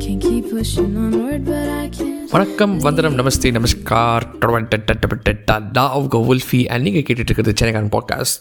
Can't 0.01 0.21
keep 0.21 0.51
pushing 0.51 0.97
onward, 0.97 1.45
but 1.45 1.69
I 1.69 1.89
can't. 1.89 2.31
வணக்கம் 2.31 2.79
வந்தனம் 2.79 3.17
நமஸ்தே 3.19 3.53
நமஸ்கார் 3.53 4.27
நான் 5.73 5.97
உங்க 6.01 6.17
உல்ஃபி 6.35 6.67
அண்ட் 6.67 6.83
நீங்கள் 6.83 7.03
கேட்டுட்டு 7.03 7.31
இருக்கிறது 7.31 7.55
சென்னைக்கான 7.61 7.93
podcast 7.97 8.39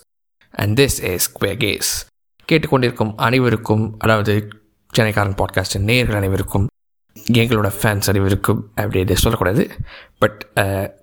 and 0.50 0.80
this 0.80 1.00
is 1.14 1.28
குவே 1.38 1.58
case 1.58 1.92
கேட்டுக்கொண்டிருக்கும் 2.48 3.14
அனைவருக்கும் 3.16 3.96
அதாவது 3.98 4.48
சென்னைக்காரன் 4.97 5.39
பாட்காஸ்ட் 5.41 5.77
நேர்கள் 5.89 6.19
அனைவருக்கும் 6.21 6.67
எங்களோட 7.41 7.69
ஃபேன்ஸ் 7.79 8.09
அனைவருக்கும் 8.11 8.61
அப்படி 8.81 8.99
இதை 9.05 9.17
சொல்லக்கூடாது. 9.23 9.63
பட் 10.23 10.39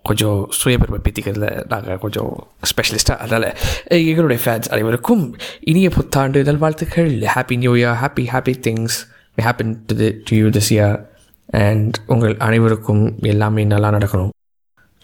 கொஞ்சம் 0.07 0.39
சுயபெருமை 0.59 0.99
பித்திக்கிறதுல 1.05 1.47
நாங்கள் 1.71 2.01
கொஞ்சம் 2.03 2.31
ஸ்பெஷலிஸ்ட்டாக 2.69 3.23
அதனால் 3.25 3.47
எங்களுடைய 4.09 4.39
ஃபேன்ஸ் 4.43 4.69
அனைவருக்கும் 4.75 5.23
இனிய 5.71 5.89
புத்தாண்டு 5.97 6.41
நல்வாழ்த்துக்கள். 6.49 7.11
Happy 7.35 7.57
new 7.63 7.73
year 7.81 7.97
happy 8.03 8.25
happy 8.33 8.55
things 8.67 8.97
happen 9.47 9.73
to 9.89 9.95
the 10.01 10.09
to 10.29 10.35
you 10.41 10.47
this 10.57 10.71
year 10.75 10.97
and 11.65 11.97
உங்கள் 12.13 12.35
அனைவருக்கும் 12.47 13.03
எல்லாமே 13.33 13.65
நல்லா 13.73 13.91
நடக்கணும். 13.97 14.31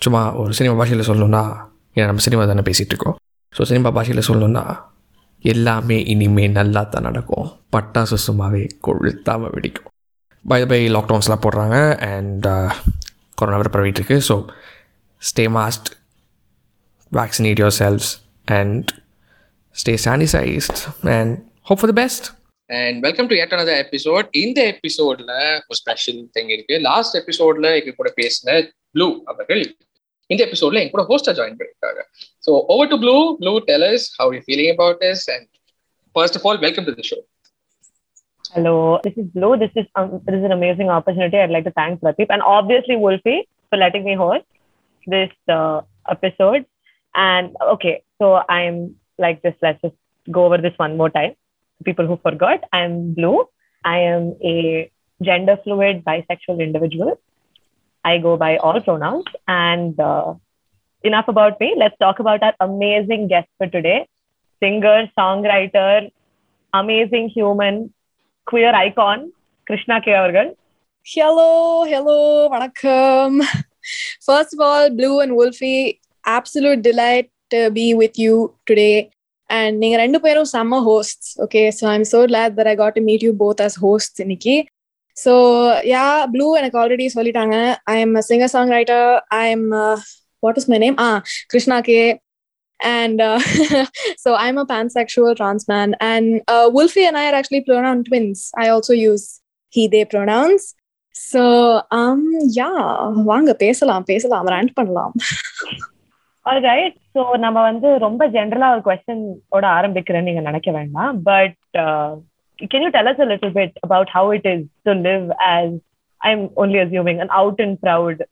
சும்மா 0.02 0.24
ஒரு 0.44 0.54
சினிமா 0.60 0.76
பாஷையில் 0.80 1.08
சொல்லணுன்னா 1.10 1.44
ஏன்னா 1.98 2.08
நம்ம 2.12 2.24
சினிமா 2.28 2.46
தானே 2.52 2.66
பேசிகிட்டு 2.70 2.94
இருக்கோம். 2.96 3.18
ஸோ 3.54 3.62
சினிமா 3.70 3.90
பாஷையில் 3.98 4.28
சொல்லணுன்னா 4.30 4.64
எல்லாமே 5.44 6.04
இனிமேல் 6.04 6.52
நல்லா 6.52 6.84
தான் 6.84 7.04
நடக்கும். 7.04 7.48
பட்டாசு 7.76 8.18
சும்மாவே 8.28 8.70
கொழுத்தாமல் 8.88 9.52
வெடிக்கும். 9.56 9.88
பை 10.48 10.66
பை 10.66 10.90
லாக்டவுன்ஸ்லாம் 10.96 11.44
போடுறாங்க 11.46 12.00
அண்ட் 12.00 12.48
கொரோனா 13.36 13.58
வேறு 13.58 13.74
பரவிட்டு 13.76 14.02
இருக்கு. 14.02 14.18
So 14.30 14.50
stay 15.22 15.46
masked 15.58 15.90
vaccinate 17.12 17.62
yourselves 17.80 18.10
and 18.46 18.92
stay 19.76 19.94
sanitized 20.06 21.10
and 21.18 21.44
hope 21.62 21.80
for 21.80 21.94
the 21.94 22.02
best 22.02 22.26
and 22.70 23.00
welcome 23.00 23.28
to 23.28 23.36
yet 23.36 23.54
another 23.56 23.86
episode 23.86 24.28
இந்த 24.32 24.74
எபிசோட்ல 24.74 25.60
ஒரு 25.68 25.76
ஸ்பெஷல் 25.76 26.30
திங் 26.40 26.50
இருக்கு. 26.50 26.80
லாஸ்ட் 26.80 27.18
எபிசோட்ல 27.18 27.80
எங்க 27.80 27.92
கூட 27.92 28.14
பேசின 28.22 28.70
ப்ளூ 28.92 29.22
அவர்கள் 29.26 29.76
இந்த 30.33 30.41
எபிசோட்ல 30.49 30.81
எங்க 30.83 30.93
கூட 30.97 31.05
ஹோஸ்டா 31.11 31.33
ஜாயின் 31.39 31.59
பண்ணிருக்காங்க 31.61 32.01
so 32.47 32.53
over 32.75 32.91
to 32.93 32.99
blue 33.05 33.17
blue 33.43 33.53
டெலர்ஸ் 33.71 34.07
how 34.21 34.33
you 34.37 34.41
feeling 34.47 34.71
about 34.77 35.01
this 35.05 35.25
and 35.35 35.49
first 36.17 36.39
of 36.39 36.47
all 36.51 36.63
welcome 36.67 36.89
to 36.91 36.95
the 37.01 37.07
show 37.13 37.19
Hello, 38.55 38.99
this 39.05 39.17
is 39.21 39.27
Blue. 39.29 39.57
This 39.59 39.73
is 39.77 39.87
um, 39.95 40.23
this 40.27 40.35
is 40.37 40.45
an 40.45 40.53
amazing 40.53 40.89
opportunity. 40.89 41.37
I'd 41.39 41.51
like 41.51 41.65
to 41.65 41.73
thank 41.79 42.01
Pradeep 42.01 42.31
and 42.31 42.43
obviously 42.43 42.97
Wolfie 42.97 43.41
for 43.71 43.77
letting 43.77 44.05
me 44.05 44.15
host 44.15 44.47
this 45.07 45.33
uh, 45.49 45.83
episode. 46.09 46.65
And 47.15 47.55
okay, 47.75 47.95
so 48.19 48.27
I'm 48.49 48.77
like 49.19 49.43
this. 49.43 49.55
Let's 49.61 49.83
just 49.83 49.97
go 50.29 50.45
over 50.47 50.59
this 50.59 50.79
one 50.79 50.97
more 50.97 51.11
time. 51.11 51.35
People 51.81 52.07
who 52.07 52.17
forgot, 52.19 52.65
I'm 52.73 53.13
Blue. 53.13 53.37
I 53.85 53.99
am 54.15 54.25
a 54.45 54.91
gender 55.21 55.59
fluid 55.65 56.05
bisexual 56.05 56.61
individual. 56.61 57.13
I 58.05 58.19
go 58.19 58.37
by 58.37 58.57
all 58.59 58.81
pronouns. 58.81 59.25
And 59.47 59.99
uh, 60.01 60.35
enough 61.03 61.29
about 61.29 61.59
me. 61.61 61.75
Let's 61.77 61.97
talk 61.99 62.19
about 62.19 62.43
our 62.43 62.55
amazing 62.61 63.29
guest 63.29 63.49
for 63.59 63.67
today 63.67 64.07
singer, 64.61 65.11
songwriter, 65.19 66.11
amazing 66.75 67.29
human, 67.29 67.93
queer 68.47 68.75
icon, 68.75 69.33
Krishna 69.67 70.01
K. 70.01 70.13
Avargal. 70.13 70.55
Hello, 71.05 71.85
hello, 71.85 72.49
vanakkam. 72.51 73.43
First 74.21 74.55
of 74.55 74.61
all, 74.61 74.91
Blue 74.91 75.21
and 75.21 75.35
Wolfie, 75.37 76.01
absolute 76.25 76.83
delight 76.83 77.31
to 77.51 77.71
be 77.71 77.95
with 77.95 78.19
you 78.19 78.55
today. 78.67 79.11
And 79.51 79.79
நீங்க 79.83 79.97
ரெண்டு 79.97 80.19
பேரும் 80.21 80.51
செம்ம 80.53 80.79
hosts. 80.89 81.27
Okay, 81.45 81.71
so 81.71 81.85
I'm 81.93 82.05
so 82.05 82.27
glad 82.27 82.51
that 82.57 82.67
I 82.67 82.75
got 82.75 82.95
to 82.97 83.03
meet 83.09 83.23
you 83.27 83.33
both 83.45 83.61
as 83.67 83.75
hosts 83.85 84.19
இன்னைக்கு. 84.25 84.57
So 85.18 85.34
yeah 85.86 86.06
Blue 86.34 86.48
எனக்கு 86.56 86.80
already 86.82 87.08
சொல்லிட்டாங்க 87.16 87.56
I 87.86 87.96
am 88.00 88.16
singer 88.30 88.54
song 88.56 88.74
writer 88.78 89.08
I 89.42 89.44
am 89.50 89.68
what 90.44 90.60
is 90.62 90.70
my 90.74 90.78
name 90.78 90.98
uh 91.00 91.10
Krishna 91.48 91.80
K 91.82 92.00
and 92.80 93.22
uh, 93.22 93.40
I 94.22 94.32
I'm 94.36 94.58
a 94.58 94.66
pansexual 94.66 95.36
trans 95.36 95.68
man. 95.68 95.96
And 96.02 96.42
uh, 96.48 96.70
Wolfie 96.74 97.06
and 97.06 97.18
I 97.18 97.26
are 97.30 97.36
actually 97.36 97.62
pronoun 97.62 98.04
twins. 98.04 98.40
I 98.58 98.70
also 98.70 98.94
use 98.94 99.26
he 99.74 99.88
they 99.88 100.06
pronouns. 100.06 100.64
So 101.16 101.42
um 101.92 102.22
yeah, 102.52 102.78
வாங்க 103.26 103.52
பேசலாம் 103.54 104.04
பேசலாம் 104.04 104.48
rent 104.48 104.72
பண்ணலாம் 104.74 105.14
all 106.46 106.62
right 106.62 106.96
so 107.16 107.22
நம்ம 107.38 107.58
வந்து 107.62 107.90
ரொம்ப 107.98 108.24
ஜென்ரலா 108.28 108.70
ஒரு 108.76 108.82
question 108.88 109.24
ஓட 109.50 109.66
ஆரம்பிக்கிறேன்னு 109.68 110.30
நீங்க 110.30 110.42
நினைக்க 110.42 110.72
வேண்டாம் 110.72 111.22
but 111.22 111.78
can 112.73 112.85
you 112.87 112.91
tell 112.97 113.11
as 113.13 113.23
a 113.25 113.29
little 113.33 113.55
bit 113.59 113.77
about 113.87 114.11
how 114.17 114.31
it 114.39 114.49
is 114.55 114.67
to 114.89 114.95
live 115.09 115.27
as 115.51 115.77
I 116.21 116.31
am 116.37 116.45
only 116.65 116.81
assuming 116.87 117.21
an 117.27 117.33
out 117.41 117.63
and 117.67 117.79
proud 117.87 118.23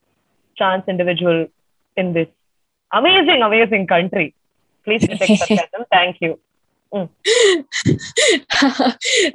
trans 0.57 0.85
individual 0.87 1.39
in 1.97 2.13
this 2.13 2.29
amazing, 2.91 3.41
amazing 3.43 3.87
country. 3.87 4.27
Please 4.87 5.03
take 5.13 5.39
sarcasm. 5.41 5.85
Thank 5.97 6.17
you. 6.25 6.33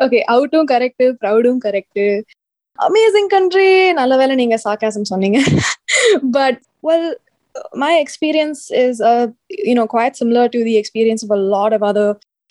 okay 0.03 0.19
அவுட்டும் 0.33 0.67
correct 0.72 1.03
ப்ரௌடும் 1.22 1.59
correct 1.66 2.01
amazing 2.79 3.27
country 3.33 3.67
நல்ல 3.99 4.13
வேலை 4.17 4.35
நீங்க 4.35 4.57
சாக்காசம் 4.63 5.09
சொன்னீங்க 5.11 5.39
but 6.38 6.59
well 6.88 7.09
my 7.83 7.91
experience 8.03 8.59
is 8.83 8.95
uh, 9.09 9.25
you 9.67 9.75
know 9.77 9.85
quite 9.95 10.16
similar 10.22 10.45
to 10.53 10.59
the 10.67 10.75
experience 10.81 11.23
of 11.25 11.31
a 11.38 11.41
lot 11.55 11.72
of 11.77 11.83
other 11.89 12.07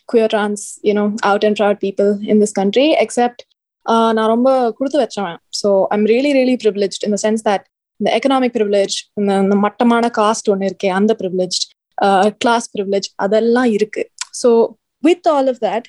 queer 0.09 0.29
trans 0.29 0.63
you 0.89 0.95
know 0.99 1.09
out 1.23 1.43
and 1.45 1.57
proud 1.57 1.79
people 1.81 2.11
in 2.33 2.39
this 2.43 2.53
country 2.61 2.87
except 3.05 3.39
uh, 3.87 4.11
நான் 4.17 4.33
ரொம்ப 4.35 4.49
கொடுத்து 4.79 4.99
வச்சவன் 5.03 5.39
so 5.61 5.69
I'm 5.97 6.07
really 6.13 6.33
really 6.39 6.57
privilege 6.65 6.99
in 7.07 7.15
the 7.17 7.21
sense 7.27 7.45
that 7.49 7.65
இந்த 8.01 8.11
economic 8.19 8.55
privilege 8.59 8.97
இந்த 9.21 9.33
இந்த 9.45 9.57
மட்டமான 9.67 10.11
cost 10.21 10.51
ஒன்று 10.53 10.69
இருக்கே 10.71 10.91
அந்த 10.99 11.15
ப்ரிவிலேஜ் 11.23 11.59
கிளாஸ் 12.43 12.69
ப்ரிவிலேஜ் 12.75 13.09
அதெல்லாம் 13.25 13.71
இருக்கு 13.79 14.05
so 14.43 14.51
with 15.03 15.27
all 15.35 15.51
of 15.55 15.63
that 15.67 15.89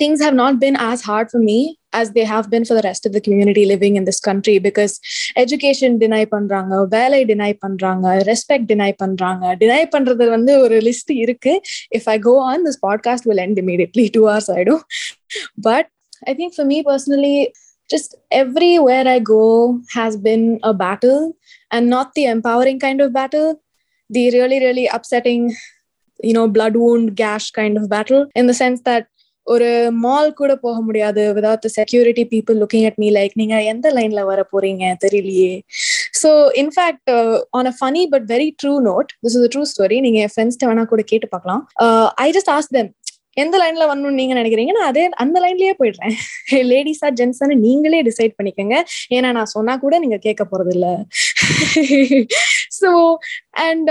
things 0.00 0.20
have 0.20 0.34
not 0.34 0.54
been 0.60 0.76
as 0.86 1.02
hard 1.02 1.30
for 1.30 1.38
me 1.40 1.58
as 1.98 2.08
they 2.16 2.24
have 2.32 2.46
been 2.52 2.64
for 2.68 2.74
the 2.78 2.84
rest 2.86 3.06
of 3.06 3.12
the 3.16 3.22
community 3.26 3.64
living 3.72 3.94
in 3.98 4.04
this 4.08 4.20
country 4.28 4.56
because 4.66 4.94
education 5.42 5.92
deny 6.04 6.22
பண்றாங்க 6.34 6.74
வேலை 6.96 7.20
deny 7.32 7.52
பண்றாங்க 7.64 8.14
respect 8.30 8.64
deny 8.72 8.90
பண்றாங்க 9.02 9.54
deny 9.62 9.82
பண்றது 9.94 10.26
வந்து 10.36 10.54
ஒரு 10.64 10.78
list 10.88 11.12
இருக்கு 11.24 11.54
if 11.98 12.06
i 12.14 12.18
go 12.28 12.34
on 12.52 12.66
this 12.66 12.78
podcast 12.86 13.24
will 13.30 13.42
end 13.46 13.62
immediately 13.64 14.06
two 14.16 14.26
hours 14.32 14.48
i 14.58 14.64
do 14.70 14.76
but 15.68 15.86
i 16.30 16.34
think 16.38 16.52
for 16.58 16.66
me 16.72 16.80
personally 16.90 17.36
just 17.90 18.12
everywhere 18.42 19.06
i 19.16 19.18
go 19.36 19.44
has 19.98 20.14
been 20.28 20.44
a 20.70 20.74
battle 20.84 21.22
and 21.74 21.84
not 21.96 22.08
the 22.18 22.24
empowering 22.34 22.78
kind 22.86 23.00
of 23.04 23.10
battle 23.20 23.50
the 24.16 24.24
really 24.36 24.58
really 24.66 24.86
upsetting 24.96 25.42
you 26.28 26.34
know 26.36 26.46
blood 26.56 26.76
wound 26.82 27.08
gash 27.22 27.46
kind 27.60 27.76
of 27.80 27.84
battle 27.96 28.22
in 28.40 28.46
the 28.50 28.56
sense 28.62 28.80
that 28.88 29.04
ஒரு 29.53 29.69
mall 30.05 30.29
கூட 30.39 30.51
போக 30.65 30.77
முடியாது 30.87 31.21
without 31.37 31.65
security 31.77 32.23
people 32.33 32.57
looking 32.61 32.85
at 32.89 32.99
me 33.03 33.09
like 33.17 33.33
நீங்க 33.41 33.55
எந்த 33.73 33.87
லைன்ல 33.97 34.23
வர 34.31 34.41
போறீங்க? 34.53 34.83
தெரியலையே. 35.05 35.53
So 36.21 36.29
in fact 36.61 37.11
on 37.59 37.69
a 37.71 37.73
funny 37.79 38.03
but 38.13 38.25
very 38.33 38.49
true 38.63 38.73
note 38.89 39.09
this 39.23 39.37
is 39.39 39.51
true 39.53 39.63
story 39.73 39.97
நீங்க 40.05 40.19
என் 40.25 40.33
ஃப்ரெண்ட்ஸ்ட 40.33 40.69
வேணா 40.69 40.83
கூட 40.93 41.03
கேட்டு 41.11 41.29
பார்க்கலாம். 41.33 41.63
ஐ 42.25 42.27
ஜஸ்ட் 42.37 42.51
ஆஸ் 42.57 42.69
தெம் 42.77 42.89
எந்த 43.37 43.57
லைன்ல 43.57 43.83
வரணும்னு 43.87 44.19
நீங்க 44.21 44.33
நினைக்கிறீங்க? 44.33 44.71
நான் 44.71 44.87
அதே 44.87 45.09
அந்த 45.15 45.39
லைன்லயே 45.39 45.73
போயிடுறேன். 45.79 46.15
லேடிஸா 46.71 47.09
ஜென்ஸான்னு 47.19 47.55
நீங்களே 47.57 48.01
டிசைட் 48.01 48.33
பண்ணிக்கோங்க. 48.37 48.77
ஏன்னா 49.09 49.31
நான் 49.31 49.45
சொன்னா 49.45 49.75
கூட 49.77 49.99
நீங்க 49.99 50.17
கேட்க 50.17 50.43
போறது 50.43 50.71
இல்ல 50.71 50.87
ஸோ 52.71 52.89
அண்ட் 53.51 53.89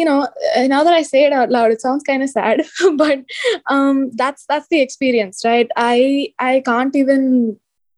யூனோ 0.00 0.16
நான் 0.56 0.68
know 0.68 0.68
now 0.68 0.82
that 0.84 0.94
i 0.94 1.02
say 1.02 1.24
it 1.24 1.32
out 1.32 1.50
loud 1.50 1.70
it 1.70 1.80
sounds 1.80 2.02
kind 2.02 2.22
of 2.22 2.30
sad 2.30 2.58
but 2.96 3.18
um, 3.66 4.10
that's 4.16 4.44
that's 4.46 4.68
the 4.68 4.80
experience 4.80 5.44
right? 5.44 5.70
I 5.76 5.98
i 6.38 6.60
can't 6.60 6.96
even 6.96 7.22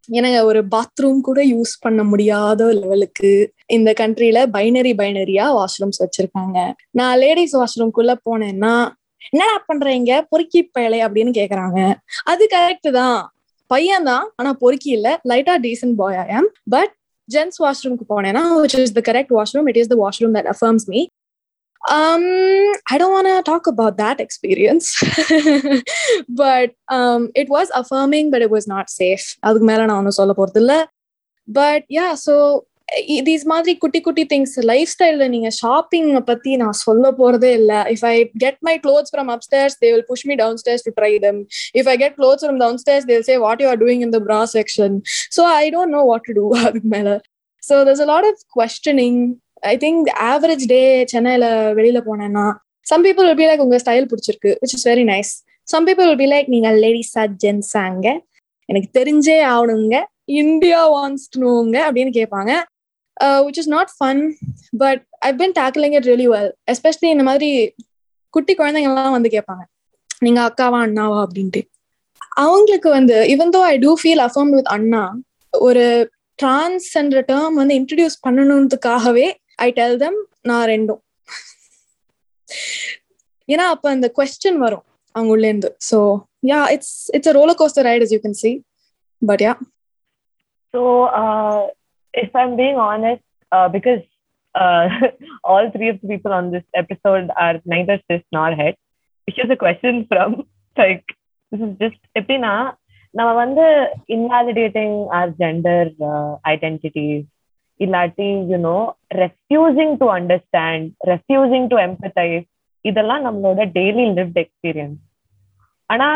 எனக்கு 0.08 0.44
ஒரு 0.44 0.60
பாத்ரூம் 0.68 1.20
கூட 1.20 1.40
யூஸ் 1.44 1.72
பண்ண 1.80 2.04
முடியாத 2.04 2.72
லெவலுக்கு 2.72 3.30
இந்த 3.66 3.90
கண்ட்ரில 3.92 4.46
பைனரி 4.46 4.92
பைனரியா 4.94 5.44
வாஷ்ரூம்ஸ் 5.58 6.02
வச்சிருக்காங்க. 6.02 6.58
நான் 6.90 7.18
லேடிஸ் 7.18 7.54
வாஷ்ரூம்குள்ள 7.56 8.14
போனேன்னா 8.28 8.72
என்னடா 9.30 9.56
பண்றீங்க 9.68 10.14
பொறுக்கி 10.30 10.62
பயலை 10.78 11.00
அப்படின்னு 11.06 11.32
கேக்குறாங்க 11.40 11.78
அது 12.24 12.46
கரெக்ட் 12.56 12.90
தான் 12.92 13.18
பையன் 13.70 14.04
தான் 14.04 14.26
ஆனா 14.36 14.52
பொறுக்கி 14.62 14.90
இல்ல 14.90 15.08
லைட்டா 15.24 15.56
டீசன்ட் 15.66 15.96
பாய் 15.96 16.18
ஐ 16.24 16.28
ஆம் 16.40 16.50
பட் 16.70 16.92
ஜென்ஸ் 17.28 17.58
வாஷ்ரூம்க்கு 17.64 18.06
போனேன்னா 18.08 18.44
which 18.62 18.78
is 18.84 18.96
the 19.00 19.02
correct 19.10 19.34
washroom 19.38 19.68
it 19.68 19.80
is 19.82 19.92
the 19.94 19.98
washroom 20.04 20.36
that 20.38 20.50
affirms 20.54 20.86
me 20.92 21.02
um 21.82 22.24
i 22.86 22.98
don't 22.98 23.12
want 23.12 23.26
to 23.26 23.32
experience 23.34 23.78
but 23.80 23.96
that 23.96 24.18
experience 24.20 24.88
affirming 25.00 26.32
but 26.40 26.74
it 27.34 27.48
was 27.48 27.68
affirming 27.80 28.26
but 28.30 28.42
அதுக்கு 29.42 29.66
மேல 29.66 29.86
நான் 29.86 29.96
ஒன்னும் 29.96 30.18
சொல்ல 30.20 30.32
போறது 30.32 30.60
இல்ல 30.60 30.74
பட் 31.48 31.84
யா 31.90 32.06
ஸோ 32.26 32.34
தீஸ் 33.28 33.44
மாதிரி 33.52 33.72
குட்டி 33.82 34.00
குட்டி 34.06 34.24
திங்ஸ் 34.32 34.54
லைஃப் 34.70 34.90
ஸ்டைல்ல 34.94 35.26
நீங்க 35.34 35.48
ஷாப்பிங் 35.60 36.10
பத்தி 36.30 36.52
நான் 36.62 36.76
சொல்ல 36.82 37.04
போறதே 37.20 37.50
இல்ல. 37.58 37.72
If 37.94 38.04
I 38.10 38.14
get 38.44 38.60
my 38.68 38.74
clothes 38.84 39.12
from 39.12 39.30
upstairs 39.34 39.76
they 39.82 39.90
will 39.94 40.06
push 40.10 40.26
me 40.30 40.34
downstairs 40.62 40.84
to 40.88 40.92
try 40.98 41.12
them 41.26 41.40
if 41.80 41.90
I 41.94 41.96
get 42.02 42.16
clothes 42.18 42.44
from 42.44 42.60
downstairs 42.82 43.06
they'll 43.10 43.26
say 43.30 43.36
what 43.46 43.62
you 43.64 43.68
are 43.68 43.80
doing 43.84 44.02
in 44.06 44.14
the 44.16 44.20
bra 44.28 44.40
section 44.56 44.96
so 45.36 45.44
I 45.60 45.64
don't 45.76 45.94
know 45.98 46.02
what 46.10 46.26
to 46.28 46.34
do 46.40 46.44
அதுக்கு 46.64 46.90
மேல. 46.96 47.08
So 47.62 47.74
there's 47.88 48.02
a 48.06 48.08
lot 48.12 48.28
of 48.30 48.42
questioning 48.58 49.20
I 49.72 49.74
think 49.76 50.08
average 50.32 50.66
day 50.66 50.82
சென்னையில 51.14 51.46
வெளியில 51.78 51.98
போனேன்னா 52.08 52.46
some 52.86 53.04
people 53.06 53.26
will 53.28 53.40
be 53.42 53.46
like 53.50 53.64
உங்க 53.66 53.78
style 53.78 54.08
பிடிச்சிருக்கு 54.12 54.52
which 54.62 54.74
is 54.78 54.86
very 54.90 55.04
nice 55.04 55.32
some 55.68 55.86
people 55.88 56.06
will 56.08 56.22
be 56.24 56.28
like 56.34 56.48
நீங்க 56.48 56.70
லேடிஸா 56.84 57.24
ஜென்ஸாங்க 57.44 58.06
எனக்கு 58.68 58.88
தெரிஞ்சே 58.98 59.38
ஆகணுங்க. 59.54 59.96
இந்தியா 60.42 60.80
வாண்ட்ஸ் 60.94 61.28
அப்படின்னு 61.86 62.12
கேட்பாங்க. 62.18 62.52
Which 63.46 63.60
is 63.62 63.68
not 63.68 63.92
fun 63.98 64.20
but 64.78 65.02
I 65.20 65.30
been 65.32 65.52
tackling 65.52 65.94
it 65.98 66.04
really 66.04 66.28
well 66.28 66.50
especially 66.72 67.08
இந்த 67.10 67.22
மாதிரி 67.22 67.50
குட்டி 68.34 68.52
குழந்தைங்கலாம் 68.54 69.16
வந்து 69.16 69.28
கேட்பாங்க 69.28 69.62
நீங்க 70.22 70.40
அக்காவா 70.48 70.78
அண்ணாவா? 70.86 71.18
அப்படின்ட்டு. 71.26 71.60
அவங்களுக்கு 72.36 72.88
வந்து 72.90 73.16
இவன் 73.26 73.52
though 73.56 73.60
I 73.64 73.76
do 73.78 73.92
feel 74.02 74.22
affirm 74.26 74.52
with 74.56 74.70
அண்ணா 74.76 75.02
ஒரு 75.52 75.84
டிரான்ஸ்ன்ற 76.38 77.20
டேர்ம் 77.30 77.54
வந்து 77.54 77.74
இன்ட்ரடியூஸ் 77.74 78.16
பண்ணணுன்றதுக்காகவே 78.26 79.26
ஐ 79.56 79.68
டெல் 79.70 79.98
தம் 79.98 80.18
நான் 80.42 80.66
ரெண்டும். 80.68 81.00
ஏன்னா 83.48 83.64
அப்ப 83.74 83.90
அந்த 83.90 84.06
கொஸ்டின் 84.18 84.58
வரும் 84.58 84.84
அவங்க 85.14 85.32
உள்ள 85.34 85.46
இருந்து 85.46 85.70
so 85.90 85.98
yeah 86.46 86.60
it's 86.74 86.94
it's 87.16 87.30
a 87.32 87.34
roller 87.38 87.58
coaster 87.60 87.86
ride 87.88 88.04
is 88.06 88.12
you 88.12 88.20
can 88.20 88.38
see 88.42 88.50
but 89.22 89.42
yeah 89.42 89.52
so 90.74 90.82
if 92.13 92.35
I'm 92.35 92.55
being 92.55 92.77
honest, 92.77 93.23
uh, 93.51 93.69
because 93.69 94.03
uh, 94.55 94.89
all 95.43 95.71
three 95.71 95.89
of 95.89 95.99
the 96.01 96.07
people 96.07 96.33
on 96.33 96.51
this 96.51 96.63
episode 96.73 97.29
are 97.37 97.55
neither 97.65 97.99
cis 98.07 98.23
nor 98.31 98.51
het, 98.53 98.77
which 99.27 99.39
is 99.39 99.49
a 99.49 99.55
question 99.55 100.05
from 100.11 100.29
like 100.77 101.05
this 101.51 101.61
is 101.61 101.73
just 101.77 101.99
எப்படின்னா 102.15 102.53
நம்ம 103.13 103.29
வந்து 103.43 103.65
invalidating 104.17 104.93
our 105.17 105.29
gender 105.41 105.81
uh, 106.09 106.31
identities 106.55 107.25
இல்லாட்டி 107.79 108.27
you know 108.51 108.77
refusing 109.21 109.91
to 110.01 110.05
understand 110.17 110.87
refusing 111.09 111.67
to 111.71 111.77
empathise 111.87 112.45
இதெல்லாம் 112.85 113.23
நம்மளோட 113.27 113.59
daily 113.75 114.05
lived 114.17 114.39
experience 114.43 114.97
ஆனா 115.89 116.07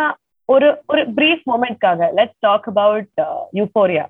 ஒரு 0.50 0.70
ஒரு 0.92 1.02
brief 1.18 1.44
மொமெண்ட்காக 1.52 2.10
let's 2.20 2.42
talk 2.48 2.68
about 2.72 3.22
euphoria 3.60 4.06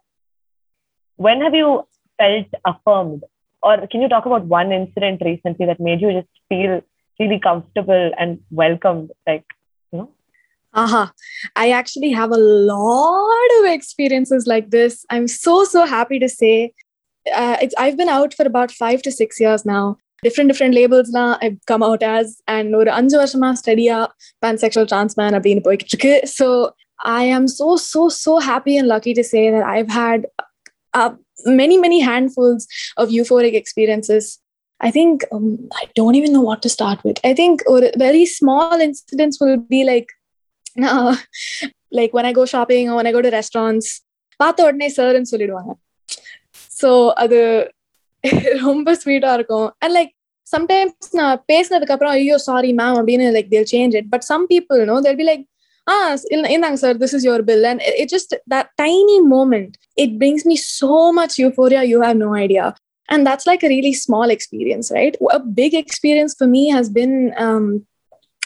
when 1.17 1.41
have 1.41 1.55
you 1.61 1.69
felt 2.17 2.47
affirmed 2.65 3.23
or 3.63 3.75
can 3.87 4.01
you 4.01 4.09
talk 4.09 4.25
about 4.25 4.45
one 4.45 4.71
incident 4.71 5.21
recently 5.31 5.65
that 5.65 5.79
made 5.79 6.01
you 6.01 6.11
just 6.11 6.27
feel 6.49 6.81
really 7.19 7.39
comfortable 7.39 8.11
and 8.17 8.39
welcomed 8.49 9.11
like 9.27 9.45
you 9.91 9.99
know 9.99 10.09
Aha. 10.73 11.11
I 11.55 11.71
actually 11.71 12.11
have 12.11 12.31
a 12.31 12.37
lot 12.37 13.49
of 13.59 13.65
experiences 13.65 14.47
like 14.47 14.69
this. 14.69 15.05
I'm 15.09 15.27
so, 15.27 15.65
so 15.65 15.85
happy 15.85 16.17
to 16.19 16.29
say. 16.29 16.73
Uh, 17.35 17.57
it's, 17.61 17.75
I've 17.77 17.97
been 17.97 18.07
out 18.07 18.33
for 18.33 18.45
about 18.45 18.71
five 18.71 19.01
to 19.01 19.11
six 19.11 19.39
years 19.39 19.65
now. 19.65 19.97
Different, 20.23 20.49
different 20.49 20.73
labels 20.73 21.09
now 21.09 21.37
I've 21.41 21.57
come 21.65 21.83
out 21.83 22.03
as. 22.03 22.41
And 22.47 22.75
ஒரு 22.75 22.89
அஞ்சு 22.91 23.17
வருஷமா 23.21 23.49
ஸ்டடியா 23.61 23.97
pansexual 24.45 24.87
trans 24.91 25.15
man 25.17 25.33
அப்படின்னு 25.33 25.65
போய்கிட்டு 25.65 25.93
இருக்கு. 25.93 26.13
So 26.37 26.47
I 27.03 27.23
am 27.37 27.47
so, 27.47 27.75
so, 27.91 28.01
so 28.23 28.39
happy 28.39 28.77
and 28.77 28.87
lucky 28.87 29.13
to 29.19 29.23
say 29.23 29.43
that 29.49 29.63
I've 29.75 29.91
had 30.03 30.27
uh, 30.95 31.11
many, 31.55 31.77
many 31.77 31.99
handfuls 32.01 32.61
of 32.97 33.09
euphoric 33.09 33.53
experiences. 33.53 34.25
I 34.81 34.91
think 34.91 35.15
um, 35.31 35.47
I 35.73 35.85
don't 35.95 36.15
even 36.15 36.33
know 36.33 36.41
what 36.41 36.61
to 36.61 36.69
start 36.69 36.99
with. 37.03 37.17
I 37.23 37.33
think 37.33 37.61
or 37.67 37.79
very 37.97 38.25
small 38.27 38.79
incidents 38.81 39.39
will 39.41 39.57
be 39.69 39.83
like, 39.83 40.09
uh, 40.85 41.15
like 41.91 42.13
when 42.13 42.25
I 42.25 42.33
go 42.33 42.45
shopping 42.45 42.89
or 42.89 42.95
when 42.95 43.07
I 43.07 43.11
go 43.11 43.21
to 43.21 43.31
restaurants, 43.31 43.89
பார்த்த 44.39 44.63
உடனே 44.67 44.87
சார்ன்னு 44.95 45.31
சொல்லிடுவாங்க 45.31 45.71
so 46.79 46.89
அது 47.23 47.39
ரொம்ப 48.63 48.93
ஸ்வீட்டா 49.01 49.31
இருக்கும் 49.33 49.67
and 49.83 49.93
like 49.97 50.11
sometimes 50.47 51.09
நான் 51.19 51.41
பேசினதுக்கு 51.51 51.93
அப்புறம் 51.95 52.13
ஐயோ 52.17 52.37
சாரி 52.47 52.71
மேம் 52.79 52.97
அப்படின்னு 52.99 53.27
like 53.35 53.49
they'll 53.53 53.69
change 53.73 53.95
it 53.99 54.09
but 54.13 54.25
some 54.31 54.45
people 54.53 54.81
no 54.91 54.97
they'll 55.07 55.19
be 55.21 55.27
like 55.31 55.43
ah 55.87 56.01
il- 56.35 56.49
இந்தாங்க 56.55 56.79
sir 56.83 56.97
this 57.03 57.13
is 57.17 57.25
your 57.27 57.43
bill 57.49 57.65
and 57.71 57.81
it 58.01 58.11
just 58.15 58.33
that 58.53 58.69
tiny 58.81 59.17
moment 59.33 59.73
it 59.97 60.15
brings 60.21 60.45
me 60.51 60.57
so 60.79 60.95
much 61.19 61.35
euphoria 61.43 61.83
you 61.91 61.99
have 62.07 62.19
no 62.25 62.31
idea 62.45 62.67
and 63.09 63.27
that's 63.27 63.45
like 63.45 63.63
a 63.63 63.69
really 63.69 63.93
small 63.97 64.29
experience 64.29 64.87
right 64.97 65.15
a 65.31 65.39
big 65.53 65.73
experience 65.75 66.33
for 66.33 66.47
me 66.47 66.61
has 66.69 66.89
been 66.99 67.15
um 67.45 67.65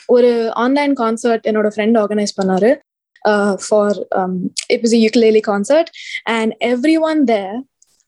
ஒரு 0.09 0.31
online 0.63 0.93
concert 0.99 1.45
என்னோட 1.49 1.67
friend 1.73 1.97
organise 2.01 2.33
பண்ணாரு 2.39 2.71
for 3.65 3.97
it 4.73 4.81
was 4.83 4.95
யூக்லேலி 4.97 5.41
concert 5.47 5.89
and 6.35 6.51
every 6.67 6.95
one 7.09 7.21
there 7.31 7.55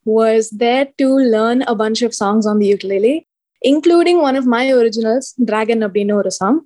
was 0.06 0.50
there 0.64 0.86
to 1.02 1.10
learn 1.36 1.62
a 1.72 1.76
bunch 1.84 2.02
of 2.08 2.16
songs 2.22 2.48
on 2.52 2.60
the 2.64 2.68
யூக்லேலி 2.74 3.16
including 3.62 4.22
one 4.28 4.38
of 4.42 4.50
my 4.56 4.64
originals 4.74 5.30
dragon 5.46 5.84
அப்படின்னு 5.88 6.16
ஒரு 6.22 6.34
song 6.40 6.60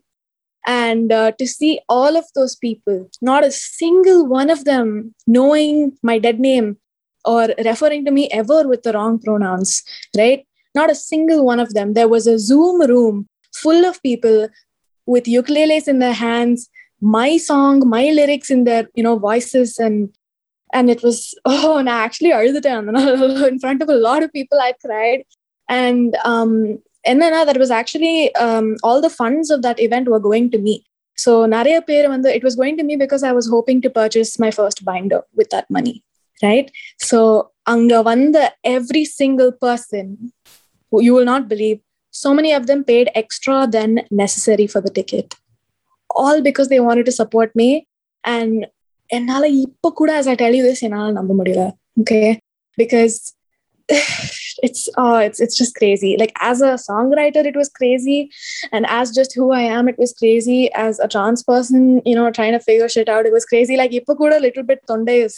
and 0.68 1.12
uh, 1.12 1.31
to 1.39 1.47
see 1.47 1.79
all 1.89 2.15
of 2.15 2.25
those 2.35 2.56
people 2.56 3.09
not 3.21 3.44
a 3.44 3.51
single 3.51 4.27
one 4.27 4.50
of 4.50 4.65
them 4.65 5.13
knowing 5.25 5.97
my 6.03 6.19
dead 6.19 6.39
name 6.39 6.77
or 7.25 7.50
referring 7.65 8.06
to 8.06 8.12
me 8.12 8.29
ever 8.31 8.68
with 8.68 8.83
the 8.83 8.94
wrong 8.94 9.19
pronouns 9.19 9.83
right 10.18 10.45
not 10.75 10.91
a 10.91 10.95
single 10.95 11.44
one 11.45 11.59
of 11.59 11.73
them 11.73 11.94
there 11.94 12.07
was 12.07 12.27
a 12.27 12.38
zoom 12.38 12.81
room 12.81 13.27
full 13.53 13.85
of 13.85 14.01
people 14.03 14.47
with 15.06 15.25
ukuleles 15.25 15.88
in 15.88 16.00
their 16.00 16.13
hands 16.13 16.69
my 17.01 17.38
song 17.38 17.88
my 17.89 18.06
lyrics 18.12 18.50
in 18.50 18.63
their 18.63 18.88
you 18.94 19.03
know 19.03 19.18
voices 19.18 19.77
and 19.79 20.09
and 20.73 20.89
it 20.89 21.01
was 21.03 21.33
oh 21.45 21.77
and 21.77 21.89
i 21.89 22.00
actually 22.07 22.31
அழுதுட்டேன் 22.39 23.50
in 23.51 23.59
front 23.63 23.81
of 23.81 23.89
a 23.89 24.01
lot 24.07 24.23
of 24.25 24.31
people 24.38 24.59
i 24.69 24.73
cried 24.85 25.21
and 25.81 26.16
um 26.33 26.51
and 27.06 27.21
then 27.21 27.33
uh, 27.33 27.45
that 27.45 27.57
was 27.57 27.71
actually 27.71 28.33
um, 28.35 28.78
all 28.83 29.01
the 29.01 29.09
funds 29.09 29.49
of 29.49 29.61
that 29.61 29.80
event 29.80 30.07
were 30.07 30.23
going 30.30 30.47
to 30.51 30.59
me 30.68 30.75
so 31.23 31.31
நிறைய 31.56 31.78
பேர் 31.90 32.07
வந்து 32.13 32.30
it 32.37 32.44
was 32.47 32.56
going 32.61 32.75
to 32.80 32.85
me 32.90 32.95
because 33.04 33.23
i 33.30 33.33
was 33.40 33.47
hoping 33.56 33.80
to 33.85 33.90
purchase 34.01 34.31
my 34.45 34.51
first 34.59 34.80
binder 34.87 35.21
with 35.40 35.49
that 35.54 35.68
money 35.78 35.95
right 36.47 36.68
so 37.09 37.19
அங்க 37.73 37.95
வந்த 38.09 38.37
every 38.75 39.04
single 39.19 39.51
person 39.66 40.06
who 40.90 40.99
you 41.06 41.13
will 41.18 41.30
not 41.33 41.44
believe 41.54 41.80
so 42.21 42.30
many 42.37 42.51
of 42.59 42.63
them 42.69 42.80
paid 42.92 43.07
extra 43.21 43.57
than 43.75 43.92
necessary 44.23 44.68
for 44.73 44.81
the 44.85 44.94
ticket 44.99 45.28
all 46.21 46.40
because 46.47 46.68
they 46.71 46.81
wanted 46.87 47.06
to 47.09 47.16
support 47.21 47.51
me 47.61 47.69
and 48.35 48.54
என்னால 49.18 49.45
இப்ப 49.66 49.92
கூட 49.99 50.09
as 50.19 50.28
I 50.33 50.35
tell 50.42 50.54
you 50.57 50.63
this 50.69 50.81
என்னால 50.87 51.11
நம்ப 51.19 51.33
முடியல 51.40 51.63
okay 52.01 52.28
because 52.81 53.16
it's 54.68 54.83
oh 55.04 55.18
it's 55.28 55.40
it's 55.45 55.57
just 55.61 55.73
crazy 55.80 56.11
like 56.21 56.33
as 56.49 56.61
a 56.69 56.73
songwriter 56.87 57.44
it 57.51 57.57
was 57.61 57.69
crazy 57.80 58.19
and 58.71 58.85
as 58.99 59.16
just 59.19 59.33
who 59.40 59.47
i 59.61 59.63
am 59.78 59.92
it 59.94 59.99
was 60.04 60.13
crazy 60.21 60.59
as 60.85 60.99
a 60.99 61.09
trans 61.16 61.44
person 61.51 61.81
you 62.09 62.16
know 62.19 62.28
trying 62.40 62.56
to 62.57 62.63
figure 62.69 62.90
shit 62.95 63.11
out 63.16 63.30
it 63.31 63.35
was 63.40 63.47
crazy 63.54 63.78
like 63.81 63.94
இப்ப 64.01 64.16
கூட 64.21 64.40
little 64.47 64.66
bit 64.71 64.81
தொண்டை 64.92 65.18
is 65.28 65.35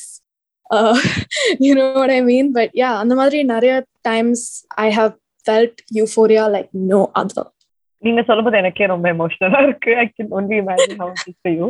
uh 0.70 0.96
you 1.66 1.74
know 1.80 1.90
what 2.02 2.14
i 2.20 2.22
mean 2.32 2.48
but 2.60 2.70
yeah 2.84 2.96
அந்த 3.02 3.16
மாதிரி 3.22 3.40
நிறைய 3.56 3.74
times 4.10 4.42
i 4.86 4.90
have 5.00 5.14
felt 5.46 5.76
euphoria 6.00 6.46
like 6.58 6.70
no 6.94 7.02
other 7.22 7.46
நீங்க 8.04 8.22
சொல்லும்போது 8.28 8.58
எனக்கே 8.62 8.86
ரொம்ப 8.94 9.08
எமோஷனலா 9.16 9.60
இருக்கு 9.66 9.92
I 10.02 10.06
can 10.16 10.32
only 10.38 10.58
imagine 10.64 10.98
how 11.02 11.14
it 11.30 11.38
to 11.48 11.52
you 11.60 11.68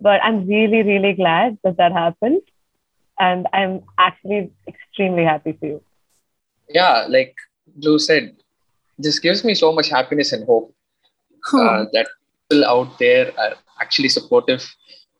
but 0.00 0.20
I 0.26 0.28
am 0.32 0.42
really 0.52 0.80
really 0.90 1.12
glad 1.20 1.54
that 1.64 1.76
that 1.80 1.96
happen 2.00 2.36
and 3.18 3.44
I 3.56 3.60
am 3.66 3.76
actually 4.06 4.38
extremely 4.70 5.24
happy 5.30 5.52
for 5.56 5.70
you 5.72 5.76
yeah, 6.69 7.05
like 7.09 7.35
Blue 7.75 7.99
said, 7.99 8.35
this 8.97 9.19
gives 9.19 9.43
me 9.43 9.55
so 9.55 9.71
much 9.71 9.89
happiness 9.89 10.33
and 10.33 10.45
hope 10.45 10.73
uh, 11.53 11.85
that 11.93 12.07
people 12.49 12.65
out 12.65 12.97
there 12.99 13.31
are 13.39 13.55
actually 13.79 14.09
supportive. 14.09 14.65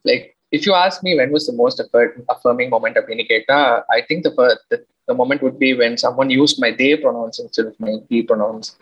Like, 0.04 0.36
if 0.52 0.66
you 0.66 0.74
ask 0.74 1.04
me 1.04 1.16
when 1.16 1.32
was 1.32 1.48
the 1.48 1.54
most 1.54 1.80
affir- 1.80 2.26
affirming 2.30 2.70
moment 2.70 2.98
of 2.98 3.06
Indicata, 3.06 3.84
I 3.92 4.02
think 4.08 4.24
the, 4.24 4.32
fir- 4.32 4.58
the 4.70 4.86
the 5.10 5.16
moment 5.16 5.42
would 5.42 5.58
be 5.58 5.74
when 5.74 5.98
someone 5.98 6.30
used 6.30 6.62
my 6.62 6.72
they 6.72 6.96
pronouns 6.96 7.40
instead 7.40 7.66
of 7.66 7.80
my 7.80 7.98
he 8.10 8.22
pronouns 8.22 8.76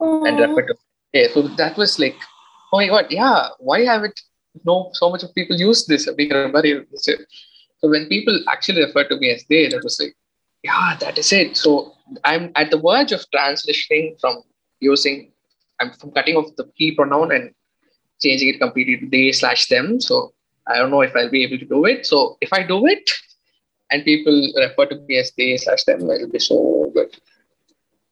and 0.00 0.40
referred 0.40 0.66
to 0.68 0.74
they. 1.12 1.28
So 1.34 1.42
that 1.42 1.76
was 1.76 1.98
like, 1.98 2.16
oh 2.72 2.78
my 2.78 2.88
god, 2.88 3.06
yeah, 3.10 3.48
why 3.58 3.84
haven't 3.84 4.18
no 4.64 4.90
so 4.94 5.10
much 5.10 5.22
of 5.22 5.34
people 5.34 5.56
use 5.56 5.86
this? 5.86 6.04
So 6.06 7.88
when 7.94 8.08
people 8.08 8.40
actually 8.48 8.82
refer 8.84 9.04
to 9.04 9.16
me 9.18 9.30
as 9.30 9.44
they, 9.48 9.68
that 9.68 9.84
was 9.84 10.00
like, 10.00 10.16
yeah 10.62 10.96
that 11.00 11.18
is 11.18 11.32
it. 11.32 11.56
So 11.56 11.94
i'm 12.24 12.50
at 12.56 12.70
the 12.70 12.78
verge 12.78 13.12
of 13.12 13.24
transitioning 13.34 14.18
from 14.20 14.42
using 14.80 15.30
i'm 15.80 15.92
from 15.92 16.10
cutting 16.12 16.36
off 16.36 16.54
the 16.56 16.70
he 16.74 16.94
pronoun 16.94 17.32
and 17.32 17.54
changing 18.20 18.48
it 18.48 18.58
completely 18.58 18.96
to 18.98 19.08
they 19.08 19.32
slash 19.32 19.66
them. 19.66 20.00
So 20.00 20.32
i 20.66 20.76
don't 20.76 20.90
know 20.90 21.02
if 21.02 21.14
i'll 21.14 21.30
be 21.30 21.44
able 21.44 21.58
to 21.58 21.66
do 21.66 21.84
it. 21.84 22.06
So 22.06 22.38
if 22.40 22.52
i 22.52 22.62
do 22.62 22.86
it 22.86 23.10
and 23.90 24.04
people 24.04 24.52
refer 24.56 24.86
to 24.86 24.96
me 25.08 25.18
as 25.18 25.32
they 25.36 25.56
slash 25.56 25.84
them 25.84 26.10
it'll 26.10 26.30
be 26.30 26.38
so 26.38 26.90
good. 26.94 27.16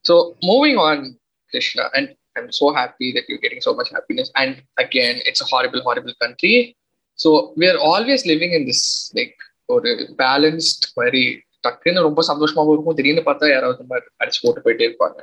So 0.03 0.37
moving 0.43 0.77
on 0.77 1.17
krishna 1.51 1.89
and 1.95 2.15
i'm 2.37 2.53
so 2.53 2.73
happy 2.73 3.13
that 3.13 3.25
you're 3.29 3.39
getting 3.39 3.61
so 3.61 3.75
much 3.75 3.91
happiness. 3.91 4.31
And 4.37 4.63
again 4.79 5.21
it's 5.25 5.41
a 5.41 5.45
horrible 5.45 5.83
horrible 5.83 6.15
country. 6.21 6.77
So 7.15 7.55
we 7.57 7.67
are 7.67 7.79
always 7.79 8.27
living 8.27 8.53
in 8.53 8.67
this 8.67 9.11
like 9.15 9.37
or 9.69 9.83
balanced 10.17 10.93
very 10.97 11.46
டக்குன்னு 11.66 12.06
ரொம்ப 12.08 12.22
சந்தோஷமாவும் 12.32 12.74
இருக்கும் 12.76 12.98
திடீர்னு 13.00 13.24
பார்த்தா 13.30 13.52
யாராவது 13.54 13.78
இந்த 13.78 13.90
மாதிரி 13.94 14.08
அடிச்சு 14.22 14.42
போட்டு 14.46 14.64
போயிட்டே 14.66 14.88
இருப்பாங்க 14.90 15.20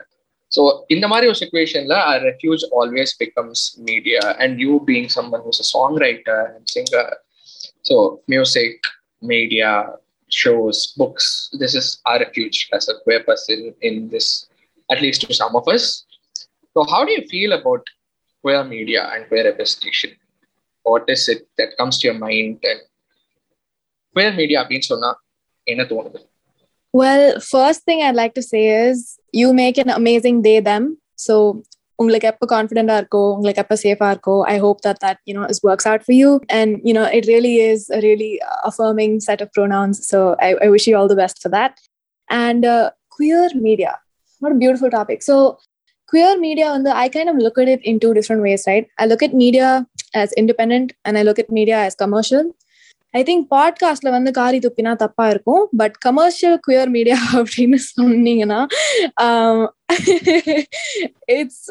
ஸோ 0.53 0.63
இந்த 0.95 1.07
மாதிரி 1.13 1.27
ஒரு 1.31 1.39
சுச்சுவேஷன்ல 1.43 1.97
R 2.11 2.23
refuge 2.29 2.63
always 2.81 3.15
becomes 3.23 3.63
media 3.89 4.23
and 4.45 4.61
you 4.65 4.75
being 4.91 5.09
someone 5.17 5.45
who's 5.47 5.63
a 5.65 5.69
song 5.75 5.97
writer 6.07 6.45
and 6.55 6.69
singer 6.77 7.11
so 7.91 7.97
music 8.35 8.87
media 9.33 9.73
shows, 10.31 10.95
books. 10.95 11.51
This 11.53 11.75
is 11.75 12.01
our 12.05 12.19
refuge 12.19 12.69
as 12.73 12.89
a 12.89 13.01
queer 13.03 13.23
person 13.23 13.75
in 13.81 14.09
this, 14.09 14.49
at 14.89 15.01
least 15.01 15.23
to 15.23 15.35
some 15.35 15.57
of 15.57 15.67
us. 15.67 16.05
So, 16.77 16.85
how 16.85 17.05
do 17.05 17.13
you 17.13 17.27
feel 17.27 17.53
about 17.53 17.87
queer 18.45 18.65
media 18.65 19.11
and 19.13 19.27
queer 19.29 19.45
representation? 19.45 20.11
What 20.87 21.09
is 21.09 21.29
it 21.29 21.49
that 21.59 21.77
comes 21.77 21.99
to 21.99 22.09
your 22.09 22.19
mind? 22.19 22.59
And 22.63 22.81
queer 24.17 24.33
media 24.33 24.61
அப்படின்னு 24.63 24.91
சொன்னா 24.93 25.11
என்ன 25.67 25.83
தோணுது 25.85 26.21
Well, 26.95 27.25
first 27.41 27.85
thing 27.85 28.03
I'd 28.03 28.17
like 28.17 28.35
to 28.35 28.43
say 28.43 28.63
is 28.85 29.19
you 29.33 29.53
make 29.55 29.79
an 29.79 29.91
amazing 29.91 30.43
they 30.43 30.61
them. 30.61 30.85
So 31.19 31.35
உங்களுக்கு 31.99 32.29
எப்போ 32.31 32.47
கான்ஃபிடென்டா 32.53 32.97
இருக்கோ 33.01 33.21
உங்களுக்கு 33.37 33.63
எப்போ 33.63 33.77
சேஃபா 33.83 34.09
இருக்கோ 34.15 34.35
I 34.53 34.57
hope 34.65 34.79
that 34.85 35.01
that 35.05 35.19
you 35.29 35.33
know 35.39 35.45
is 35.53 35.61
works 35.69 35.89
out 35.91 36.05
for 36.05 36.17
you 36.19 36.29
and 36.59 36.75
you 36.89 36.93
know 36.99 37.05
it 37.17 37.27
really 37.31 37.55
is 37.71 37.85
really 38.05 38.29
affirming 38.71 39.17
set 39.27 39.43
of 39.45 39.51
pronouns 39.57 39.99
so 40.11 40.19
I 40.47 40.49
I 40.67 40.69
wish 40.75 40.87
you 40.91 40.95
all 40.99 41.11
the 41.13 41.19
best 41.23 41.41
for 41.43 41.55
that 41.57 41.75
and 42.29 42.67
queer 43.17 43.55
media 43.67 43.93
what 44.43 44.57
beautiful 44.63 44.95
topic 44.99 45.25
so 45.31 45.37
queer 46.13 46.35
media 46.39 46.67
on 46.75 46.83
the 46.85 46.93
i 46.97 47.09
kind 47.15 47.29
of 47.29 47.37
look 47.45 47.57
at 47.63 47.69
it 47.69 47.81
in 47.91 47.97
two 48.03 48.13
different 48.19 48.43
ways 48.45 48.63
right 48.69 48.87
i 49.01 49.07
look 49.11 49.23
at 49.27 49.33
media 49.43 49.67
as 50.15 50.29
independent 50.43 50.89
and 51.05 51.19
i 51.19 51.23
look 51.29 51.39
at 51.43 51.51
media 51.59 51.79
as 51.87 51.95
commercial 52.03 52.45
I 53.19 53.23
think 53.29 53.45
பாட்காஸ்ட்ல 53.55 54.09
வந்து 54.11 54.31
காரி 54.31 54.59
துப்பினா 54.59 54.93
தப்பா 55.03 55.27
இருக்கும் 55.35 55.63
but 55.77 55.97
commercial 56.07 56.59
queer 56.67 56.91
media 56.97 57.19
அப்படின்னு 57.39 57.79
சொன்னீங்கன்னா 57.91 58.61
it's 61.37 61.65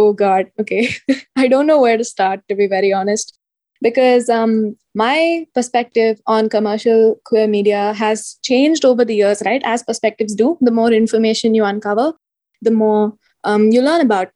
O 0.00 0.04
God 0.24 0.48
okay 0.62 0.78
I 1.42 1.46
don't 1.54 1.72
know 1.74 1.78
where 1.86 2.00
to 2.02 2.08
start 2.14 2.44
to 2.46 2.56
be 2.62 2.68
very 2.76 2.92
honest 3.02 3.32
because 3.82 4.28
um, 4.28 4.76
my 4.94 5.46
perspective 5.54 6.20
on 6.26 6.48
commercial 6.48 7.20
queer 7.24 7.46
media 7.46 7.92
has 7.94 8.38
changed 8.42 8.84
over 8.84 9.04
the 9.04 9.14
years, 9.14 9.42
right? 9.46 9.62
As 9.64 9.82
perspectives 9.82 10.34
do, 10.34 10.58
the 10.60 10.70
more 10.70 10.92
information 10.92 11.54
you 11.54 11.64
uncover, 11.64 12.12
the 12.62 12.70
more 12.72 13.14
um, 13.44 13.70
you 13.70 13.82
learn 13.82 14.00
about. 14.00 14.28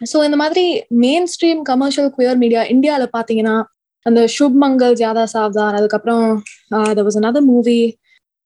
So, 0.00 0.22
in 0.22 0.30
the 0.30 0.36
மாதிரி 0.36 0.84
mainstream 0.90 1.64
commercial 1.64 2.10
queer 2.10 2.34
media, 2.36 2.62
இந்தியாவில் 2.64 3.14
பார்த்தீங்கன்னா 3.16 3.56
அந்த 4.08 4.26
शुभ 4.36 4.56
मंगल 4.64 4.94
ज्यादा 5.02 5.24
सावधान 5.34 5.76
அதுக்கப்புறம் 5.78 6.26
there 6.96 7.06
was 7.08 7.16
another 7.22 7.42
movie 7.50 7.84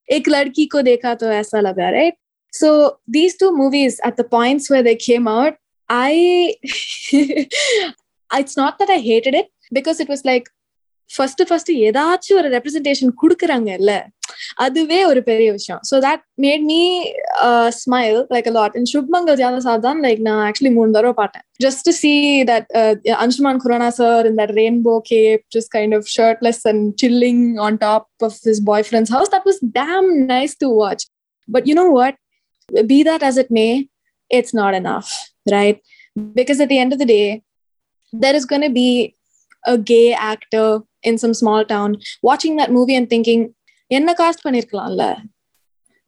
एक 0.08 0.28
लड़की 0.28 0.66
को 0.74 0.82
देखा 0.82 1.14
तो 1.22 1.30
ऐसा 1.38 1.60
लगा 1.60 1.88
right 1.96 2.16
so 2.52 2.68
these 3.16 3.34
two 3.40 3.50
movies 3.56 3.98
at 4.08 4.20
the 4.20 4.26
points 4.36 4.70
where 4.70 4.84
they 4.88 4.96
came 5.06 5.26
out 5.28 5.58
I 5.90 6.54
it's 8.30 8.56
not 8.56 8.78
that 8.78 8.90
I 8.90 8.98
hated 8.98 9.34
it 9.34 9.48
because 9.72 10.00
it 10.00 10.08
was 10.08 10.24
like 10.24 10.48
first 11.09 11.41
first 11.49 11.71
ஏதாச்சும் 11.87 12.37
ஒரு 12.41 12.49
ரெப்ரஸன்டேஷன் 12.55 13.11
கொடுக்குறாங்கல்ல 13.21 13.93
அதுவே 14.65 14.99
ஒரு 15.09 15.21
பெரிய 15.27 15.47
விஷயம். 15.57 15.81
So 15.89 15.95
that 16.05 16.23
made 16.45 16.63
me 16.71 16.81
smile 17.81 18.17
like 18.33 18.47
lot 18.57 18.75
and 18.77 18.89
Shubh Mangal 18.93 19.37
Zyada 19.41 19.75
தான் 19.87 19.99
like 20.05 20.21
நான் 20.27 20.41
actually 20.47 20.71
மூணு 20.77 20.95
தடவை 20.97 21.15
பார்த்தேன். 21.21 21.45
Just 21.65 21.83
to 21.87 21.93
see 22.01 22.13
that 22.51 22.67
Ayushmann 23.25 23.61
Khurrana 23.65 23.89
sir 24.01 24.27
in 24.31 24.39
that 24.41 24.55
rainbow 24.61 24.95
cape 25.11 25.43
just 25.57 25.73
kind 25.77 25.95
of 25.99 26.09
shirtless 26.17 26.61
and 26.71 26.85
chilling 27.03 27.43
on 27.67 27.79
top 27.87 28.09
of 28.29 28.37
his 28.49 28.63
boyfriend's 28.89 29.13
house 29.17 29.33
that 29.35 29.47
was 29.51 29.61
damn 29.81 30.09
nice 30.35 30.55
to 30.65 30.69
watch 30.83 31.05
but 31.47 31.67
you 31.71 31.75
know 31.83 31.87
what 31.99 32.17
be 32.93 32.99
that 33.11 33.25
as 33.29 33.41
it 33.45 33.51
may 33.59 33.67
it's 34.31 34.55
not 34.61 34.77
enough, 34.81 35.09
right? 35.55 35.77
Because 36.37 36.59
at 36.63 36.69
the 36.69 36.79
end 36.83 36.93
of 36.95 36.99
the 36.99 37.07
day, 37.15 37.27
there 38.13 38.35
is 38.39 38.45
going 38.45 38.61
to 38.61 38.73
be 38.81 38.89
a 39.63 39.77
gay 39.91 40.07
in 41.02 41.16
some 41.18 41.34
small 41.34 41.64
town 41.64 41.90
watching 42.22 42.56
that 42.56 42.72
movie 42.72 42.96
and 43.00 43.08
thinking, 43.08 43.42
என்ன 43.90 44.12
cost 44.18 44.44
பண்ணிருக்கலாம்ல 44.44 45.16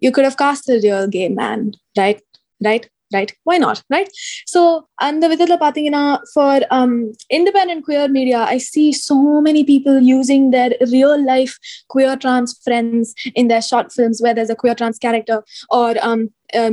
you 0.03 0.11
could 0.11 0.25
have 0.25 0.37
cast 0.37 0.69
a 0.69 0.81
real 0.81 1.07
gay 1.07 1.29
man, 1.29 1.61
right? 1.99 2.21
Right? 2.61 2.85
Right? 3.15 3.31
Why 3.43 3.57
not? 3.59 3.79
Right? 3.93 4.09
So, 4.47 4.61
அந்த 5.07 5.25
விதத்துல 5.31 5.55
பாத்தீங்கன்னா 5.63 6.03
for 6.35 6.53
um, 6.77 6.93
independent 7.39 7.81
queer 7.87 8.05
media, 8.09 8.41
I 8.55 8.59
see 8.67 8.89
so 9.01 9.17
many 9.47 9.63
people 9.65 9.97
using 10.11 10.43
their 10.51 10.71
real 10.93 11.17
life 11.33 11.55
queer 11.95 12.15
trans 12.17 12.51
friends 12.67 13.09
in 13.35 13.49
their 13.49 13.65
short 13.71 13.89
films 13.97 14.21
where 14.23 14.35
there's 14.37 14.55
a 14.57 14.61
queer 14.63 14.77
trans 14.81 15.01
character 15.07 15.39
or 15.79 15.89
um, 16.11 16.23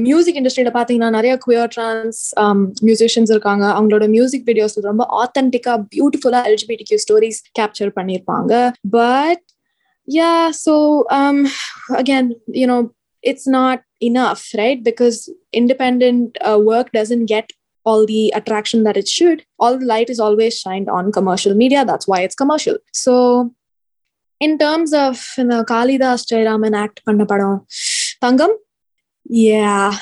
music 0.05 0.37
இண்டஸ்ட்ரியில 0.39 0.71
பாத்தீங்கன்னா 0.77 1.09
நிறைய 1.15 1.33
queer 1.43 1.71
trans 1.73 2.21
musicians 2.87 3.31
இருக்காங்க 3.33 3.65
அவங்களோட 3.73 4.05
music 4.15 4.47
videos 4.49 4.77
ரொம்ப 4.89 5.03
ஆத்தென்டிக்கா 5.23 5.73
பியூட்டிஃபுல்லா 5.93 6.41
LGBT 6.51 6.85
Q 6.89 6.99
stories 7.05 7.39
capture 7.59 7.91
பண்ணியிருப்பாங்க 7.97 8.53
but 8.97 9.43
yeah 10.07 10.33
so 10.65 10.75
again 12.01 12.29
you know 12.61 12.77
it's 13.22 13.46
not 13.46 13.82
enough, 14.00 14.50
right? 14.56 14.82
Because 14.82 15.30
independent 15.52 16.36
uh, 16.40 16.58
work 16.58 16.92
doesn't 16.92 17.26
get 17.26 17.50
all 17.84 18.06
the 18.06 18.32
attraction 18.34 18.84
that 18.84 18.96
it 18.96 19.08
should. 19.08 19.44
All 19.58 19.78
the 19.78 19.86
light 19.86 20.10
is 20.10 20.20
always 20.20 20.58
shined 20.58 20.88
on 20.88 21.12
commercial 21.12 21.54
media. 21.54 21.84
That's 21.84 22.06
why 22.06 22.20
it's 22.20 22.34
commercial. 22.34 22.78
So, 22.92 23.54
in 24.40 24.58
terms 24.58 24.92
of 24.92 25.24
you 25.38 25.44
know, 25.44 25.64
Kalidas 25.64 26.26
Jayaraman 26.30 26.76
act 26.76 27.04
panna 27.04 27.26
padam, 27.26 27.66
Thangam, 28.22 28.50
yeah, 29.24 29.96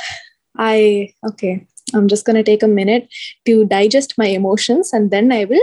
I 0.56 1.14
okay. 1.26 1.66
I'm 1.92 2.06
just 2.08 2.24
gonna 2.24 2.44
take 2.44 2.62
a 2.62 2.68
minute 2.68 3.08
to 3.46 3.64
digest 3.66 4.14
my 4.16 4.26
emotions 4.26 4.92
and 4.92 5.10
then 5.10 5.32
I 5.32 5.44
will 5.44 5.62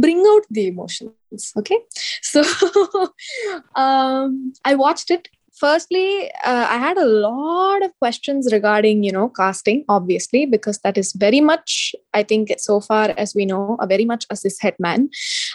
bring 0.00 0.24
out 0.26 0.42
the 0.50 0.68
emotions. 0.68 1.52
Okay, 1.56 1.78
so 2.22 2.42
um, 3.74 4.52
I 4.64 4.74
watched 4.74 5.10
it 5.10 5.28
firstly 5.62 6.30
uh, 6.50 6.66
i 6.74 6.78
had 6.84 6.98
a 6.98 7.06
lot 7.06 7.84
of 7.86 7.90
questions 7.98 8.48
regarding 8.52 9.02
you 9.02 9.12
know 9.16 9.28
casting 9.28 9.84
obviously 9.88 10.46
because 10.46 10.78
that 10.78 10.98
is 11.02 11.12
very 11.24 11.40
much 11.40 11.94
i 12.14 12.22
think 12.22 12.52
so 12.58 12.80
far 12.80 13.14
as 13.24 13.34
we 13.34 13.44
know 13.44 13.76
a 13.80 13.86
very 13.86 14.04
much 14.04 14.26
a 14.30 14.34
cishet 14.34 14.74
man. 14.78 15.08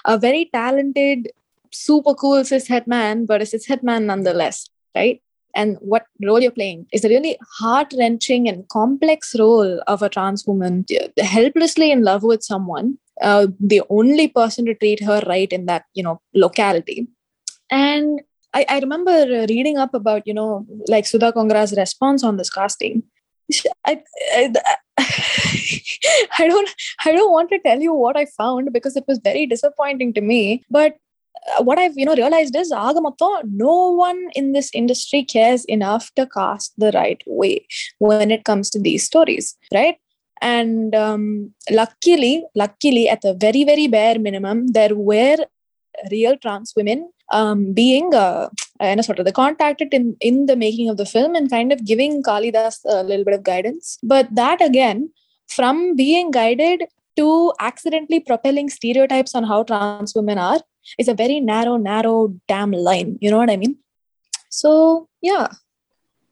A 0.05 0.17
very 0.17 0.49
talented 0.53 1.29
super 1.71 2.13
cool 2.13 2.43
cishet 2.51 2.87
man 2.87 3.25
but 3.25 3.41
a 3.41 3.45
cishet 3.45 3.83
man 3.83 4.05
nonetheless 4.05 4.69
right? 4.95 5.21
And 5.57 5.77
what 5.79 6.05
role 6.21 6.41
you're 6.41 6.51
playing 6.51 6.85
is 6.91 7.05
a 7.05 7.09
really 7.09 7.37
heart-wrenching 7.59 8.49
and 8.49 8.67
complex 8.67 9.35
role 9.39 9.81
of 9.87 10.01
a 10.01 10.09
trans 10.09 10.45
woman 10.45 10.85
helplessly 11.17 11.91
in 11.91 12.03
love 12.03 12.23
with 12.23 12.43
someone 12.43 12.97
uh, 13.21 13.47
the 13.59 13.81
only 13.89 14.27
person 14.27 14.65
to 14.65 14.75
treat 14.75 15.01
her 15.03 15.21
right 15.25 15.51
in 15.51 15.65
that 15.67 15.85
you 15.93 16.03
know 16.03 16.21
locality. 16.33 17.07
And 17.71 18.21
I, 18.55 18.65
I 18.69 18.79
remember 18.79 19.25
reading 19.49 19.77
up 19.77 19.93
about, 19.93 20.25
you 20.25 20.33
know, 20.33 20.65
like 20.87 21.05
Sudha 21.05 21.33
Kongara's 21.33 21.75
response 21.77 22.23
on 22.23 22.37
this 22.37 22.49
casting. 22.49 23.03
I, 23.85 24.01
I, 24.33 24.53
I 26.39 26.47
don't 26.47 26.69
I 27.05 27.11
don't 27.11 27.31
want 27.31 27.49
to 27.49 27.59
tell 27.59 27.79
you 27.79 27.93
what 27.93 28.17
I 28.17 28.25
found 28.25 28.71
because 28.73 28.95
it 28.95 29.03
was 29.07 29.19
very 29.23 29.45
disappointing 29.45 30.13
to 30.13 30.21
me. 30.21 30.63
But 30.69 30.95
what 31.59 31.77
I've 31.77 31.95
you 31.95 32.05
know 32.05 32.15
realized 32.15 32.55
is 32.55 32.71
no 32.71 33.91
one 33.91 34.29
in 34.35 34.53
this 34.53 34.71
industry 34.73 35.23
cares 35.23 35.65
enough 35.65 36.11
to 36.15 36.25
cast 36.25 36.73
the 36.77 36.91
right 36.93 37.21
way 37.27 37.67
when 37.99 38.31
it 38.31 38.45
comes 38.45 38.69
to 38.71 38.79
these 38.79 39.03
stories, 39.03 39.55
right? 39.73 39.97
And 40.41 40.95
um, 40.95 41.53
luckily, 41.69 42.45
luckily, 42.55 43.09
at 43.09 43.21
the 43.21 43.35
very 43.35 43.63
very 43.63 43.87
bare 43.87 44.17
minimum, 44.17 44.67
there 44.67 44.95
were 44.95 45.37
real 46.11 46.37
trans 46.37 46.73
women 46.75 47.09
um, 47.31 47.73
being 47.73 48.13
uh, 48.13 48.49
sort 49.01 49.19
of 49.19 49.25
the 49.25 49.31
contacted 49.31 49.93
in, 49.93 50.15
in 50.21 50.45
the 50.45 50.55
making 50.55 50.89
of 50.89 50.97
the 50.97 51.05
film 51.05 51.35
and 51.35 51.49
kind 51.49 51.71
of 51.71 51.85
giving 51.85 52.23
Kalidas 52.23 52.79
a 52.85 53.03
little 53.03 53.25
bit 53.25 53.33
of 53.33 53.43
guidance. 53.43 53.97
But 54.03 54.33
that 54.35 54.61
again, 54.61 55.11
from 55.47 55.95
being 55.95 56.31
guided 56.31 56.83
to 57.17 57.53
accidentally 57.59 58.19
propelling 58.19 58.69
stereotypes 58.69 59.35
on 59.35 59.43
how 59.45 59.63
trans 59.63 60.13
women 60.13 60.37
are, 60.37 60.59
is 60.99 61.07
a 61.07 61.13
very 61.13 61.39
narrow, 61.39 61.77
narrow 61.77 62.33
damn 62.47 62.71
line. 62.71 63.17
You 63.21 63.31
know 63.31 63.37
what 63.37 63.49
I 63.49 63.57
mean? 63.57 63.77
So 64.49 65.09
yeah. 65.21 65.47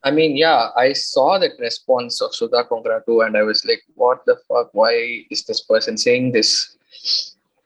I 0.04 0.12
mean, 0.12 0.36
yeah, 0.36 0.68
I 0.76 0.92
saw 0.92 1.40
that 1.40 1.52
response 1.60 2.22
of 2.22 2.36
Sudha 2.36 2.66
Kongara 2.70 3.06
too, 3.06 3.22
and 3.22 3.38
I 3.38 3.44
was 3.44 3.64
like, 3.64 3.82
what 3.96 4.26
the 4.26 4.36
fuck? 4.50 4.70
Why 4.74 5.26
is 5.32 5.46
this 5.46 5.62
person 5.62 5.98
saying 5.98 6.34
this? 6.34 6.76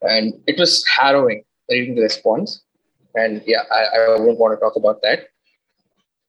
And 0.04 0.36
it 0.46 0.60
was 0.60 0.86
harrowing 0.86 1.44
reading 1.69 1.95
the 1.95 2.03
response 2.03 2.51
and 3.15 3.43
yeah, 3.47 3.65
I, 3.71 3.83
I 3.97 4.01
won't 4.19 4.39
want 4.39 4.53
to 4.55 4.61
talk 4.65 4.77
about 4.83 5.01
that. 5.07 5.21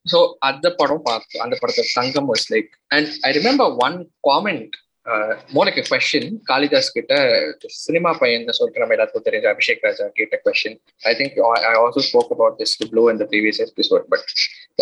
so 0.06 0.18
அந்த 0.48 0.66
படம் 0.78 1.04
பார்த்து 1.06 1.36
அந்த 1.42 1.54
படத்தை 1.60 1.82
தங்கம் 1.98 2.26
was 2.30 2.42
like 2.54 2.72
and 2.94 3.12
I 3.26 3.30
remember 3.36 3.70
one 3.86 3.96
comment 4.28 4.74
more 5.54 5.66
like 5.68 5.78
question 5.92 6.28
Kalidas 6.50 6.90
கிட்ட 6.96 7.14
cinema 7.84 8.10
பையன் 8.22 8.44
சொல்ற 8.58 8.82
நம்ம 8.82 8.94
எல்லாத்துக்கும் 8.96 9.26
தெரிஞ்ச 9.28 9.46
அபிஷேக் 9.54 9.86
ராஜா 9.88 10.06
கேட்ட 10.18 10.38
question 10.46 10.76
I 11.10 11.12
think 11.20 11.38
I 11.70 11.72
also 11.84 12.02
spoke 12.10 12.32
about 12.36 12.58
this 12.60 12.76
to 12.80 12.88
blue 12.92 13.04
in 13.12 13.20
the 13.22 13.26
previous 13.32 13.60
episode 13.66 14.04
but 14.14 14.26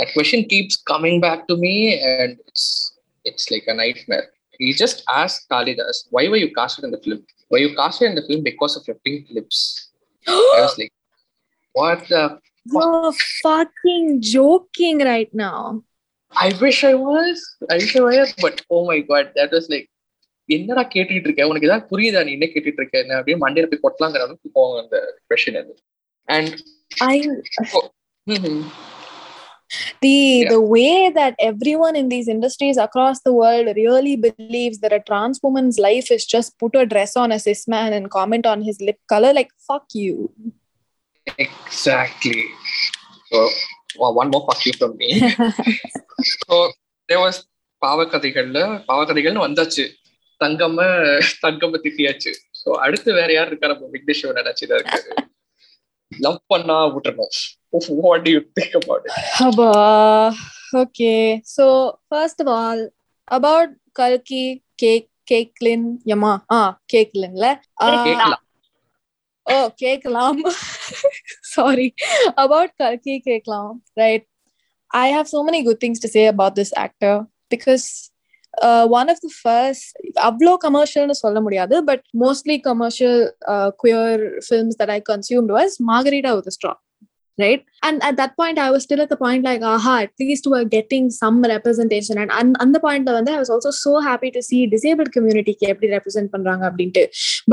that 0.00 0.12
question 0.16 0.46
keeps 0.54 0.80
coming 0.92 1.20
back 1.26 1.44
to 1.52 1.56
me 1.66 1.74
and 2.14 2.36
it's 2.48 2.68
it's 3.24 3.48
like 3.54 3.68
a 3.74 3.76
night 3.82 4.02
Meir 4.12 4.28
he 4.60 4.72
just 4.72 5.02
asked 5.20 5.48
Kalidas, 5.50 6.06
why 6.10 6.28
were 6.28 6.36
you 6.36 6.52
casted 6.54 6.84
in 6.84 6.90
the 6.90 6.98
film? 6.98 7.20
Were 7.50 7.58
you 7.58 7.74
casted 7.74 8.10
in 8.10 8.14
the 8.14 8.22
film 8.22 8.42
because 8.42 8.76
of 8.76 8.86
your 8.88 8.96
pink 9.06 9.26
lips? 9.30 9.58
I 10.27 10.61
was 10.61 10.77
like, 10.77 10.93
what 11.75 12.07
the? 12.07 12.39
You're 12.65 13.13
fucking 13.43 14.21
joking 14.21 14.99
right 14.99 15.33
now. 15.33 15.83
I 16.33 16.53
wish 16.61 16.83
I 16.83 16.95
was. 16.95 17.37
I 17.69 17.77
wish 17.77 17.95
I 17.95 18.01
was. 18.01 18.33
But 18.45 18.61
oh 18.69 18.85
my 18.85 18.99
god, 19.11 19.31
that 19.37 19.51
was 19.51 19.67
like, 19.69 19.87
என்னடா 20.49 20.83
கேட்டுட்டு 20.93 21.27
இருக்க 21.27 21.47
உனக்கு 21.49 21.67
ஏதாவது 21.69 21.89
புரியுதா 21.91 22.19
நீ 22.25 22.31
என்ன 22.37 22.47
கேட்டுட்டு 22.51 22.79
இருக்க 22.81 23.03
என்ன 23.03 23.15
அப்படின்னு 23.19 23.43
மண்டையில 23.43 23.69
போய் 23.71 23.83
கொட்டலாங்கிற 23.85 24.23
அளவுக்கு 24.25 24.49
போகும் 24.57 24.81
அந்த 24.83 24.97
கொஸ்டின் 25.29 25.59
அது 25.61 25.73
and 26.35 26.53
I 27.13 27.17
the 30.05 30.13
Yeah. 30.17 30.49
the 30.53 30.61
way 30.75 30.91
that 31.11 31.33
everyone 31.39 31.95
in 32.01 32.07
these 32.13 32.27
industries 32.35 32.77
across 32.77 33.17
the 33.27 33.33
world 33.41 33.67
really 33.75 34.15
believes 34.17 34.77
that 34.79 34.93
a 34.93 35.01
trans 35.09 35.39
woman's 35.45 35.77
life 35.79 36.09
is 36.17 36.25
just 36.35 36.51
put 36.63 36.75
a 36.75 36.85
dress 36.85 37.13
on 37.23 37.31
a 37.31 37.39
cis 37.45 37.63
man 37.75 37.91
and 37.97 38.05
comment 38.09 38.45
on 38.53 38.61
his 38.69 38.77
lip 38.89 38.99
color 39.13 39.33
like 39.39 39.51
fuck 39.69 39.87
you 40.03 40.15
Exactly. 41.45 42.43
So, 43.29 43.37
well, 43.99 44.13
one 44.15 44.29
more 44.29 44.43
fuck 44.47 44.65
you 44.65 44.73
from 44.73 44.95
me. 44.97 45.09
so, 46.33 46.55
there 47.09 47.21
was 47.25 47.37
பாவக்கதைகள்ல 47.81 48.59
பாவக்கதைகள்னு 48.87 49.43
வந்தாச்சு 49.45 49.83
தங்கம்ம 50.41 50.79
தங்கம்ம 51.43 51.79
திட்டியாச்சு 51.83 52.31
so 52.61 52.69
அடுத்து 52.85 53.09
வேற 53.19 53.29
யார் 53.33 53.49
இருக்கா 53.51 53.67
நம்ம 53.73 53.89
விக்னேஷ் 53.95 54.23
நினைச்சுதான் 54.39 54.79
இருக்காரு 54.81 55.11
லவ் 56.11 56.39
பண்ணா 56.53 56.77
விட்டுறணும் 56.95 57.35
what 58.03 58.25
do 58.25 58.31
you 58.31 58.41
think 58.57 58.73
about 58.81 59.01
it? 59.05 59.13
Haba. 59.39 59.69
Okay. 60.83 61.41
So 61.45 61.65
first 62.09 62.39
of 62.41 62.49
all, 62.49 62.79
about 63.27 63.69
Kalki 63.95 64.43
Cake 64.77 65.09
Cakelin 65.29 65.85
Yama. 66.05 66.33
Ah, 66.49 66.69
Cakelinல. 66.87 67.47
ஓ 69.45 69.57
கேக்கலாம் 69.81 70.39
சாரி 71.51 71.85
அபவுட் 72.43 72.71
கல்கி 72.81 73.13
கேக்கலாம் 73.27 73.69
right 74.01 74.25
I 74.91 75.05
have 75.15 75.27
so 75.33 75.39
many 75.47 75.59
good 75.67 75.79
things 75.83 76.03
to 76.05 76.09
say 76.15 76.23
about 76.31 76.55
this 76.59 76.73
actor 76.83 77.15
because 77.53 77.85
one 78.99 79.09
of 79.13 79.21
the 79.25 79.29
first 79.37 79.89
அவ்வளோ 80.29 80.53
கமர்ஷியல்னு 80.65 81.17
சொல்ல 81.21 81.39
முடியாது 81.45 81.77
but 81.89 82.03
mostly 82.23 82.57
commercial 82.67 83.21
queer 83.83 84.25
films 84.47 84.79
that 84.81 84.93
I 84.97 84.99
consumed 85.11 85.53
was 85.57 85.75
Margarita 85.91 86.33
with 86.39 86.51
straw 86.57 86.73
right 87.38 87.64
and 87.82 88.02
at 88.02 88.16
that 88.16 88.36
point 88.36 88.58
i 88.58 88.70
was 88.70 88.82
still 88.82 89.00
at 89.00 89.08
the 89.08 89.16
point 89.16 89.42
like 89.42 89.62
aha 89.62 90.00
at 90.00 90.10
least 90.20 90.46
we're 90.46 90.64
getting 90.64 91.10
some 91.10 91.40
representation 91.42 92.18
and 92.18 92.30
and 92.38 92.56
on 92.64 92.72
the 92.72 92.80
point 92.86 93.06
வந்து 93.18 93.32
i 93.36 93.40
was 93.44 93.50
also 93.54 93.70
so 93.84 93.92
happy 94.08 94.30
to 94.36 94.42
see 94.48 94.60
disabled 94.74 95.10
community 95.16 95.52
க்கு 95.54 95.70
எப்படி 95.74 95.88
represent 95.96 96.28
பண்றாங்க 96.34 96.64
அப்படின்ட்டு 96.68 97.04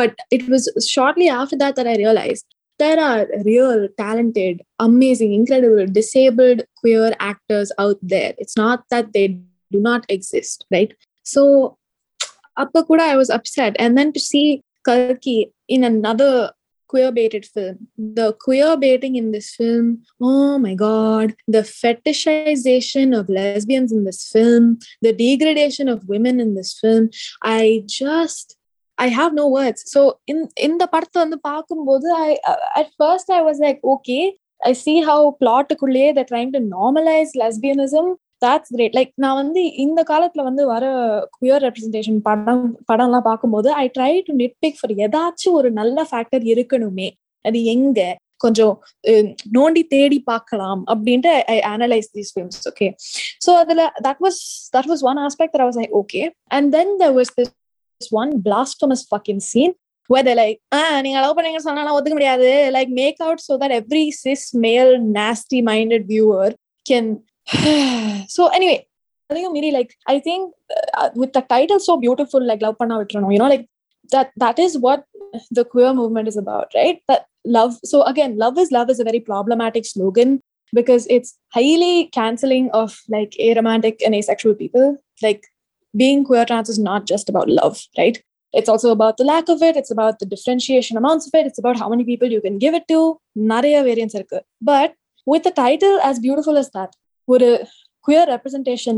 but 0.01 0.13
it 0.37 0.43
was 0.53 0.65
shortly 0.95 1.29
after 1.39 1.59
that 1.61 1.75
that 1.79 1.89
i 1.93 1.97
realized 2.05 2.45
there 2.83 2.99
are 3.09 3.21
real 3.51 3.87
talented 4.03 4.57
amazing 4.87 5.31
incredible 5.39 5.87
disabled 5.99 6.59
queer 6.81 7.09
actors 7.31 7.71
out 7.83 7.99
there 8.13 8.31
it's 8.43 8.57
not 8.63 8.79
that 8.93 9.07
they 9.15 9.27
do 9.73 9.79
not 9.89 10.03
exist 10.15 10.59
right 10.75 10.93
so 11.33 11.41
appa 12.63 12.81
kuda 12.89 13.05
i 13.13 13.17
was 13.21 13.31
upset 13.37 13.75
and 13.83 13.97
then 13.99 14.11
to 14.17 14.21
see 14.31 14.45
kalki 14.89 15.37
in 15.75 15.83
another 15.93 16.33
queer 16.93 17.11
baited 17.11 17.45
film. 17.45 17.87
The 17.97 18.33
queer 18.33 18.75
baiting 18.75 19.15
in 19.15 19.31
this 19.31 19.55
film, 19.55 20.03
oh 20.19 20.57
my 20.57 20.73
god, 20.73 21.35
the 21.47 21.61
fetishization 21.61 23.17
of 23.17 23.29
lesbians 23.29 23.91
in 23.91 24.03
this 24.03 24.27
film, 24.27 24.79
the 25.01 25.13
degradation 25.13 25.87
of 25.87 26.09
women 26.09 26.39
in 26.39 26.55
this 26.55 26.77
film. 26.79 27.11
I 27.43 27.83
just 27.85 28.57
I 28.97 29.07
have 29.07 29.33
no 29.33 29.47
words. 29.47 29.83
So 29.93 30.19
in 30.27 30.39
in 30.65 30.77
the 30.81 30.87
படத்தை 30.93 31.19
வந்து 31.25 31.39
பார்க்கும்போது 31.49 32.07
I 32.27 32.31
uh, 32.51 32.61
at 32.81 32.89
first 33.01 33.27
I 33.37 33.41
was 33.49 33.59
like 33.65 33.79
okay 33.93 34.23
I 34.69 34.73
see 34.85 34.97
how 35.09 35.19
plotக்குள்ளே 35.41 36.07
they're 36.13 36.31
trying 36.33 36.51
to 36.55 36.61
normalize 36.75 37.31
lesbianism 37.41 38.07
that's 38.44 38.72
great 38.74 38.96
like 38.98 39.12
நான் 39.24 39.38
வந்து 39.40 39.62
இந்த 39.84 40.00
காலத்துல 40.10 40.42
வந்து 40.48 40.62
வர 40.72 40.84
queer 41.36 41.64
representation 41.66 42.18
படம் 42.28 42.66
படம்லாம் 42.90 43.28
பார்க்கும்போது 43.30 43.70
I 43.82 43.86
try 43.98 44.12
to 44.28 44.34
nitpick 44.64 44.78
for 44.80 44.94
ஏதாச்சும் 45.06 45.56
ஒரு 45.60 45.70
நல்ல 45.80 46.06
ஃபேக்டர் 46.10 46.44
இருக்கணுமே. 46.52 47.08
அது 47.44 47.58
எங்க? 47.74 48.00
கொஞ்சம் 48.44 48.74
நோண்டி 49.56 49.82
தேடி 49.92 50.18
பார்க்கலாம் 50.30 50.80
அப்படின்ட்டு 50.92 51.30
I 51.52 51.56
analyse 51.70 52.08
these 52.16 52.32
films 52.32 52.58
okay 52.70 52.86
so 53.44 53.50
அதுல 53.60 53.82
that 54.06 54.20
was 54.20 54.40
that 54.74 54.88
was 54.90 55.02
one 55.10 55.20
aspect 55.26 55.56
I 55.60 55.66
was 55.68 55.80
I 55.84 55.86
okay 56.00 56.22
and 56.56 56.68
then 56.76 56.92
there 57.02 57.14
was 57.18 57.32
this 57.38 57.52
one 58.22 58.32
blasphemous 58.48 59.04
fucking 59.10 59.42
scene 59.52 59.74
where 60.10 60.24
like 60.38 60.58
like 60.74 61.02
நீங்க 61.04 61.18
லவ் 61.20 61.36
பண்ணீங்க 61.36 61.60
சொன்னாலும் 61.66 61.94
ஒத்துக்க 61.96 62.16
முடியாது. 62.16 62.48
Like 62.74 62.90
make 62.98 63.20
out 63.26 63.42
so 63.46 63.54
that 63.62 63.74
every 63.78 64.04
cis 64.24 64.46
male 64.64 64.92
nasty 65.14 65.60
minded 65.70 66.04
viewer 66.10 66.52
can 66.86 67.08
so 68.28 68.48
anyway, 68.48 68.86
telling 69.28 69.44
you, 69.44 69.52
Miri, 69.52 69.70
like 69.70 69.96
I 70.06 70.18
think 70.20 70.54
uh, 70.70 71.04
uh, 71.04 71.10
with 71.14 71.32
the 71.32 71.42
title 71.42 71.80
so 71.80 71.96
beautiful, 71.96 72.44
like 72.44 72.62
Love 72.62 72.78
Panna 72.78 72.98
Vitrano, 72.98 73.32
you 73.32 73.38
know, 73.38 73.48
like 73.48 73.66
that 74.12 74.32
that 74.36 74.58
is 74.58 74.78
what 74.78 75.04
the 75.50 75.64
queer 75.64 75.92
movement 75.92 76.28
is 76.28 76.36
about, 76.36 76.70
right? 76.74 77.00
That 77.08 77.26
love. 77.44 77.74
So 77.84 78.02
again, 78.02 78.36
love 78.36 78.58
is 78.58 78.70
love 78.70 78.90
is 78.90 79.00
a 79.00 79.04
very 79.04 79.20
problematic 79.20 79.86
slogan 79.86 80.40
because 80.72 81.06
it's 81.08 81.38
highly 81.52 82.06
canceling 82.12 82.70
of 82.72 82.98
like 83.08 83.34
aromantic 83.40 84.00
and 84.04 84.14
asexual 84.14 84.54
people. 84.54 84.98
Like 85.22 85.46
being 85.96 86.24
queer 86.24 86.44
trans 86.44 86.68
is 86.68 86.78
not 86.78 87.06
just 87.06 87.28
about 87.28 87.48
love, 87.48 87.80
right? 87.96 88.22
It's 88.52 88.68
also 88.68 88.90
about 88.90 89.16
the 89.16 89.24
lack 89.24 89.48
of 89.48 89.62
it. 89.62 89.76
It's 89.76 89.90
about 89.90 90.20
the 90.20 90.26
differentiation 90.26 90.96
amounts 90.96 91.26
of 91.26 91.34
it. 91.34 91.46
It's 91.46 91.58
about 91.58 91.76
how 91.76 91.88
many 91.88 92.04
people 92.04 92.28
you 92.28 92.40
can 92.40 92.58
give 92.58 92.74
it 92.74 92.86
to. 92.88 93.18
Naraya 93.36 93.82
variant 93.82 94.12
circle. 94.12 94.40
But 94.62 94.94
with 95.26 95.44
a 95.46 95.50
title 95.50 95.98
as 96.04 96.20
beautiful 96.20 96.56
as 96.56 96.70
that, 96.70 96.94
ஒரு 97.33 97.49
queer 98.03 98.25
representation 98.35 98.97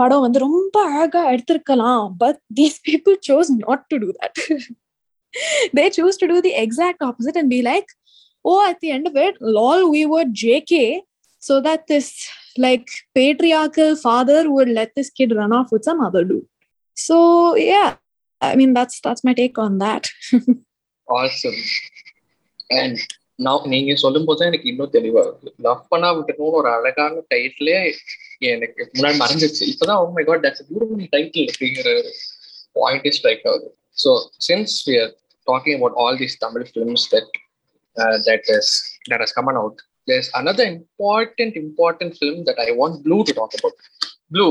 படம் 0.00 0.24
வந்து 0.26 0.38
ரொம்ப 0.48 0.76
அழகா 0.90 1.22
எடுத்திருக்கலாம் 1.32 2.04
but 2.22 2.36
these 2.58 2.76
people 2.88 3.14
chose 3.28 3.48
not 3.64 3.80
to 3.90 3.96
do 4.04 4.08
that 4.18 4.32
they 5.76 5.86
choose 5.96 6.16
to 6.20 6.26
do 6.32 6.36
the 6.46 6.52
exact 6.64 7.00
opposite 7.08 7.36
and 7.40 7.50
be 7.56 7.60
like 7.70 7.88
oh 8.44 8.58
at 8.70 8.78
the 8.82 8.90
end 8.96 9.06
of 9.10 9.16
it 9.26 9.34
lol 9.56 9.80
we 9.94 10.02
were 10.12 10.26
jk 10.42 10.72
so 11.48 11.54
that 11.66 11.82
this 11.92 12.08
like 12.64 12.88
patriarchal 13.18 13.92
father 14.06 14.40
would 14.54 14.70
let 14.78 14.90
this 14.98 15.10
kid 15.18 15.30
run 15.40 15.52
off 15.58 15.68
with 15.74 15.84
some 15.88 16.00
other 16.06 16.22
dude 16.30 16.48
so 16.96 17.18
yeah 17.72 17.90
i 18.40 18.54
mean 18.60 18.72
that's 18.78 18.96
that's 19.06 19.24
my 19.28 19.34
take 19.42 19.58
on 19.66 19.74
that 19.84 20.04
awesome 21.20 21.60
and 22.80 22.98
நான் 23.46 23.68
நீங்க 23.72 23.92
சொல்லும் 24.02 24.26
போது 24.28 24.46
எனக்கு 24.48 24.70
இன்னும் 24.70 24.94
தெளிவா 24.96 25.20
இருக்கு 25.26 25.50
love 25.66 25.84
பண்ணா 25.92 26.08
விட்டுணும்னு 26.16 26.58
ஒரு 26.60 26.68
அழகான 26.76 27.22
டைட்டிலே 27.32 27.78
எனக்கு 28.54 28.82
முன்னாடி 28.96 29.18
மறைஞ்சிச்சு 29.22 29.68
இப்பதான் 29.72 30.00
oh 30.02 30.06
my 30.18 30.24
god 30.28 30.42
that's 30.46 30.64
beautiful 30.70 31.10
title 31.14 31.48
அப்படிங்கிற 31.52 31.90
பாயிண்ட் 32.78 33.16
ஸ்ட்ரைக் 33.18 33.46
ஆகுது 33.52 33.68
so 34.02 34.12
since 34.48 34.74
we 34.88 34.96
are 35.02 35.12
talking 35.46 35.76
about 35.78 35.96
all 36.02 36.18
these 36.22 36.36
Tamil 36.46 36.66
films 36.70 37.06
that 37.14 37.32
that 38.28 38.50
is 38.58 38.72
that 39.10 39.24
has 39.26 39.36
come 39.40 39.60
out 39.62 39.80
there's 40.08 40.28
another 40.38 40.64
important 40.68 41.50
important 41.62 42.10
film 42.20 42.36
that 42.46 42.58
i 42.64 42.70
want 42.78 42.94
blue 43.06 43.18
to 43.28 43.32
talk 43.38 43.52
about 43.58 43.74
blue 44.34 44.48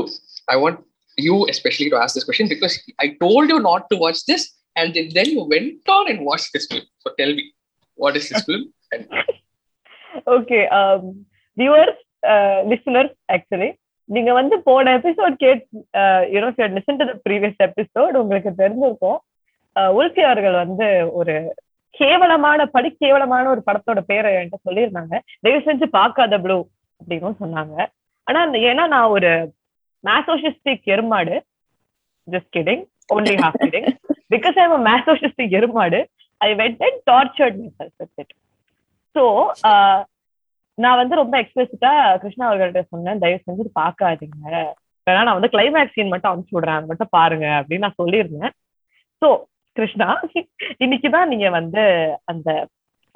i 0.52 0.56
want 0.62 0.76
you 1.18 1.36
especially 1.54 1.88
to 1.92 1.98
ask 2.02 2.12
this 2.16 2.26
question 2.28 2.46
because 2.52 2.74
i 3.04 3.08
told 3.24 3.46
you 3.52 3.58
not 3.66 3.82
to 3.90 3.96
watch 4.04 4.20
this 4.30 4.42
and 4.76 4.94
then, 4.94 5.08
then 5.12 5.26
you 5.26 5.44
went 5.44 5.88
on 5.88 6.10
and 6.10 6.20
watched 6.22 6.52
this 6.52 6.66
film. 6.66 6.84
So 6.98 7.12
tell 7.18 7.32
me, 7.34 7.52
what 7.97 8.15
is 8.15 8.29
this 8.33 8.45
film 8.47 8.67
okay 10.35 10.59
viewers 11.57 12.01
listeners 12.71 13.15
actually 13.31 13.69
நீங்க 14.09 14.33
வந்து 14.33 14.55
போன 14.59 14.97
episode 14.97 15.35
gate 15.35 15.63
you know 16.33 16.49
listen 16.77 16.99
to 17.01 17.05
the 17.05 17.15
previous 17.29 17.61
episode 17.67 18.15
உங்களுக்கு 18.21 18.51
தெரிஞ்சிருக்கும். 18.57 19.19
Uh, 19.75 19.89
உல்ஃபி 19.97 20.21
அவர்கள் 20.21 20.53
வந்து 20.53 20.87
ஒரு 21.11 21.33
கேவலமான 21.89 22.65
படி 22.65 22.89
கேவலமான 22.91 23.49
ஒரு 23.49 23.61
படத்தோட 23.65 23.99
பேரை 23.99 24.29
என்கிட்ட 24.35 24.67
சொல்லியிருந்தாங்க. 24.67 25.15
தயவு 25.39 25.61
செஞ்சு 25.65 25.85
பார்க்காத 25.97 26.37
ப்ளூ 26.39 26.57
அப்படின்னு 27.01 27.33
சொன்னாங்க. 27.43 27.75
ஆனா 28.27 28.41
ஏன்னா 28.69 28.87
நான் 28.87 29.13
ஒரு 29.15 29.31
masochistic 30.03 30.85
Erumadu 30.93 31.35
just 32.27 32.51
kidding 32.57 32.83
only 33.15 33.35
half 33.43 33.59
kidding 33.65 33.89
because 34.35 34.57
i'm 34.63 34.73
masochistic 34.89 35.55
Erumadu 35.59 35.99
i 36.37 36.55
went 36.55 36.77
and 36.79 36.97
tortured 37.11 37.57
myself 37.57 37.93
with 37.97 38.19
it. 38.19 38.29
So 39.13 39.51
uh, 39.63 40.03
நான் 40.73 40.95
வந்து 40.95 41.15
ரொம்ப 41.15 41.41
எக்ஸ்பிரசிட்டா 41.41 42.17
கிருஷ்ணா 42.17 42.51
அவர்கள்ட்ட 42.51 42.81
சொன்னேன் 42.81 43.19
தயவு 43.19 43.41
செஞ்சு 43.45 43.65
பார்க்காதீங்க. 43.79 44.73
வேணா 45.05 45.23
நான் 45.23 45.39
வந்து 45.39 45.57
கிளைமேக்ஸ் 45.57 45.91
சீன் 45.91 46.07
மட்டும் 46.07 46.31
அனுப்பிச்சு 46.31 46.59
விடுறேன். 46.59 46.77
அது 46.77 46.85
மட்டும் 46.85 47.07
பாருங்க. 47.09 47.45
அப்படின்னு 47.45 47.77
நான் 47.77 47.99
சொல்லியிருந்தேன். 48.03 48.49
ஸோ 49.25 49.37
கிருஷ்ணா 49.71 50.21
இன்னைக்கு 50.77 51.09
தான் 51.09 51.27
நீங்க 51.27 51.49
வந்து 51.49 51.83
அந்த 52.23 52.67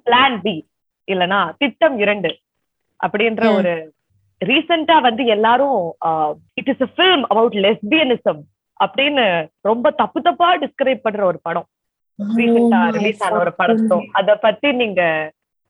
பிளான் 0.05 0.41
பி 0.41 0.67
இல்லனா 1.07 1.53
திட்டம் 1.57 1.97
இரண்டு 1.97 2.37
அப்படின்ற. 3.07 3.55
ஒரு 3.55 3.93
ரீசெண்டா 4.45 5.01
வந்து 5.01 5.25
எல்லாரும் 5.25 5.95
it 6.53 6.67
is 6.67 6.81
a 6.81 6.87
film 6.95 7.25
about 7.33 7.53
lesbianism 7.65 8.43
அப்படின்னு 8.85 9.49
ரொம்ப 9.61 9.91
தப்பு 9.91 10.21
தப்பா 10.21 10.57
டிஸ்கிரைப் 10.57 11.03
பண்ற 11.03 11.25
ஒரு 11.25 11.39
படம். 11.41 11.67
ரீசெண்டா 12.37 12.79
ரிலீஸ் 12.97 13.21
ஆன 13.25 13.39
ஒரு 13.43 13.51
So, 13.91 13.97
அத 14.19 14.35
பத்தி 14.45 14.69
நீங்க 14.81 15.01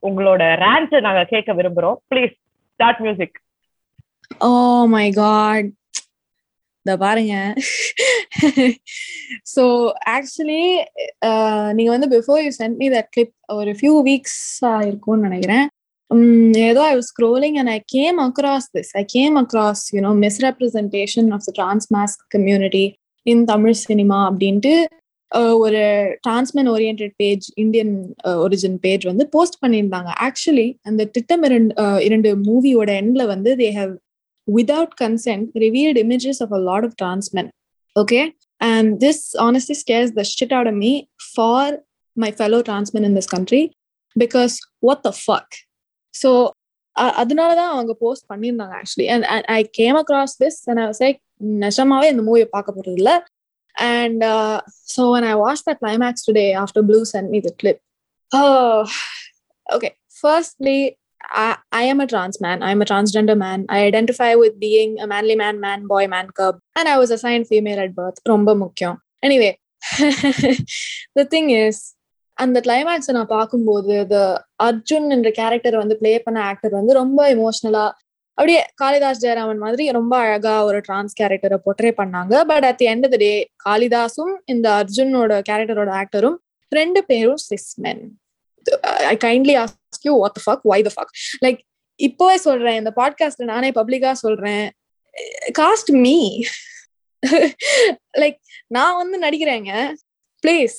உங்களோட 0.04 0.44
ரேண்ட் 0.66 0.94
நாங்க 1.08 1.24
கேட்க 1.34 1.54
விரும்புறோம். 1.60 1.98
Please 2.12 2.34
start 2.80 3.02
music 3.06 3.38
oh 4.48 4.52
my 4.96 5.08
god 5.20 5.68
இந்த 6.86 6.94
பாருங்க. 7.04 7.36
ஸோ 9.54 9.64
ஆக்சுவலி 10.16 10.62
நீங்க 11.78 11.90
வந்து 11.96 12.10
before 12.16 12.40
you 12.46 12.52
sent 12.60 12.78
me 12.82 12.88
that 12.96 13.10
clip 13.16 13.34
ஒரு 13.58 13.72
ஃபியூ 13.80 13.96
வீக்ஸ் 14.08 14.40
இருக்கும்னு 14.90 15.28
நினைக்கிறேன். 15.28 15.66
ஏதோ 16.70 16.82
I 16.90 16.94
was 17.00 17.10
scrolling 17.14 17.58
and 17.62 17.72
I 17.76 17.80
came 17.96 18.20
across 18.28 18.70
this 18.76 18.92
I 19.02 19.04
came 19.16 19.36
across 19.44 19.84
you know 19.96 20.14
misrepresentation 20.26 21.30
of 21.38 21.46
the 21.48 21.52
transmasc 21.60 22.24
community 22.36 22.86
in 23.26 23.44
Tamil 23.52 23.78
cinema 23.88 24.20
அப்படின்ட்டு 24.30 24.74
ஒரு 25.32 25.82
transman 26.28 26.70
orient 26.70 27.04
page 27.18 27.46
Indian 27.56 27.94
origin 28.26 28.78
page 28.80 29.04
வந்து 29.06 29.26
post 29.32 29.58
பண்ணியிருந்தாங்க. 29.66 30.10
Actually 30.28 30.68
அந்த 30.84 31.06
திட்டம் 31.06 31.44
இரண்டு 31.44 31.74
இரண்டு 32.00 32.30
மூவியோட 32.48 32.90
எண்ட்ல 33.02 33.26
வந்து 33.28 33.52
they 33.56 33.70
have 33.72 33.94
without 34.48 34.96
consent 35.02 35.58
revealed 35.58 36.00
images 36.00 36.42
of 36.42 36.54
a 36.54 36.62
lot 36.62 36.84
of 36.84 36.96
transmen 37.02 37.50
okay 37.96 38.22
and 38.62 38.92
this 39.04 39.24
honestly 39.40 39.74
scares 39.74 40.14
the 40.14 40.26
shit 40.34 40.54
out 40.54 40.74
me 40.76 40.94
for 41.30 41.74
my 42.18 42.32
fellow 42.40 42.62
transmen 42.62 43.04
in 43.04 43.18
this 43.18 43.32
country 43.36 43.64
because 44.16 44.56
what 44.80 45.04
the 45.04 45.12
fuck 45.24 45.56
so 46.14 46.30
அதனால 47.16 47.50
தான் 47.56 47.74
அவங்க 47.74 47.94
post 48.00 48.26
பண்ணியிருந்தாங்க 48.34 48.76
actually 48.82 49.08
and 49.08 49.26
I 49.52 49.62
came 49.72 49.98
across 49.98 50.36
this 50.44 50.60
and 50.70 50.82
like 51.04 51.20
நெசமாவே 51.60 52.08
இந்த 52.14 52.24
மூவியை 52.30 52.48
பார்க்க 52.52 52.78
போறது 52.78 52.98
இல்லை 52.98 53.14
and 53.77 54.25
so 54.95 55.03
when 55.15 55.25
I 55.25 55.35
watched 55.45 55.65
that 55.69 55.81
climax 55.83 56.15
today 56.29 56.49
after 56.65 56.81
Blue 56.89 57.05
sent 57.13 57.29
me 57.35 57.41
the 57.47 57.55
clip. 57.61 57.79
Oh, 58.33 58.77
okay. 59.67 59.93
Firstly, 60.23 60.79
I, 61.45 61.49
I 61.81 61.85
am 61.93 61.99
a 62.05 62.07
trans 62.07 62.37
man. 62.45 62.59
I'm 62.69 62.83
a 62.83 62.89
transgender 62.91 63.37
man. 63.37 63.61
I 63.77 63.81
identify 63.91 64.31
with 64.43 64.55
being 64.61 64.91
a 65.05 65.07
manly 65.13 65.37
man, 65.43 65.57
man, 65.67 65.81
boy, 65.93 66.05
man, 66.15 66.29
cub. 66.39 66.55
And 66.79 66.89
I 66.93 66.99
was 67.03 67.11
assigned 67.17 67.47
female 67.53 67.81
at 67.87 67.93
birth. 68.01 68.19
ரொம்ப 68.33 68.55
முக்கியம் 68.65 68.97
anyway 69.29 69.53
the 71.19 71.27
thing 71.35 71.49
is 71.65 71.77
அந்த 72.39 72.59
கிளைமேக்ஸை 72.67 73.13
நான் 73.17 73.35
பார்க்கும்போது 73.37 73.97
the 74.15 74.25
Arjun 74.69 75.09
என்ற 75.17 75.31
character 75.41 75.77
வந்து 75.83 75.97
play 76.01 76.13
பண்ண 76.27 76.39
actor 76.51 76.75
வந்து 76.81 76.93
ரொம்ப 77.03 77.21
எமோஷ்னலா 77.35 77.85
அப்படியே 78.40 78.60
காளிதாஸ் 78.82 79.22
ஜெயராமன் 79.24 79.64
மாதிரி 79.64 79.92
ரொம்ப 79.92 80.14
அழகா 80.18 80.64
ஒரு 80.66 80.80
டிரான்ஸ் 80.80 81.14
கேரக்டரை 81.22 81.58
பொட்ரே 81.66 81.90
பண்ணாங்க. 81.98 82.34
But 82.52 82.66
at 82.66 82.78
the 82.78 82.86
end 82.86 83.06
of 83.08 83.14
the 83.14 83.18
day 83.18 83.32
காளிதாஸும் 83.66 84.34
இந்த 84.46 84.68
அர்ஜுனோட 84.80 85.42
கேரக்டரோட 85.50 85.92
ஆக்டரும் 86.02 86.38
ரெண்டு 86.70 87.02
பேரும் 87.04 87.42
cis 87.50 87.70
men 87.76 88.04
I 89.12 89.16
kindly 89.26 89.56
ask 89.64 90.06
you 90.08 90.14
what 90.20 90.40
fuck 90.46 90.64
why 90.72 90.80
the 90.82 90.92
fuck 90.96 91.14
like 91.46 91.60
இப்போவே 92.00 92.36
சொல்றேன் 92.36 92.80
இந்த 92.82 92.94
பாட்காஸ்ட்ல 92.96 93.50
நானே 93.52 93.70
பப்ளிக்கா 93.70 94.12
சொல்றேன். 94.12 94.66
காஸ்ட் 95.60 95.92
மீ 96.04 96.18
லைக் 98.18 98.40
நான் 98.68 98.98
வந்து 99.02 99.18
நடிக்கிறேங்க. 99.26 99.72
Please 100.44 100.78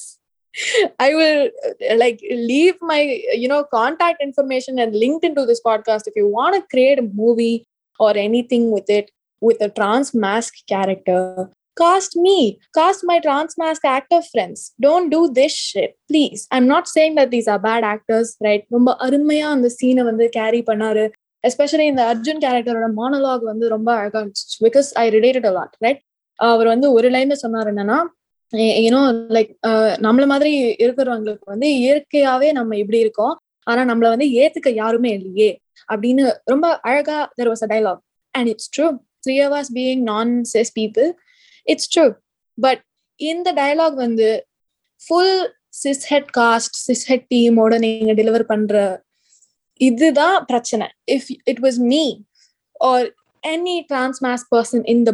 I 0.96 1.14
will 1.14 1.52
like 1.78 2.18
leave 2.34 2.74
my 2.78 3.22
you know 3.46 3.62
contact 3.72 4.22
information 4.24 4.80
and 4.80 4.94
link 4.94 5.24
in 5.24 5.32
to 5.32 5.42
this 5.42 5.68
podcast 5.68 6.08
if 6.10 6.18
you 6.18 6.30
want 6.34 6.64
create 6.76 7.12
movie 7.12 7.64
or 7.96 8.16
anything 8.52 8.68
with 8.68 8.90
it 8.90 9.08
with 9.38 9.62
a 9.62 9.70
transmasc 10.16 10.60
character 10.64 11.48
cast 11.80 12.14
me 12.24 12.56
cast 12.78 13.00
my 13.02 13.18
trans 13.18 13.52
mask 13.62 13.84
actor 13.88 14.20
friends. 14.32 14.60
Don't 14.82 15.08
do 15.10 15.34
this 15.34 15.78
shit 15.78 15.90
please. 16.12 16.40
I'm 16.48 16.70
not 16.70 16.82
saying 16.98 17.16
that 17.16 17.28
these 17.30 17.48
are 17.50 17.60
bad 17.62 17.82
actors 17.82 18.28
right? 18.44 18.64
ரொம்ப 18.68 18.96
அருமையா 18.98 19.48
அந்த 19.54 19.74
சீனை 19.82 20.02
வந்து 20.02 20.28
carry 20.28 20.62
பண்ணாரு. 20.62 21.10
Especially 21.48 21.80
இந்த 21.80 22.14
அர்ஜுன் 22.14 22.42
கேரக்டரோட 22.44 22.90
மானலாக் 22.96 23.42
வந்து 23.42 23.68
ரொம்ப 23.68 23.94
அழகா 23.94 24.20
இருந்துச்சு. 24.20 24.56
Because 24.62 24.90
I 24.92 25.10
related 25.10 25.48
a lot 25.50 25.76
right 25.78 26.00
அவர் 26.34 26.66
வந்து 26.66 26.92
ஒரு 26.92 27.10
லைன்ல 27.10 27.32
சொன்னார் 27.32 27.74
என்னன்னா 27.74 27.98
ஏன்னோ 28.52 29.00
லைக் 29.34 29.50
நம்மள 30.06 30.26
மாதிரி 30.26 30.74
இருக்கிறவங்களுக்கு 30.74 31.44
வந்து 31.44 31.68
இயற்கையாவே 31.68 32.52
நம்ம 32.52 32.76
இப்படி 32.76 32.98
இருக்கோம். 32.98 33.40
ஆனா 33.62 33.94
நம்மள 33.94 34.08
வந்து 34.08 34.26
ஏத்துக்க 34.26 34.74
யாருமே 34.74 35.10
இல்லையே 35.10 35.60
அப்படின்னு 35.92 36.32
ரொம்ப 36.44 36.78
அழகா 36.80 37.32
there 37.42 37.48
was 37.48 37.62
a 37.62 37.66
dialogue 37.66 38.00
and 38.30 38.48
it's 38.48 38.70
true 38.76 38.86
three 39.26 39.34
hours 39.36 39.72
being 39.74 40.02
non 40.02 40.44
cis 40.44 40.78
people 40.78 41.12
it's 41.62 41.98
true 41.98 42.14
but 42.54 42.82
இந்த 43.16 43.52
டயலாக் 43.52 43.94
வந்து 43.94 44.46
ஃபுல் 45.06 45.54
சிஸ்ஹெட் 45.84 46.30
காஸ்ட் 46.38 46.76
சிஸ்ஹெட் 46.86 47.26
டீமோட 47.34 47.78
நீங்க 47.78 48.12
டெலிவர் 48.12 48.42
பண்ற 48.42 49.02
இதுதான் 49.76 50.44
பிரச்சனை. 50.44 50.86
If 51.12 51.28
it 51.44 51.58
was 51.58 51.78
me 51.78 52.20
or 52.80 53.14
any 53.46 53.76
transmasc 53.92 54.44
person 54.56 54.82
in 54.84 55.02
the 55.02 55.12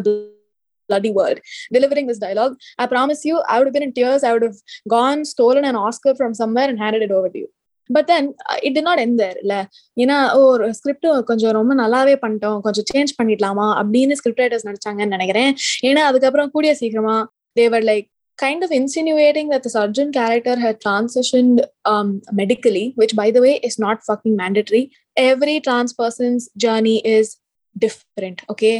bloody 0.89 1.13
world 1.19 1.39
delivering 1.77 2.09
this 2.11 2.23
dialogue 2.27 2.55
i 2.83 2.87
promise 2.95 3.23
you 3.29 3.37
i 3.53 3.59
would 3.59 3.69
have 3.69 3.77
been 3.79 3.89
in 3.89 3.95
tears 4.01 4.25
i 4.29 4.33
would 4.35 4.47
have 4.49 4.61
gone 4.97 5.23
stolen 5.35 5.67
an 5.73 5.79
oscar 5.87 6.15
from 6.21 6.35
somewhere 6.43 6.69
and 6.73 6.81
handed 6.85 7.05
it 7.09 7.15
over 7.19 7.31
to 7.35 7.41
you 7.43 7.51
but 7.91 8.07
then 8.11 8.29
it 8.67 8.75
D 8.77 8.83
நாட் 8.87 9.01
எந்த 9.05 9.25
இல்ல 9.43 9.55
ஏன்னா 10.03 10.17
ஒரு 10.47 10.65
script 10.79 11.07
கொஞ்சம் 11.29 11.55
ரொம்ப 11.59 11.75
நல்லாவே 11.83 12.15
பண்ணிட்டோம் 12.23 12.59
கொஞ்சம் 12.65 12.87
சேஞ்ச் 12.91 13.13
பண்ணிடலாமா 13.19 13.67
அப்படின்னு 13.81 14.17
ஸ்கிரிப்ட் 14.21 14.43
ரைட்டர்ஸ் 14.43 14.67
நினைச்சாங்கன்னு 14.69 15.15
நினைக்கிறேன் 15.17 15.53
ஏன்னா 15.91 16.03
அதுக்கப்புறம் 16.11 16.51
கூடிய 16.57 16.73
சீக்கிரமா 16.81 17.17
they were 17.61 17.87
like 17.91 18.09
kind 18.39 18.63
of 18.63 18.71
insinuating 18.71 19.47
that 19.49 19.63
the 19.63 19.71
surgeon 19.71 20.09
character 20.13 20.55
had 20.57 20.81
transitioned 20.81 21.59
um, 21.85 22.09
medically, 22.33 22.93
which, 22.95 23.17
by 23.17 23.31
the 23.31 23.41
way, 23.41 23.55
is 23.69 23.79
not 23.79 24.05
fucking 24.05 24.37
mandatory. 24.37 24.83
Every 25.17 25.55
trans 25.61 25.93
person's 26.01 26.45
journey 26.57 26.99
is 27.17 27.39
different. 27.77 28.43
Okay, 28.51 28.75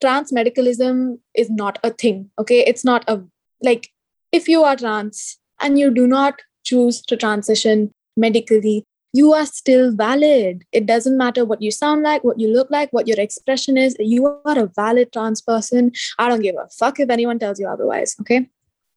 trans 0.00 0.32
medicalism 0.32 1.18
is 1.34 1.50
not 1.50 1.78
a 1.82 1.90
thing. 1.90 2.30
Okay, 2.38 2.60
it's 2.66 2.84
not 2.84 3.04
a 3.08 3.22
like 3.62 3.88
if 4.32 4.48
you 4.48 4.62
are 4.62 4.76
trans 4.76 5.38
and 5.60 5.78
you 5.78 5.90
do 5.90 6.06
not 6.06 6.40
choose 6.64 7.00
to 7.02 7.16
transition 7.16 7.92
medically, 8.16 8.84
you 9.12 9.32
are 9.32 9.46
still 9.46 9.92
valid. 9.94 10.64
It 10.72 10.86
doesn't 10.86 11.16
matter 11.16 11.44
what 11.44 11.60
you 11.60 11.70
sound 11.70 12.02
like, 12.02 12.22
what 12.22 12.38
you 12.38 12.48
look 12.52 12.70
like, 12.70 12.92
what 12.92 13.08
your 13.08 13.18
expression 13.18 13.76
is. 13.76 13.96
You 13.98 14.26
are 14.26 14.58
a 14.58 14.70
valid 14.76 15.12
trans 15.12 15.40
person. 15.40 15.92
I 16.18 16.28
don't 16.28 16.42
give 16.42 16.54
a 16.56 16.68
fuck 16.78 17.00
if 17.00 17.10
anyone 17.10 17.38
tells 17.38 17.58
you 17.58 17.68
otherwise. 17.68 18.14
Okay. 18.20 18.48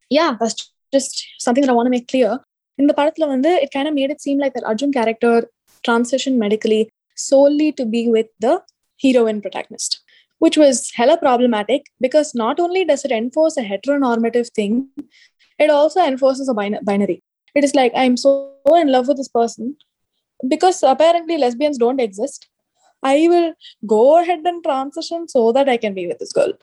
Yeah, 0.09 0.37
that's 0.39 0.71
just 0.93 1.25
something 1.39 1.61
that 1.61 1.71
I 1.71 1.73
want 1.73 1.87
to 1.87 1.91
make 1.91 2.07
clear. 2.07 2.39
In 2.77 2.87
the 2.87 2.93
Paratla 2.93 3.27
Vande, 3.27 3.61
it 3.63 3.71
kind 3.71 3.87
of 3.87 3.93
made 3.93 4.11
it 4.11 4.21
seem 4.21 4.39
like 4.39 4.53
that 4.53 4.63
Arjun 4.63 4.91
character 4.91 5.49
transitioned 5.83 6.37
medically 6.37 6.91
solely 7.15 7.71
to 7.71 7.85
be 7.85 8.07
with 8.07 8.27
the 8.39 8.61
heroine 9.01 9.41
protagonist, 9.41 10.02
which 10.39 10.57
was 10.57 10.91
hella 10.95 11.17
problematic 11.17 11.85
because 12.01 12.33
not 12.35 12.59
only 12.59 12.85
does 12.85 13.05
it 13.05 13.11
enforce 13.11 13.57
a 13.57 13.63
heteronormative 13.63 14.49
thing, 14.53 14.89
it 15.59 15.69
also 15.69 16.03
enforces 16.05 16.49
a 16.49 16.53
bin- 16.53 16.79
binary. 16.83 17.21
It 17.55 17.63
is 17.63 17.75
like 17.75 17.91
I'm 17.95 18.17
so 18.17 18.55
in 18.75 18.91
love 18.91 19.07
with 19.07 19.17
this 19.17 19.27
person 19.27 19.77
because 20.47 20.83
apparently 20.83 21.37
lesbians 21.37 21.77
don't 21.77 21.99
exist. 22.01 22.47
I 23.03 23.27
will 23.27 23.53
go 23.85 24.19
ahead 24.21 24.39
and 24.45 24.63
transition 24.63 25.27
so 25.27 25.51
that 25.51 25.69
I 25.69 25.77
can 25.77 25.93
be 25.93 26.07
with 26.07 26.19
this 26.19 26.31
girl. 26.33 26.53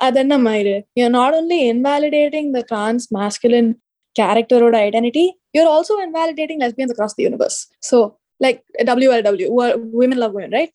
Adanna 0.00 0.40
Maire, 0.40 0.82
you're 0.94 1.08
not 1.10 1.32
only 1.34 1.68
invalidating 1.68 2.52
the 2.52 2.62
trans 2.62 3.10
masculine 3.10 3.80
character 4.14 4.62
or 4.62 4.74
identity, 4.74 5.34
you're 5.52 5.68
also 5.68 5.98
invalidating 6.00 6.60
lesbians 6.60 6.90
across 6.90 7.14
the 7.14 7.22
universe. 7.22 7.68
So, 7.80 8.18
like 8.40 8.62
WLW, 8.80 9.50
wo- 9.50 9.78
women 9.78 10.18
love 10.18 10.32
women, 10.32 10.50
right? 10.50 10.70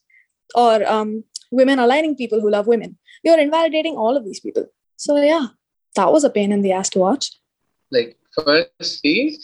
Or 0.55 0.83
um, 0.89 1.23
women 1.51 1.79
aligning 1.79 2.15
people 2.15 2.41
who 2.41 2.49
love 2.49 2.67
women. 2.67 2.97
You're 3.23 3.39
invalidating 3.39 3.95
all 3.95 4.17
of 4.17 4.25
these 4.25 4.39
people. 4.39 4.65
So, 4.97 5.17
yeah, 5.17 5.47
that 5.95 6.11
was 6.11 6.23
a 6.23 6.29
pain 6.29 6.51
in 6.51 6.61
the 6.61 6.71
ass 6.71 6.89
to 6.91 6.99
watch. 6.99 7.31
like 7.91 8.17
firstly 8.35 9.37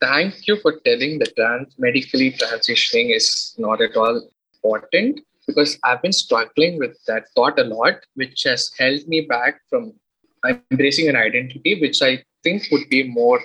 thank 0.00 0.46
you 0.48 0.56
for 0.62 0.72
telling 0.88 1.18
that 1.20 1.34
trans 1.38 1.74
medically 1.86 2.28
transitioning 2.42 3.14
is 3.16 3.28
not 3.64 3.80
at 3.86 3.96
all 4.02 4.20
important 4.54 5.20
because 5.46 5.72
i've 5.84 6.02
been 6.06 6.16
struggling 6.18 6.78
with 6.82 6.94
that 7.08 7.24
thought 7.34 7.58
a 7.58 7.64
lot 7.64 7.94
which 8.14 8.44
has 8.50 8.70
held 8.78 9.06
me 9.14 9.20
back 9.32 9.60
from 9.70 9.92
embracing 10.52 11.08
an 11.12 11.16
identity 11.16 11.72
which 11.80 12.00
i 12.10 12.12
think 12.44 12.68
would 12.72 12.88
be 12.96 13.02
more 13.20 13.40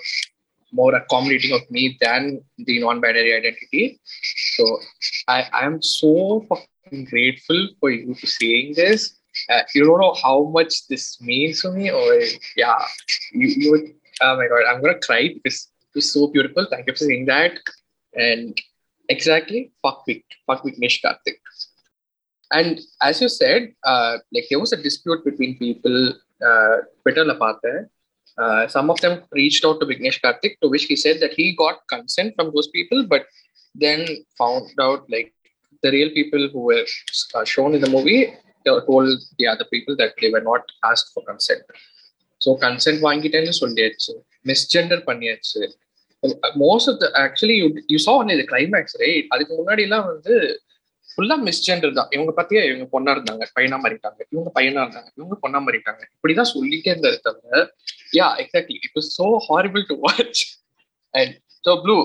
more 0.72 0.94
accommodating 0.94 1.52
of 1.58 1.62
me 1.70 1.96
than 2.00 2.40
the 2.58 2.78
non-binary 2.80 3.34
identity. 3.34 3.98
So 4.56 4.64
I 5.26 5.38
I 5.60 5.64
am 5.64 5.80
so 5.80 6.12
I'm 6.92 7.04
grateful 7.04 7.68
for 7.80 7.90
you 7.90 8.14
for 8.14 8.26
saying 8.26 8.74
this. 8.76 9.14
Uh, 9.48 9.62
you 9.74 9.84
don't 9.84 10.00
know 10.00 10.14
how 10.22 10.44
much 10.44 10.88
this 10.88 11.20
means 11.20 11.62
to 11.62 11.70
me, 11.70 11.90
or 11.90 12.20
yeah, 12.56 12.78
you, 13.32 13.48
you 13.48 13.70
would, 13.70 13.94
oh 14.20 14.36
my 14.36 14.48
god, 14.48 14.64
I'm 14.68 14.82
gonna 14.82 14.98
cry 14.98 15.30
because 15.34 15.68
is 15.98 16.12
so 16.12 16.28
beautiful. 16.28 16.66
Thank 16.70 16.86
you 16.86 16.94
for 16.94 17.04
saying 17.04 17.26
that. 17.26 17.52
And 18.14 18.58
exactly, 19.08 19.72
fuck 19.82 20.06
with, 20.06 20.22
fuck 20.46 20.64
with 20.64 20.78
Nish 20.78 21.02
Karthik. 21.02 21.40
And 22.50 22.80
as 23.02 23.20
you 23.20 23.28
said, 23.28 23.74
uh, 23.84 24.18
like 24.32 24.46
there 24.48 24.60
was 24.60 24.72
a 24.72 24.82
dispute 24.82 25.24
between 25.24 25.58
people, 25.58 26.14
uh, 26.44 26.76
Twitter 27.02 27.24
Lapata. 27.24 27.88
Uh, 28.38 28.68
some 28.68 28.88
of 28.88 29.00
them 29.00 29.22
reached 29.32 29.64
out 29.64 29.80
to 29.80 29.86
Vignesh 29.86 30.20
Karthik, 30.20 30.58
to 30.62 30.68
which 30.68 30.84
he 30.84 30.96
said 30.96 31.20
that 31.20 31.32
he 31.32 31.56
got 31.56 31.80
consent 31.88 32.34
from 32.36 32.52
those 32.54 32.68
people, 32.68 33.04
but 33.06 33.26
then 33.74 34.06
found 34.38 34.70
out 34.80 35.04
like 35.10 35.34
the 35.82 35.90
real 35.96 36.10
people 36.18 36.42
who 36.52 36.60
were 36.70 36.86
uh, 37.36 37.44
shown 37.54 37.70
in 37.76 37.80
the 37.86 37.90
movie 37.96 38.20
they 38.64 38.72
told 38.88 39.08
the 39.40 39.46
other 39.52 39.66
people 39.74 39.94
that 40.00 40.12
they 40.22 40.30
were 40.34 40.44
not 40.50 40.64
asked 40.90 41.10
for 41.14 41.22
consent. 41.30 41.64
So 42.40 42.50
consent 42.64 43.00
வாங்கிட்டேன்னு 43.04 43.52
சொல்லியாச்சு. 43.60 44.12
Misgender 44.50 45.00
பண்ணியாச்சு. 45.06 45.60
Most 46.62 46.88
of 46.90 46.98
the 47.02 47.06
actually 47.22 47.56
you 47.92 47.98
saw 48.04 48.12
one 48.20 48.30
இது 48.34 48.44
climax 48.50 48.96
right 49.02 49.26
அதுக்கு 49.34 49.52
முன்னாடி 49.60 49.82
எல்லாம் 49.86 50.06
வந்து 50.10 50.34
ஃபுல்லா 51.08 51.36
misgender 51.48 51.96
தான். 51.98 52.10
இவங்க 52.16 52.32
பத்தியே 52.38 52.60
இவங்க 52.68 52.86
பொண்ணா 52.94 53.12
இருந்தாங்க 53.16 53.44
பையனா 53.56 53.78
மாறிட்டாங்க. 53.84 54.20
இவங்க 54.34 54.50
பையனா 54.58 54.82
இருந்தாங்க 54.84 55.10
இவங்க 55.18 55.36
பொண்ணா 55.44 55.60
மாறிட்டாங்க. 55.66 56.02
இப்படிதான் 56.16 56.50
சொல்லிட்டே 56.54 56.92
இருந்தாரு 56.94 57.18
தவிர 57.26 57.64
yeah 58.20 58.28
exactly 58.42 58.76
it 58.86 58.98
is 59.02 59.10
so 59.18 59.28
horrible 59.48 59.84
to 59.90 59.96
watch 60.06 60.42
and 61.14 61.34
so 61.66 61.74
Blue 61.84 61.96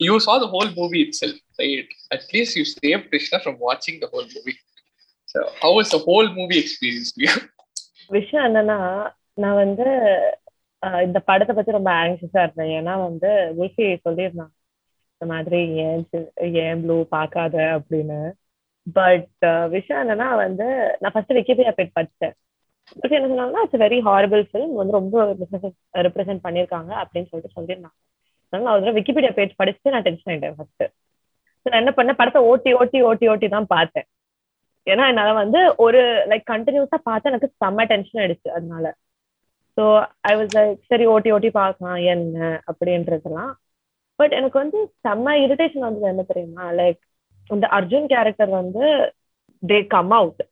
you 0.00 0.14
saw 0.18 0.32
the 0.42 0.46
whole 0.52 0.70
movie 0.74 0.98
itself, 1.06 1.36
right? 1.58 1.90
At 2.10 2.24
least 2.34 2.52
you 2.58 2.64
saved 2.72 3.04
Krishna 3.10 3.38
from 3.44 3.56
watching 3.58 3.96
the 4.02 4.08
whole 4.14 4.28
movie 4.34 4.54
So, 5.28 5.40
how 5.60 5.70
was 5.76 5.88
the 5.90 5.98
whole 5.98 6.28
movie 6.36 6.58
experience 6.64 7.10
விஷயம் 8.08 8.44
என்னன்னா 8.48 8.76
நான் 9.34 9.54
வந்து 9.54 9.86
இந்த 11.04 11.18
படத்தை 11.18 11.52
பத்தி 11.56 11.70
ரொம்ப 11.70 11.90
ஆங்ஷியஸா 12.02 12.42
இருந்தேன். 12.42 12.72
ஏன்னா 12.78 12.94
வந்து 13.02 13.30
உல்ஃபி 13.62 13.86
சொல்லியிருந்தான் 14.04 14.52
இந்த 15.14 15.26
மாதிரி 15.32 15.60
ஏன் 15.84 16.04
ஏன் 16.64 16.82
ப்ளூ 16.84 16.96
பார்க்காத 17.14 17.56
அப்படின்னு. 17.78 18.18
பட் 18.96 19.44
விஷயம் 19.68 20.02
என்னன்னா 20.02 20.28
வந்து 20.44 20.66
நான் 21.00 21.14
ஃபர்ஸ்ட் 21.14 21.36
விக்கிபீடியா 21.38 21.72
போய் 21.78 21.94
படித்தேன் 21.98 22.36
என்ன 23.16 23.28
சொன்னாங்கன்னா 23.30 23.62
இட்ஸ் 23.66 23.82
வெரி 23.84 23.98
ஹாரபிள் 24.10 24.42
ஃபிலிம் 24.50 24.74
வந்து 24.80 24.98
ரொம்ப 25.00 25.24
ரெப்ரசென்ட் 26.06 26.44
பண்ணியிருக்காங்க 26.46 26.92
அப்படின்னு 27.02 27.30
சொல்லிட்டு 27.30 27.56
சொல்லியிருந்தாங்க 27.56 27.96
நான் 28.52 28.76
ஒரு 28.80 28.92
விக்கிபீடியா 28.98 29.32
பேஜ் 29.38 29.58
படிச்சுட்டு 29.60 29.92
நான் 29.94 30.06
டென்ஷன் 30.08 30.30
ஆயிட்டேன் 30.32 30.56
ஃபர்ஸ்ட் 30.58 30.84
நான் 31.66 31.80
என்ன 31.82 31.92
பண்ணேன்? 31.96 32.18
படத்தை 32.20 32.40
ஓட்டி 32.50 32.70
ஓட்டி 32.80 32.98
ஓட்டி 33.08 33.26
ஓட்டி 33.32 33.46
தான் 33.54 33.72
பார்த்தேன். 33.74 34.06
ஏன்னா 34.86 35.04
என்னால 35.12 35.30
வந்து 35.42 35.60
ஒரு 35.84 36.00
லைக் 36.30 36.44
கண்டினியூஸா 36.52 36.98
பார்த்து 37.08 37.30
எனக்கு 37.30 37.48
செம்ம 37.62 37.86
டென்ஷன் 37.92 38.20
ஆயிடுச்சு 38.22 38.48
அதனால. 38.56 38.86
ஸோ 39.76 39.84
ஐ 40.30 40.32
வாஸ் 40.38 40.52
லைக் 40.58 40.76
சரி 40.90 41.06
ஓட்டி 41.14 41.30
ஓட்டி 41.36 41.50
பார்க்கலாம் 41.60 41.98
என்ன 42.14 42.36
அப்படின்றதெல்லாம். 42.70 43.52
பட் 44.18 44.34
எனக்கு 44.38 44.58
வந்து 44.62 44.78
செம்ம 45.06 45.34
இரிட்டேஷன் 45.44 45.86
வந்தது 45.88 46.12
என்ன 46.12 46.22
தெரியுமா? 46.30 46.66
லைக் 46.80 47.00
இந்த 47.50 47.66
அர்ஜுன் 47.78 48.06
கேரக்டர் 48.12 48.52
வந்து 48.60 48.84
they 49.62 49.78
come 49.86 50.14
out 50.18 50.42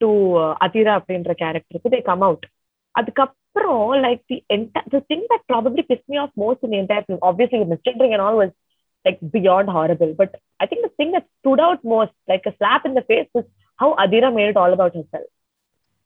to 0.00 0.08
Athira 0.66 0.92
அப்படின்ற 1.00 1.32
கேரக்டருக்கு 1.42 1.94
தே 1.94 2.00
கம் 2.10 2.24
அவுட் 2.28 2.46
அதுக்கப்புறம் 2.98 3.34
like 4.04 4.22
the 4.30 4.36
the 4.88 5.00
thing 5.10 5.26
that 5.32 5.44
probably 5.50 5.84
pissed 5.90 6.06
me 6.10 6.18
off 6.24 6.34
most 6.42 6.64
in 6.68 6.76
entire 6.80 7.04
film 7.06 7.24
obviously 7.30 7.60
misgendering 7.72 8.14
and 8.16 8.24
all 8.26 8.38
was 8.42 8.54
like 9.04 9.20
beyond 9.36 9.72
horrible 9.76 10.12
but 10.20 10.34
I 10.60 10.66
think 10.70 10.86
the 10.86 10.92
thing 11.00 11.12
that 11.16 11.28
stood 11.36 11.62
out 11.66 11.84
most 11.92 12.16
like 12.32 12.46
a 12.46 12.54
slap 12.58 12.86
in 12.88 12.96
the 12.98 13.04
face 13.08 13.30
is 13.40 13.48
how 13.78 13.92
Athira 14.04 14.30
made 14.36 14.52
it 14.52 14.58
all 14.58 14.72
about 14.76 14.94
herself. 14.98 15.28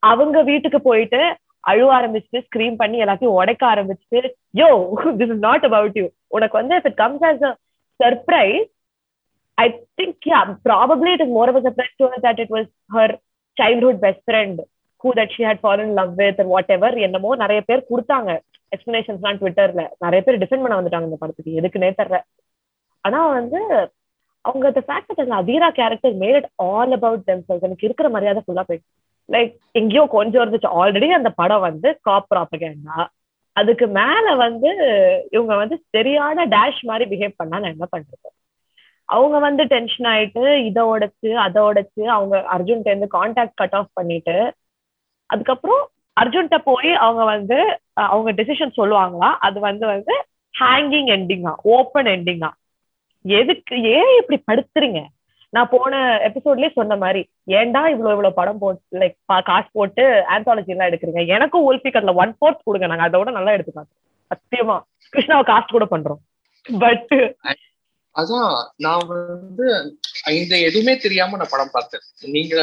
அவங்க 0.03 0.37
வீட்டுக்கு 0.49 0.79
போயிட்டு 0.87 1.19
அழுவ 1.63 1.89
ஆரம்பிச்சுட்டு 1.97 2.39
scream 2.47 2.75
பண்ணி 2.79 2.97
எல்லாத்தையும் 3.03 3.37
உடைக்க 3.39 3.63
ஆரம்பிச்சுட்டு 3.69 4.19
yo 4.53 4.67
this 5.19 5.31
is 5.33 5.43
not 5.45 5.65
about 5.69 5.97
you 5.99 6.05
உனக்கு 6.37 6.55
வந்து 6.59 6.77
it 6.81 6.97
comes 6.97 7.23
as 7.29 7.43
a 7.49 7.51
surprise 7.99 8.67
I 9.57 9.65
think 9.99 10.27
probably 10.67 11.11
it 11.15 11.23
is 11.25 11.33
more 11.37 11.51
of 11.51 11.61
surprise 11.67 11.95
to 12.01 12.09
that 12.27 12.41
it 12.45 12.53
was 12.57 12.69
her 12.97 13.13
childhood 13.57 14.01
best 14.05 14.25
friend 14.27 14.59
who 15.03 15.11
that 15.19 15.33
she 15.35 15.43
had 15.43 15.63
fallen 15.63 15.93
love 15.93 16.13
with 16.15 16.41
whatever 16.77 16.97
என்னமோ 16.97 17.35
நிறைய 17.35 17.61
பேர் 17.61 17.89
கொடுத்தாங்க. 17.89 18.31
எக்ஸ்பிளனேஷன்ஸ்லாம் 18.75 19.39
ட்விட்டர்ல 19.41 19.83
நிறைய 19.99 20.21
பேர் 20.25 20.39
defend 20.43 20.65
பண்ண 20.65 20.77
வந்துட்டாங்க 20.81 21.09
இந்த 21.09 21.17
படத்துக்கு. 21.19 21.57
எதுக்குன்னே 21.59 21.91
தெரியல. 22.01 22.19
ஆனா 23.05 23.19
வந்து 23.27 23.59
அவங்க 24.41 24.71
த 24.71 24.81
ஃபேக்ட் 24.87 25.21
அந்த 25.23 25.35
Athira 25.41 25.67
character 25.79 26.15
made 26.23 26.37
it 26.39 26.49
all 26.55 26.91
about 26.91 27.25
themselves 27.27 27.65
எனக்கு 27.67 27.87
இருக்கிற 27.87 28.09
மரியாதை 28.09 28.41
ஃபுல்லா 28.45 28.63
போயிடுச்சு. 28.69 28.91
லைக் 29.29 29.51
எங்கேயோ 29.71 30.03
கொஞ்சம் 30.09 30.41
இருந்துச்சு. 30.43 30.69
ஆல்ரெடி 30.79 31.09
அந்த 31.09 31.29
படம் 31.29 31.65
வந்து 31.67 31.99
காப் 32.01 32.29
ப்ராப்பகேண்டா 32.31 32.97
அதுக்கு 33.55 33.87
மேல 33.87 34.35
வந்து 34.35 34.69
இவங்க 35.31 35.53
வந்து 35.55 35.75
சரியான 35.89 36.45
டேஷ் 36.45 36.81
மாதிரி 36.81 37.05
பிஹேவ் 37.11 37.33
பண்ணா 37.35 37.59
நான் 37.59 37.71
என்ன 37.71 37.87
பண்றது? 37.95 38.29
அவங்க 39.09 39.37
வந்து 39.39 39.63
டென்ஷன் 39.63 40.07
ஆயிட்டு 40.11 40.43
இதை 40.65 40.83
உடைச்சு 40.83 41.29
அதை 41.45 41.61
உடைச்சு 41.63 42.03
அவங்க 42.17 42.35
அர்ஜுன் 42.55 42.83
இருந்து 42.85 43.07
கான்டாக்ட் 43.17 43.59
கட் 43.61 43.75
ஆஃப் 43.79 43.89
பண்ணிட்டு 43.93 44.35
அதுக்கப்புறம் 45.33 45.83
அர்ஜுன்கிட்ட 46.17 46.57
போய் 46.69 46.91
அவங்க 47.05 47.23
வந்து 47.33 47.57
அவங்க 47.93 48.31
டெசிஷன் 48.31 48.77
சொல்லுவாங்களா? 48.77 49.29
அது 49.47 49.59
வந்து 49.67 49.85
வந்து 49.93 50.13
ஹேங்கிங் 50.53 51.09
எண்டிங்கா 51.15 51.53
ஓப்பன் 51.75 52.09
எண்டிங்கா 52.15 52.49
எதுக்கு 53.25 53.75
ஏன் 53.95 54.13
இப்படி 54.19 54.39
படுத்துறீங்க? 54.51 55.01
நான் 55.53 55.71
போன 55.71 55.97
எபிசோட்லயே 56.27 56.69
சொன்ன 56.77 56.95
மாதிரி 57.01 57.21
ஏன்டா 57.47 57.81
இவ்வளவு 57.93 58.13
இவ்வளவு 58.15 58.37
படம் 58.37 58.61
போட்டு 58.61 58.99
லைக் 58.99 59.43
காசு 59.49 59.67
போட்டு 59.71 60.03
ஆந்தாலஜி 60.35 60.71
எல்லாம் 60.73 60.89
எடுக்கிறீங்க? 60.89 61.23
எனக்கும் 61.35 61.65
ஓல்பிகர்ல 61.67 62.13
ஒன் 62.21 62.31
ஃபோர்த் 62.39 62.65
கொடுங்க. 62.67 62.87
நாங்க 62.91 63.03
அதை 63.03 63.19
விட 63.19 63.31
நல்லா 63.37 63.51
எடுத்துக்கலாம். 63.57 63.91
சத்தியமா. 64.31 64.77
கிருஷ்ணாவை 65.13 65.45
காஸ்ட் 65.51 65.75
கூட 65.75 65.87
பண்றோம். 65.91 66.21
பட் 66.79 67.13
அதான் 68.21 68.55
நான் 68.85 69.05
வந்து 69.07 69.67
இந்த 70.39 70.55
எதுவுமே 70.67 70.93
தெரியாம 70.97 71.37
நான் 71.37 71.51
படம் 71.53 71.71
பார்த்தேன். 71.71 72.03
நீங்க 72.35 72.55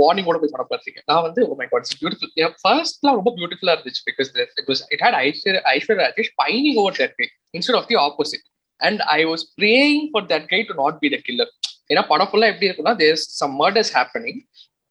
வார்னிங் 0.00 0.28
கூட 0.28 0.38
போய் 0.42 0.54
படம் 0.54 0.70
பார்த்தீங்க. 0.70 1.00
நான் 1.10 1.22
வந்து 1.22 1.40
ஓ 1.48 1.54
மை 1.60 1.66
காட் 1.70 1.90
பியூட்டிஃபுல் 2.02 2.54
ஃபர்ஸ்ட்லாம் 2.62 3.18
ரொம்ப 3.18 3.32
பியூட்டிஃபுல்லா 3.38 3.74
இருந்துச்சு 3.76 4.02
because 4.10 4.30
it 4.60 4.68
was 4.70 4.82
it 4.88 5.02
had 5.04 5.18
Aishwarya 5.24 5.58
Aishwarya 5.74 6.00
Rajesh 6.04 6.32
pining 6.42 6.78
over 6.82 6.98
that 7.00 7.16
guy 7.20 7.28
instead 7.58 7.78
of 7.80 7.88
the 7.92 7.98
opposite 8.06 8.46
and 8.80 9.00
I 9.18 9.20
was 9.26 9.44
praying 9.60 10.04
for 10.12 10.26
that 10.32 10.46
guy 10.54 10.62
to 10.70 10.74
not 10.82 10.98
be 10.98 11.10
the 11.16 11.18
killer 11.28 11.52
ஏன்னா 11.92 12.04
படம் 12.12 12.30
ஃபுல்லா 12.32 12.50
எப்படி 12.52 12.68
இருக்குன்னா 12.70 12.96
there 13.02 13.18
some 13.40 13.54
murders 13.62 13.92
happening 13.94 14.40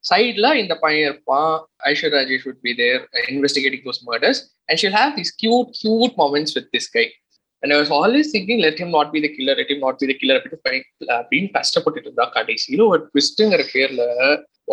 சைட்ல 0.10 0.48
இந்த 0.54 0.74
பையன் 0.76 1.06
இருப்பான். 1.12 1.52
Aishwarya 1.90 2.16
Rajesh 2.18 2.46
would 2.46 2.64
be 2.66 2.72
there 2.76 3.02
investigating 3.34 3.84
those 3.88 4.02
murders 4.10 4.42
and 4.70 4.80
and 4.80 4.82
have 4.84 4.96
have 4.98 5.12
these 5.18 5.32
cute 5.44 6.16
moments 6.24 6.54
with 6.58 6.70
this 6.76 6.90
guy 6.92 7.06
and 7.64 7.74
I 7.74 7.78
was 7.82 7.94
always 8.00 8.32
thinking 8.36 8.62
let 8.66 8.80
him 8.82 8.96
not 8.98 9.12
be 9.16 9.20
the 9.26 9.30
killer 9.36 9.60
let 9.60 9.72
him 9.74 9.84
not 9.86 10.00
be 10.02 10.08
the 10.12 10.16
killer 10.22 10.40
அப்படின்னு 10.40 11.16
அப்படின்னு 11.20 11.50
கஷ்டப்பட்டுட்டு 11.60 12.10
இருந்தா 12.10 12.26
கடைசியில 12.38 12.88
ஒரு 12.94 13.02
ட்விஸ்ட்டுங்கிற 13.10 13.66
பேர்ல 13.76 14.06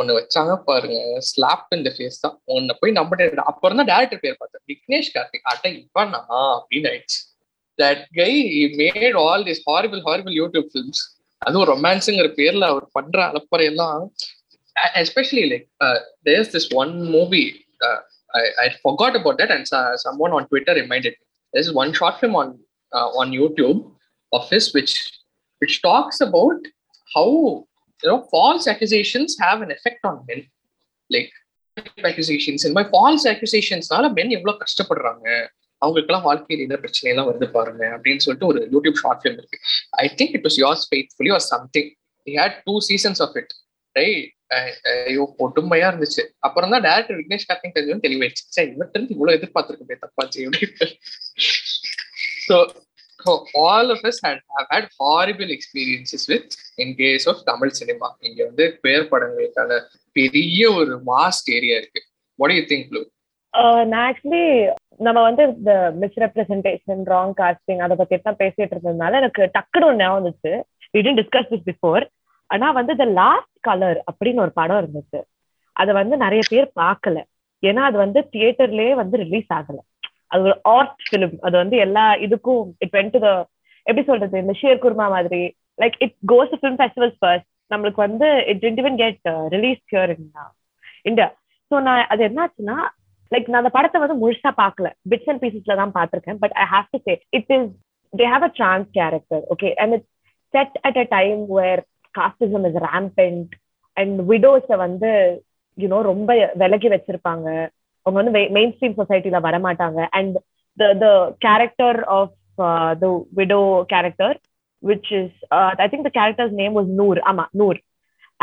ஒன்னு 0.01 0.17
வச்சாங்க 0.19 0.53
பாருங்க 0.69 0.99
ஸ்லாப் 1.29 1.73
இந்த 1.77 1.91
ஃபேஸ் 1.95 2.21
தான். 2.21 2.37
ஒன்னு 2.55 2.75
போய் 2.81 2.93
நம்பிட்டு 2.99 3.45
அப்புறம் 3.53 3.79
தான் 3.81 3.91
டேரக்டர் 3.93 4.23
பேர் 4.25 4.37
பார்த்தேன். 4.41 4.65
விக்னேஷ் 4.71 5.11
கார்த்திக் 5.17 5.49
அட்டை 5.53 5.71
இவனா? 5.79 6.21
அப்படின்னு 6.57 6.93
that 7.79 8.05
guy 8.21 8.33
made 8.81 9.17
all 9.25 9.45
this 9.49 9.63
horrible 9.71 10.03
horrible 10.09 10.35
YouTube 10.41 10.69
films 10.73 11.03
அதுவும் 11.43 11.69
ரொமான்ஸுங்கிற 11.73 12.29
பேர்ல 12.39 12.65
அவர் 12.73 12.87
பண்ற 12.93 13.19
அலப்பறையெல்லாம் 13.31 14.01
especially 15.03 15.45
like 15.53 15.67
there's 16.29 16.51
this 16.57 16.69
one 16.83 16.93
movie 17.15 17.45
I 18.65 18.67
forgot 18.83 19.17
about 19.21 19.39
that 19.43 19.55
and 19.57 19.69
someone 20.27 20.35
on 20.39 20.49
Twitter 20.51 20.79
reminded 20.83 21.19
this 21.55 21.71
one 21.83 21.93
short 22.01 22.19
film 22.19 22.37
on 22.43 22.53
uh, 22.97 23.09
on 23.21 23.29
youtube 23.41 23.81
of 24.37 24.45
his 24.55 24.67
which 24.77 24.95
which 25.63 25.77
talks 25.89 26.19
about 26.29 26.61
how 27.15 27.29
you 28.03 28.09
know 28.09 28.21
false 28.35 28.67
accusations 28.73 29.31
have 29.45 29.61
an 29.67 29.71
effect 29.77 30.03
on 30.11 30.17
men. 30.29 30.43
Like 31.15 31.33
accusations. 32.11 32.61
இந்த 32.67 32.75
மாதிரி 32.77 32.93
falls 32.95 33.27
அக்யூசேஷன்ஸ்னால 33.33 34.09
மென் 34.19 34.33
எவ்வளவு 34.37 34.61
கஷ்டப்படுறாங்க? 34.63 35.27
அவங்களுக்கெல்லாம் 35.83 36.27
வாழ்க்கையில் 36.29 36.65
என்ன 36.65 36.77
பிரச்சனை 36.83 37.09
எல்லாம் 37.13 37.29
வருது 37.29 37.47
பாருங்க 37.57 37.83
அப்படின்னு 37.97 38.23
சொல்லிட்டு 38.25 38.49
ஒரு 38.51 38.61
யூடியூப் 38.75 38.99
ஷார்ட் 39.03 39.21
ஃபிலிம் 39.23 39.39
இருக்கு. 39.41 39.59
I 40.05 40.07
think 40.21 40.35
it 40.39 40.47
was 40.49 40.59
yours 40.65 40.85
faithfully 40.91 41.33
or 41.37 41.45
something 41.53 41.91
he 42.27 42.35
had 42.43 42.55
two 42.67 42.75
seasons 42.89 43.23
of 43.27 43.37
it 43.41 43.53
right 43.99 44.29
ஐயோ 45.11 45.25
கொடுமையா 45.41 45.87
இருந்துச்சு. 45.93 46.23
அப்புறம் 46.47 46.73
தான் 46.75 46.85
டேரக்டர் 46.89 47.19
விக்னேஷ் 47.21 47.47
கார்த்திக் 47.51 47.77
தெரிஞ்சு 47.79 48.05
தெளிவாயிடுச்சு. 48.07 48.45
சரி 48.57 48.71
இவர்கிட்ட 48.75 48.99
இருந்து 48.99 49.15
இவ்வளவு 49.17 49.39
எதிர்பார்த்திருக்கே 49.39 49.99
தப்பாச்சு 50.05 50.41
அப்படின்னு. 50.47 50.89
So 52.51 52.57
all 53.63 53.91
of 53.95 54.05
us 54.11 54.21
had 54.27 54.43
have 54.57 54.69
had 54.73 54.89
horrible 55.01 55.51
experiences 55.57 56.27
with 56.33 56.53
in 56.85 56.95
case 57.01 57.27
of 57.29 57.41
Tamil 57.45 57.73
cinema 57.81 58.09
இங்க 58.21 58.41
வந்து 58.45 58.67
பேர் 58.85 59.11
படங்களுக்கான 59.13 59.79
பெரிய 60.17 60.61
ஒரு 60.79 60.95
வாஸ்ட் 61.11 61.51
ஏரியா 61.57 61.77
இருக்கு. 61.81 62.03
வாட் 62.39 62.55
யூ 62.57 62.63
திங்க் 62.71 62.87
ப்ளூ 62.91 63.03
நான் 63.91 64.05
ஆக்சுவலி 64.09 64.45
நம்ம 65.07 65.19
வந்து 65.23 65.43
இந்த 65.51 65.73
மிஸ்ரெப்ரசன்டேஷன் 66.03 67.03
ராங் 67.13 67.35
காஸ்டிங் 67.39 67.83
அதை 67.85 67.95
பத்தி 67.97 68.17
தான் 68.19 68.41
பேசிட்டு 68.43 68.75
இருந்ததுனால 68.75 69.19
எனக்கு 69.23 69.43
டக்குனு 69.57 69.89
ஒன்று 69.89 70.03
ஞாபகம் 70.03 70.19
வந்துச்சு. 70.19 70.53
வி 70.95 71.01
டிஸ்கஸ் 71.21 71.51
திஸ் 71.53 71.69
பிஃபோர் 71.71 72.05
ஆனா 72.51 72.69
வந்து 72.79 72.93
த 73.01 73.07
லாஸ்ட் 73.21 73.57
கலர் 73.61 73.99
அப்படின்னு 74.11 74.45
ஒரு 74.47 74.53
படம் 74.61 74.81
இருந்துச்சு. 74.83 75.21
அதை 75.77 75.93
வந்து 76.01 76.15
நிறைய 76.17 76.43
பேர் 76.51 76.67
பார்க்கல. 76.83 77.19
ஏன்னா 77.63 77.83
அது 77.89 77.97
வந்து 78.05 78.21
தியேட்டர்லயே 78.35 78.93
வந்து 79.03 79.17
ரிலீஸ் 79.25 79.51
ஆகல. 79.59 79.79
அது 80.33 80.43
ஒரு 80.49 80.57
ஆர்ட் 80.77 81.01
ஃபிலிம் 81.07 81.35
அது 81.47 81.55
வந்து 81.63 81.77
எல்லா 81.87 82.05
இதுக்கும் 82.27 82.69
இட் 82.85 82.95
வென் 82.99 83.13
டு 83.15 83.21
த 83.27 83.31
எப்படி 83.87 84.05
சொல்றது 84.11 84.43
இந்த 84.45 84.55
ஷேர் 84.61 84.83
குர்மா 84.85 85.07
மாதிரி. 85.17 85.43
Like 85.83 85.97
it 86.05 86.17
goes 86.33 86.55
film 86.61 86.79
festivals 86.81 87.19
first 87.23 87.49
நம்மளுக்கு 87.73 88.01
வந்து 88.07 88.29
it 88.53 88.63
didn't 88.65 88.81
even 88.83 88.99
get 89.03 89.29
release 89.57 89.83
here 89.93 90.13
India 91.11 91.29
so 91.71 91.77
நான் 91.87 92.03
அது 92.13 92.23
என்னாச்சுன்னா 92.29 92.77
லைக் 93.33 93.49
நான் 93.51 93.63
அந்த 93.63 93.73
படத்தை 93.77 93.99
வந்து 94.03 94.17
முழுசா 94.23 94.51
பார்க்கல. 94.63 94.89
பிட்ஸ் 95.11 95.29
அண்ட் 95.33 95.43
பீசஸ்ல 95.43 95.77
தான் 95.81 95.97
பார்த்துருக்கேன். 95.99 96.41
But 96.45 96.55
I 96.63 96.65
have 96.75 96.87
to 96.95 96.99
say 97.07 97.15
it 97.39 97.53
is 97.57 97.69
they 98.13 98.27
have 98.33 98.47
a 98.49 98.53
trans 98.59 98.89
character 98.99 99.43
okay 99.55 99.69
and 99.83 99.95
it's 99.97 100.11
set 100.55 100.77
at 100.89 100.99
a 101.03 101.07
time 101.17 101.43
where 101.59 101.83
casteism 102.15 102.65
is 102.71 102.79
rampant. 102.87 103.51
And 103.97 104.19
விடோஸை 104.31 104.77
வந்து 104.87 105.11
யூனோ 105.79 105.99
ரொம்ப 106.13 106.31
விலகி 106.63 106.89
வச்சிருப்பாங்க. 106.93 107.49
அவங்க 108.06 108.18
வந்து 108.22 108.34
மெயின் 108.58 108.74
ஸ்ட்ரீம் 108.76 109.00
சொசைட்டில 109.02 109.40
வரமாட்டாங்க 109.48 110.02
and 110.20 110.36
the 110.78 110.92
the 111.04 111.08
character 111.46 112.00
of 112.18 112.36
the 113.04 113.08
widow 113.40 113.62
character 113.94 114.38
which 114.84 115.10
is 115.22 115.38
I 115.84 115.88
think 115.94 116.08
the 116.10 116.14
character's 116.20 116.56
name 116.62 116.76
was 116.80 116.92
Noor 117.02 117.20
ஆமா 117.32 117.46
Noor 117.62 117.80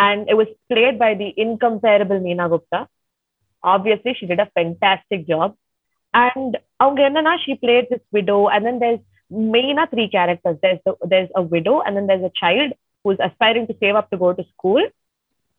and 0.07 0.25
it 0.31 0.39
was 0.41 0.53
played 0.73 0.99
by 1.05 1.13
the 1.23 1.31
incomparable 1.47 2.21
Meena 2.29 2.49
Gupta 2.55 2.83
obviously 3.63 4.15
she 4.15 4.27
did 4.27 4.41
a 4.41 4.51
fantastic 4.59 5.21
job 5.33 5.51
and 6.15 6.53
அவங்க 6.83 7.01
என்னன்னா 7.09 7.33
she 7.45 7.53
played 7.65 7.87
this 7.93 8.05
widow 8.17 8.41
and 8.55 8.63
then 8.67 8.79
there's 8.83 9.03
main 9.57 9.79
three 9.93 10.09
characters 10.17 10.57
there's 10.65 10.81
the, 10.87 10.93
there's 11.13 11.31
a 11.41 11.45
widow 11.55 11.77
and 11.85 11.97
then 11.97 12.07
there's 12.09 12.27
a 12.31 12.35
child 12.43 12.71
who's 13.05 13.21
aspiring 13.29 13.67
to 13.69 13.77
save 13.83 13.99
up 14.01 14.09
to 14.13 14.19
go 14.25 14.31
to 14.39 14.45
school 14.55 14.83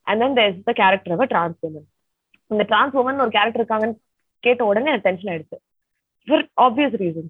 and 0.08 0.18
then 0.22 0.34
there's 0.40 0.58
the 0.70 0.76
character 0.82 1.14
of 1.16 1.24
a 1.26 1.30
trans 1.34 1.58
woman 1.66 1.86
இந்த 2.53 2.65
trans 2.71 2.99
woman 3.01 3.23
ஒரு 3.25 3.33
character 3.37 3.63
இருக்காங்கன்னு 3.63 3.99
கேட்ட 4.47 4.65
உடனே 4.71 4.91
எனக்கு 4.91 5.09
tension 5.09 5.33
ஆயிடுச்சு. 5.35 5.59
For 6.29 6.47
obvious 6.67 6.97
reason 7.05 7.29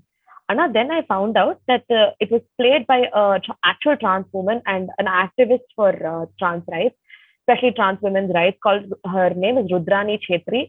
then 0.76 0.90
I 0.90 1.02
found 1.02 1.34
out 1.40 1.56
that 1.70 1.84
uh, 1.90 2.10
it 2.20 2.30
was 2.34 2.42
played 2.58 2.86
by 2.86 3.00
uh, 3.20 3.38
by 3.46 3.54
actual 3.70 3.96
trans 4.02 4.28
woman 4.32 4.62
and 4.72 4.84
an 5.02 5.08
activist 5.22 5.66
for 5.78 5.90
uh, 6.12 6.24
trans 6.38 6.64
rights, 6.74 6.96
especially 7.40 7.72
trans 7.72 8.00
women's 8.06 8.32
rights 8.38 8.58
called 8.66 8.86
her 9.14 9.28
name 9.44 9.58
is 9.58 9.66
rudrani 9.74 10.16
Chhetri. 10.26 10.62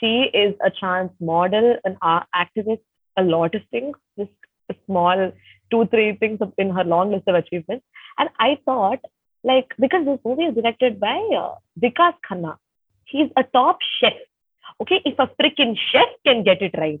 she 0.00 0.30
is 0.32 0.54
a 0.68 0.70
trans 0.70 1.12
model 1.20 1.76
an 1.84 1.96
activist 2.42 2.84
a 3.16 3.22
lot 3.22 3.54
of 3.54 3.62
things 3.74 3.96
just 4.18 4.32
small 4.86 5.32
two 5.70 5.86
three 5.86 6.16
things 6.16 6.38
in 6.58 6.70
her 6.70 6.84
long 6.84 7.10
list 7.12 7.28
of 7.28 7.34
achievements. 7.34 7.84
And 8.18 8.28
i 8.38 8.58
thought 8.64 9.00
like 9.44 9.68
because 9.78 10.04
this 10.04 10.20
movie 10.24 10.44
is 10.44 10.54
directed 10.54 11.00
by 11.00 11.16
vikas 11.84 12.14
khanna 12.28 12.56
he's 13.10 13.30
a 13.36 13.42
top 13.42 13.78
chef. 13.98 14.18
Okay, 14.80 15.00
if 15.04 15.18
a 15.18 15.28
freaking 15.40 15.76
chef 15.90 16.08
can 16.26 16.42
get 16.42 16.62
it 16.62 16.74
right, 16.78 17.00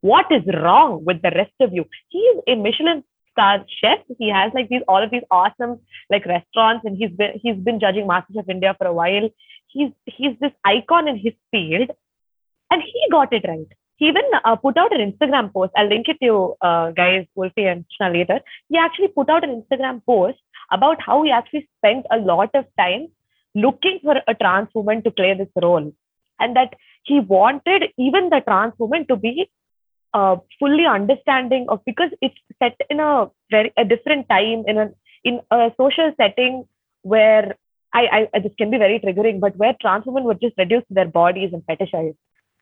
what 0.00 0.26
is 0.30 0.42
wrong 0.54 1.04
with 1.04 1.22
the 1.22 1.32
rest 1.34 1.54
of 1.60 1.72
you? 1.72 1.84
He 2.08 2.18
is 2.18 2.42
a 2.46 2.54
Michelin 2.54 3.02
star 3.32 3.64
chef. 3.80 3.98
He 4.18 4.30
has 4.30 4.52
like 4.54 4.68
these 4.68 4.82
all 4.88 5.02
of 5.02 5.10
these 5.10 5.26
awesome 5.30 5.80
like 6.10 6.26
restaurants, 6.26 6.84
and 6.84 6.96
he's 6.96 7.10
been 7.10 7.32
he's 7.42 7.56
been 7.56 7.80
judging 7.80 8.06
MasterChef 8.06 8.48
India 8.48 8.74
for 8.78 8.86
a 8.86 8.92
while. 8.92 9.28
He's 9.66 9.90
he's 10.06 10.38
this 10.40 10.52
icon 10.64 11.08
in 11.08 11.16
his 11.16 11.34
field, 11.50 11.90
and 12.70 12.82
he 12.82 13.04
got 13.10 13.32
it 13.32 13.44
right. 13.48 13.66
He 13.96 14.06
even 14.06 14.22
uh, 14.44 14.54
put 14.54 14.76
out 14.76 14.94
an 14.94 15.12
Instagram 15.12 15.52
post. 15.52 15.72
I'll 15.76 15.88
link 15.88 16.08
it 16.08 16.18
to 16.20 16.24
you 16.24 16.56
uh, 16.60 16.92
guys, 16.92 17.26
Wolfie 17.34 17.66
and 17.66 17.84
Krishna 17.86 18.16
later. 18.16 18.40
He 18.68 18.78
actually 18.78 19.08
put 19.08 19.28
out 19.28 19.42
an 19.42 19.60
Instagram 19.60 20.04
post 20.06 20.38
about 20.70 21.02
how 21.02 21.22
he 21.24 21.32
actually 21.32 21.68
spent 21.78 22.06
a 22.12 22.18
lot 22.18 22.50
of 22.54 22.64
time 22.78 23.08
looking 23.66 24.00
for 24.02 24.16
a 24.32 24.34
trans 24.42 24.68
woman 24.74 25.02
to 25.04 25.10
play 25.10 25.34
this 25.34 25.62
role, 25.66 25.92
and 26.40 26.56
that 26.56 26.74
he 27.10 27.20
wanted 27.20 27.84
even 28.06 28.28
the 28.34 28.40
trans 28.48 28.74
woman 28.78 29.06
to 29.06 29.16
be 29.16 29.50
uh, 30.14 30.36
fully 30.58 30.86
understanding 30.86 31.66
of 31.68 31.84
because 31.84 32.10
it's 32.20 32.40
set 32.62 32.76
in 32.90 33.00
a 33.00 33.30
very 33.50 33.72
a 33.76 33.84
different 33.84 34.28
time 34.28 34.64
in 34.66 34.78
a 34.84 34.90
in 35.24 35.40
a 35.50 35.70
social 35.76 36.12
setting 36.20 36.64
where 37.02 37.56
I, 37.92 38.28
I 38.34 38.38
this 38.40 38.52
can 38.58 38.70
be 38.70 38.78
very 38.78 39.00
triggering, 39.00 39.40
but 39.40 39.56
where 39.56 39.76
trans 39.80 40.06
women 40.06 40.24
were 40.24 40.34
just 40.34 40.58
reduced 40.58 40.88
to 40.88 40.94
their 40.94 41.08
bodies 41.08 41.52
and 41.52 41.62
fetishized 41.62 42.16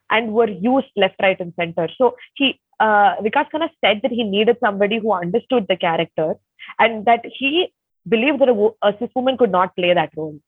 and 0.09 0.33
were 0.33 0.49
used 0.49 0.87
left, 0.95 1.15
right, 1.21 1.39
and 1.39 1.53
center. 1.59 1.89
So 1.97 2.15
he 2.35 2.59
uh, 2.79 3.15
Vikas 3.21 3.49
Khanna 3.53 3.69
said 3.83 4.01
that 4.03 4.11
he 4.11 4.23
needed 4.23 4.57
somebody 4.59 4.99
who 4.99 5.11
understood 5.11 5.65
the 5.67 5.75
character 5.75 6.35
and 6.79 7.05
that 7.05 7.25
he 7.25 7.73
believed 8.07 8.39
that 8.39 8.49
a, 8.49 8.87
a 8.87 8.93
cis 8.99 9.09
woman 9.15 9.37
could 9.37 9.51
not 9.51 9.75
play 9.75 9.93
that 9.93 10.11
role, 10.15 10.39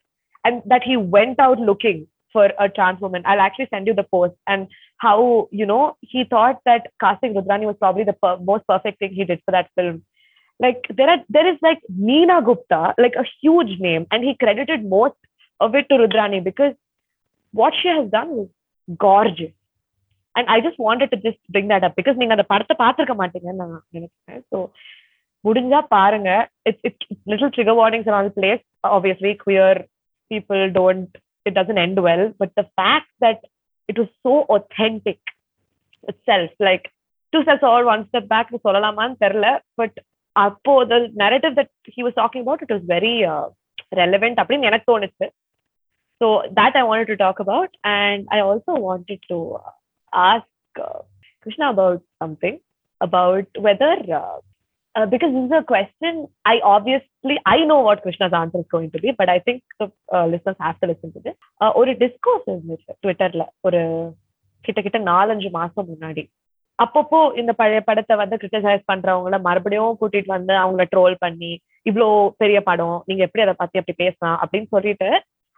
and 0.45 0.61
that 0.65 0.83
he 0.83 0.97
went 0.97 1.39
out 1.39 1.59
looking 1.59 2.07
for 2.31 2.51
a 2.59 2.69
trans 2.69 3.01
woman. 3.01 3.23
I'll 3.25 3.39
actually 3.39 3.67
send 3.71 3.87
you 3.87 3.93
the 3.93 4.03
post 4.03 4.35
and 4.47 4.67
how, 4.97 5.47
you 5.51 5.65
know, 5.65 5.97
he 6.01 6.23
thought 6.23 6.59
that 6.65 6.91
casting 6.99 7.33
Rudrani 7.33 7.65
was 7.65 7.75
probably 7.79 8.03
the 8.03 8.13
per- 8.13 8.37
most 8.37 8.67
perfect 8.67 8.99
thing 8.99 9.13
he 9.13 9.25
did 9.25 9.41
for 9.45 9.51
that 9.51 9.69
film. 9.75 10.03
Like 10.59 10.85
there 10.89 11.09
are 11.09 11.19
there 11.29 11.47
is 11.51 11.57
like 11.61 11.79
Neena 11.87 12.41
Gupta, 12.41 12.93
like 12.97 13.15
a 13.15 13.25
huge 13.41 13.79
name, 13.79 14.07
and 14.11 14.23
he 14.23 14.35
credited 14.35 14.83
most 14.85 15.15
of 15.59 15.73
it 15.73 15.87
to 15.89 15.95
Rudrani 15.95 16.43
because 16.43 16.73
what 17.51 17.73
she 17.81 17.87
has 17.87 18.09
done 18.09 18.29
was 18.29 18.49
gorgeous. 18.97 19.53
And 20.35 20.47
I 20.47 20.59
just 20.59 20.77
wanted 20.77 21.11
to 21.11 21.17
just 21.17 21.39
bring 21.49 21.69
that 21.69 21.83
up 21.83 21.95
because 21.95 22.17
நீங்க 22.17 22.33
அந்த 22.33 22.43
படத்தை 22.43 22.75
பார்த்துருக்க 22.83 23.15
மாட்டீங்கன்னு 23.21 23.61
நான் 23.61 24.09
So, 24.51 24.57
it's, 24.57 24.79
முடிஞ்சா 25.47 25.79
பாருங்க 25.95 26.29
it's 26.63 26.85
it's 26.87 27.09
little 27.31 27.53
trigger 27.55 27.79
warnings 27.81 28.09
on 28.17 28.33
place 28.39 28.63
people 30.32 30.64
don't 30.78 31.14
it 31.48 31.54
doesn't 31.56 31.80
end 31.84 31.98
well 32.06 32.22
but 32.40 32.50
the 32.60 32.66
fact 32.78 33.08
that 33.24 33.40
it 33.90 33.96
was 34.00 34.10
so 34.26 34.34
authentic 34.54 35.18
itself 36.12 36.50
like 36.68 36.84
two 37.32 37.42
steps 37.42 37.64
forward 37.64 37.86
one 37.94 38.04
step 38.10 38.26
back 38.34 38.48
சொல்லலாமான்னு 38.66 39.16
தெரியல 39.24 39.48
but 39.80 39.94
அப்போ 40.44 40.72
the 40.92 40.98
narrative 41.22 41.54
that 41.58 41.70
he 41.94 42.02
was 42.06 42.14
talking 42.20 42.42
about 42.44 42.62
it 42.64 42.70
was 42.74 42.82
very 42.96 43.14
uh, 43.32 43.46
relevant 44.00 44.36
அப்படின்னு 44.40 44.68
எனக்கு 44.70 44.88
தோணுச்சு 44.92 45.26
so 46.20 46.26
that 46.58 46.74
I 46.80 46.84
wanted 46.90 47.08
to 47.12 47.16
talk 47.22 47.38
about 47.44 47.70
and 47.96 48.20
I 48.36 48.40
also 48.48 48.72
wanted 48.88 49.20
to 49.30 49.38
uh, 49.60 49.72
ask 50.32 50.80
uh, 50.86 51.00
Krishna 51.42 51.66
about 51.74 52.00
something 52.22 52.56
about 53.00 53.46
whether 53.66 53.92
uh, 54.95 55.05
because 55.05 55.31
this 55.33 55.45
is 55.45 55.51
a 55.51 55.63
question 55.63 56.13
I 56.45 56.59
obviously 56.65 57.35
I 57.45 57.65
know 57.65 57.79
what 57.79 58.01
Krishna's 58.01 58.33
answer 58.33 58.59
is 58.59 58.69
going 58.71 58.89
to 58.91 58.99
be, 58.99 59.11
but 59.11 59.29
I 59.29 59.39
think 59.39 59.63
the 59.79 59.87
uh, 60.15 60.25
listeners 60.25 60.59
have 60.59 60.79
to 60.79 60.87
listen 60.87 61.11
to 61.13 61.19
this. 61.19 61.37
Uh, 61.61 61.71
ஒரு 61.79 61.91
டிஸ்கோஸ் 62.03 62.45
இருந்துச்சு 62.51 62.91
ட்விட்டர்ல 63.03 63.45
ஒரு 63.61 63.81
கிட்ட 64.65 64.79
கிட்ட 64.81 64.99
நாலஞ்சு 65.11 65.49
மாசம் 65.51 65.89
முன்னாடி. 65.89 66.23
அப்பப்போ 66.79 67.19
இந்த 67.35 67.51
பழைய 67.53 67.81
படத்தை 67.81 68.15
வந்து 68.15 68.35
கிரிட்டிசைஸ் 68.35 68.83
பண்றவங்கள 68.91 69.37
மறுபடியும் 69.41 69.97
கூட்டிட்டு 70.01 70.31
வந்து 70.35 70.53
அவங்கள 70.63 70.83
ட்ரோல் 70.93 71.15
பண்ணி 71.19 71.51
இவ்வளோ 71.85 72.07
பெரிய 72.37 72.59
படம் 72.61 72.97
நீங்க 73.05 73.23
எப்படி 73.23 73.43
அதை 73.45 73.55
பத்தி 73.57 73.79
அப்படி 73.79 73.95
பேசலாம் 74.03 74.37
அப்படின்னு 74.43 74.69
சொல்லிட்டு 74.75 75.09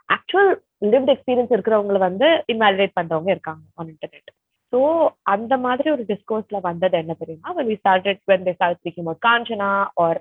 ஆக்சுவல் 0.10 0.52
லிவ்ட் 0.94 1.12
எக்ஸ்பீரியன்ஸ் 1.15 1.54
இருக்கிறவங்கள 1.56 2.00
வந்து 2.08 2.28
இன்வாலிடேட் 2.54 2.98
பண்றவங்க 3.00 3.32
இருக்காங்க 3.36 3.63
ஆன் 3.76 3.91
இன்டர்நெட் 3.94 4.32
ஸோ 4.72 4.79
அந்த 5.35 5.55
மாதிரி 5.64 5.88
ஒரு 5.94 6.05
டிஸ்கோர்ஸ்ல 6.11 6.59
வந்தது 6.68 6.96
என்ன 7.03 7.12
தெரியுமா 7.20 7.51
when 7.57 7.68
we 7.72 7.77
started 7.83 8.16
when 8.31 8.40
they 8.46 8.55
started 8.59 8.79
speaking 8.81 9.05
about 9.05 9.20
Kanchana 9.27 9.70
or 10.03 10.12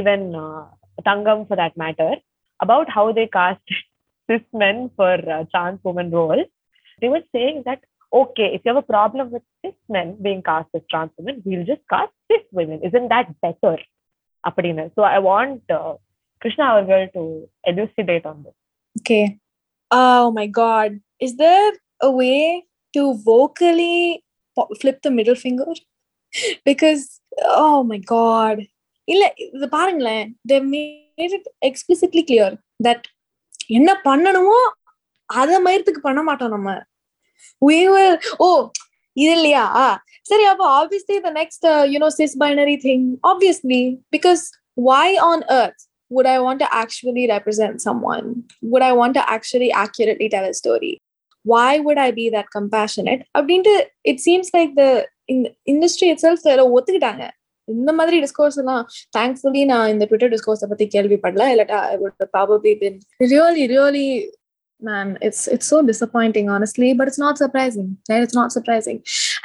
even 0.00 0.20
uh, 0.44 0.64
Tangam 1.06 1.40
for 1.48 1.56
that 1.60 1.74
matter 1.82 2.12
about 2.64 2.86
how 2.96 3.06
they 3.18 3.26
cast 3.38 3.66
cis 4.28 4.44
men 4.62 4.78
for 4.96 5.14
uh, 5.34 5.42
trans 5.52 5.80
woman 5.88 6.08
roles 6.18 6.48
they 7.00 7.10
were 7.14 7.24
saying 7.36 7.58
that 7.68 7.80
okay 8.20 8.48
if 8.54 8.60
you 8.62 8.70
have 8.72 8.82
a 8.84 8.92
problem 8.94 9.26
with 9.34 9.44
cis 9.60 9.78
men 9.96 10.08
being 10.26 10.42
cast 10.50 10.70
as 10.78 10.84
trans 10.92 11.14
women 11.18 11.36
we'll 11.46 11.68
just 11.72 11.84
cast 11.94 12.14
cis 12.30 12.44
women 12.60 12.80
isn't 12.90 13.10
that 13.14 13.28
better 13.46 13.76
அப்படின்னு 14.48 14.86
so 14.96 15.02
I 15.14 15.20
want 15.30 15.62
uh, 15.78 15.92
Krishna 16.42 16.64
Avargal 16.72 17.06
to 17.18 17.22
elucidate 17.70 18.26
on 18.32 18.38
this 18.44 18.56
Okay. 19.00 19.38
Oh 19.90 20.30
my 20.30 20.46
god. 20.46 21.00
Is 21.20 21.36
there 21.36 21.72
a 22.00 22.10
way 22.10 22.64
to 22.94 23.02
vocally 23.30 24.24
po- 24.56 24.72
flip 24.80 24.98
the 25.02 25.10
middle 25.10 25.38
finger? 25.44 25.68
because 26.68 27.02
oh 27.64 27.78
my 27.90 28.00
god. 28.14 28.58
இல்ல 29.12 29.24
இது 29.44 29.66
பாருங்களேன் 29.76 30.26
they 30.48 30.58
made 30.72 31.32
it 31.36 31.46
explicitly 31.68 32.22
clear 32.30 32.48
that 32.86 33.00
என்ன 33.76 33.90
பண்ணணுமோ 34.08 34.58
அத 35.40 35.60
மயத்துக்கு 35.66 36.00
பண்ண 36.08 36.20
மாட்டோம் 36.28 36.54
நம்ம 36.56 36.70
we 37.68 37.78
will 37.94 38.14
oh 38.46 38.58
இது 39.16 39.32
இல்லையா 39.38 39.64
சரி 40.30 40.44
அப்போ 40.52 40.66
obviously 40.80 41.16
the 41.26 41.32
next 41.40 41.62
uh, 41.72 41.84
you 41.92 41.98
know 42.02 42.10
cis 42.18 42.32
binary 42.42 42.76
thing 42.86 43.02
obviously 43.30 43.82
because 44.16 44.42
why 44.88 45.06
on 45.30 45.40
earth 45.60 45.80
would 46.10 46.26
I 46.26 46.38
want 46.38 46.58
to 46.60 46.68
actually 46.82 47.24
represent 47.28 47.82
someone? 47.86 48.44
Would 48.62 48.82
I 48.82 48.92
want 48.92 49.14
to 49.14 49.30
actually 49.30 49.70
accurately 49.72 50.28
tell 50.34 50.44
a 50.44 50.54
story? 50.54 50.92
why 51.45 51.71
would 51.85 51.99
I 52.07 52.09
be 52.17 52.25
that 52.35 52.47
compassionate? 52.57 53.21
அப்படின்ட்டு 53.37 53.73
it 54.11 54.21
seems 54.27 54.51
like 54.57 54.73
the 54.81 54.85
industry 55.73 56.09
itself 56.25 56.45
ஒத்துக்கிட்டாங்க. 56.75 57.23
இந்த 57.67 57.91
மாதிரி 57.97 58.15
discourse 58.23 58.59
எல்லாம் 58.61 58.83
தேங்க்ஸ்ஃபுல்லி 59.17 59.63
நான் 59.71 59.91
இந்த 59.93 60.05
Twitter 60.05 60.33
டிஸ்கோர்ஸை 60.35 60.67
பத்தி 60.71 60.85
கேள்விப்படல. 60.95 61.43
இல்லாட்டா 61.53 61.79
I 61.91 61.97
would 62.03 62.25
probably 62.35 62.73
been 62.83 62.97
really 63.33 63.65
really 63.73 64.07
man 64.81 65.11
it's 65.27 65.45
it's 65.55 65.69
so 65.73 65.77
disappointing 65.91 66.49
honestly 66.55 66.89
but 66.99 67.09
it's 67.11 67.23
not 67.25 67.39
surprising 67.43 67.89
it's 68.17 68.37
not 68.39 68.53
surprising 68.57 68.99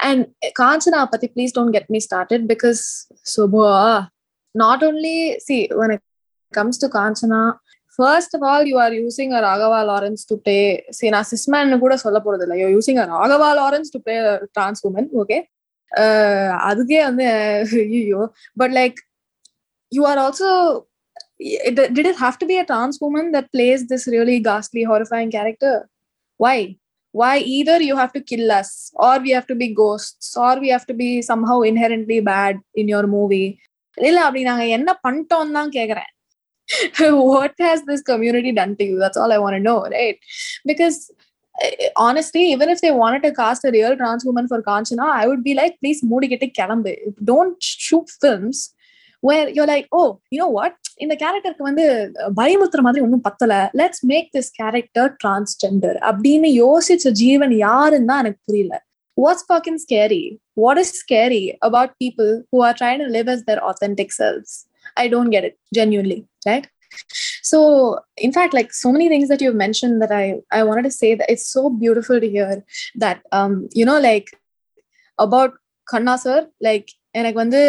and 0.09 0.23
Kanchana 0.63 1.01
பத்தி 1.15 1.29
please 1.35 1.55
don't 1.59 1.75
get 1.77 1.91
me 1.97 2.01
started 2.09 2.47
because 2.53 2.83
Subha 3.35 3.71
not 4.55 4.85
only 4.89 5.17
see 5.47 5.59
one 5.83 5.93
it 5.97 6.05
comes 6.53 6.81
to 6.85 6.89
Kanchana 6.99 7.43
first 7.99 8.35
of 8.37 8.45
all 8.51 8.67
you 8.71 8.77
are 8.85 8.95
using 9.01 9.33
a 9.39 9.41
Raghava 9.47 9.81
Lawrence 9.91 10.25
to 10.31 10.37
play 10.45 10.59
சரி 10.99 11.13
நான் 11.17 11.29
cis man 11.33 11.83
கூட 11.85 11.95
சொல்ல 12.05 12.19
போறது 12.27 12.45
இல்லை 12.47 12.59
you 12.63 12.69
using 12.77 13.01
a 13.05 13.07
Raghava 13.15 13.51
Lawrence 13.61 13.93
to 13.95 14.01
play 14.07 14.17
trans 14.57 14.83
woman 14.89 15.09
okay 15.23 15.39
அதுக்கே 16.71 17.01
வந்து 17.09 17.29
ஐயோ 17.85 18.23
but 18.63 18.75
like 18.81 18.99
you 19.93 20.03
are 20.11 20.21
also 20.27 20.51
did 21.97 22.09
it 22.11 22.21
have 22.25 22.39
to 22.43 22.49
be 22.53 22.59
a 22.65 22.67
trans 22.73 22.99
woman 23.09 23.31
that 23.37 23.51
plays 23.57 23.85
this 23.93 24.07
really 24.17 24.39
ghastly 24.51 24.85
horrifying 24.93 25.33
character 25.37 25.79
why 26.41 26.59
why? 27.15 27.39
Either 27.39 27.81
you 27.81 27.97
have 27.97 28.13
to 28.13 28.21
kill 28.23 28.51
us 28.53 28.71
or 28.97 29.19
we 29.21 29.31
have 29.31 29.47
to 29.47 29.55
be 29.55 29.69
ghosts 29.75 30.37
or 30.37 30.61
we 30.61 30.69
have 30.69 30.87
to 30.87 30.95
be 30.95 31.23
somehow 31.23 31.63
inherently 31.63 32.21
bad 32.23 32.57
in 32.75 32.89
your 32.89 33.07
movie? 33.07 33.49
இல்ல 33.99 34.19
அப்படி 34.25 34.43
நாங்க 34.43 34.65
என்ன 34.77 34.91
பண்ணிட்டோம் 35.05 35.55
தான் 35.57 35.71
கேக்குறேன். 35.71 36.11
What 37.31 37.55
has 37.59 37.83
this 37.85 38.03
community 38.03 38.53
done 38.53 38.75
to 38.77 38.85
you 38.85 38.99
that's 38.99 39.17
all 39.17 39.33
i 39.33 39.39
want 39.39 39.57
to 39.57 39.61
know 39.61 39.81
right 39.99 40.19
because 40.65 41.11
honestly, 41.97 42.53
even 42.53 42.69
if 42.69 42.81
they 42.81 42.91
wanted 42.91 43.23
to 43.23 43.35
cast 43.35 43.65
a 43.65 43.71
real 43.71 43.97
trans 43.97 44.25
woman 44.25 44.47
for 44.49 44.63
Kanchana, 44.63 45.01
I 45.01 45.27
would 45.27 45.43
be 45.43 45.55
like, 45.55 45.77
please, 45.81 46.03
Moody 46.03 46.29
Kalambe. 46.29 46.97
Don't 47.23 47.63
shoot 47.63 48.09
films 48.21 48.75
where 49.23 49.49
you're 49.49 49.67
like, 49.67 49.89
oh, 49.93 50.21
you 50.31 50.39
know 50.39 50.49
what? 50.49 50.75
இந்த 51.05 51.15
கேரக்டருக்கு 51.23 51.67
வந்து 51.69 51.85
பயமுத்துற 52.39 52.81
மாதிரி 52.85 53.03
ஒன்றும் 53.05 53.25
பத்தல 53.27 53.53
let's 53.81 54.03
make 54.11 54.29
this 54.37 54.49
character 54.61 55.11
transgender 55.23 55.99
அப்படின்னு 56.09 56.49
யோசிச்ச 56.63 57.13
ஜீவன் 57.21 57.55
யாருன்னு 57.67 58.09
தான் 58.11 58.23
எனக்கு 58.25 58.41
புரியல 58.49 58.81
what's 59.17 59.47
fucking 59.53 59.79
scary 59.85 60.23
what 60.63 60.81
is 60.83 60.93
scary 61.03 61.43
about 61.69 61.95
people 62.05 62.33
who 62.55 62.65
are 62.69 62.77
trying 62.81 63.05
live 63.05 63.15
live 63.19 63.31
as 63.35 63.45
authentic 63.71 64.15
selves 64.21 64.55
i 65.04 65.08
don't 65.14 65.32
get 65.36 65.46
it 65.50 65.56
genuinely 65.80 66.20
right 66.50 66.66
so 67.52 67.60
in 68.28 68.32
fact 68.38 68.54
like 68.58 68.72
so 68.82 68.90
many 68.96 69.08
things 69.14 69.28
that 69.32 69.42
you've 69.44 69.62
mentioned 69.66 69.96
that 70.04 70.14
i 70.22 70.26
i 70.58 70.64
wanted 70.70 70.86
to 70.90 70.94
say 71.02 71.12
that 71.20 71.30
it's 71.34 71.48
so 71.58 71.64
beautiful 71.84 72.20
to 72.24 72.30
hear 72.36 72.50
that 73.04 73.20
um 73.32 73.54
you 73.80 73.86
know 73.90 74.00
like 74.10 74.28
about 75.20 75.54
khanna 75.88 76.18
sir 76.26 76.40
like 76.70 76.90
எனக்கு 77.20 77.38
வந்து 77.42 77.60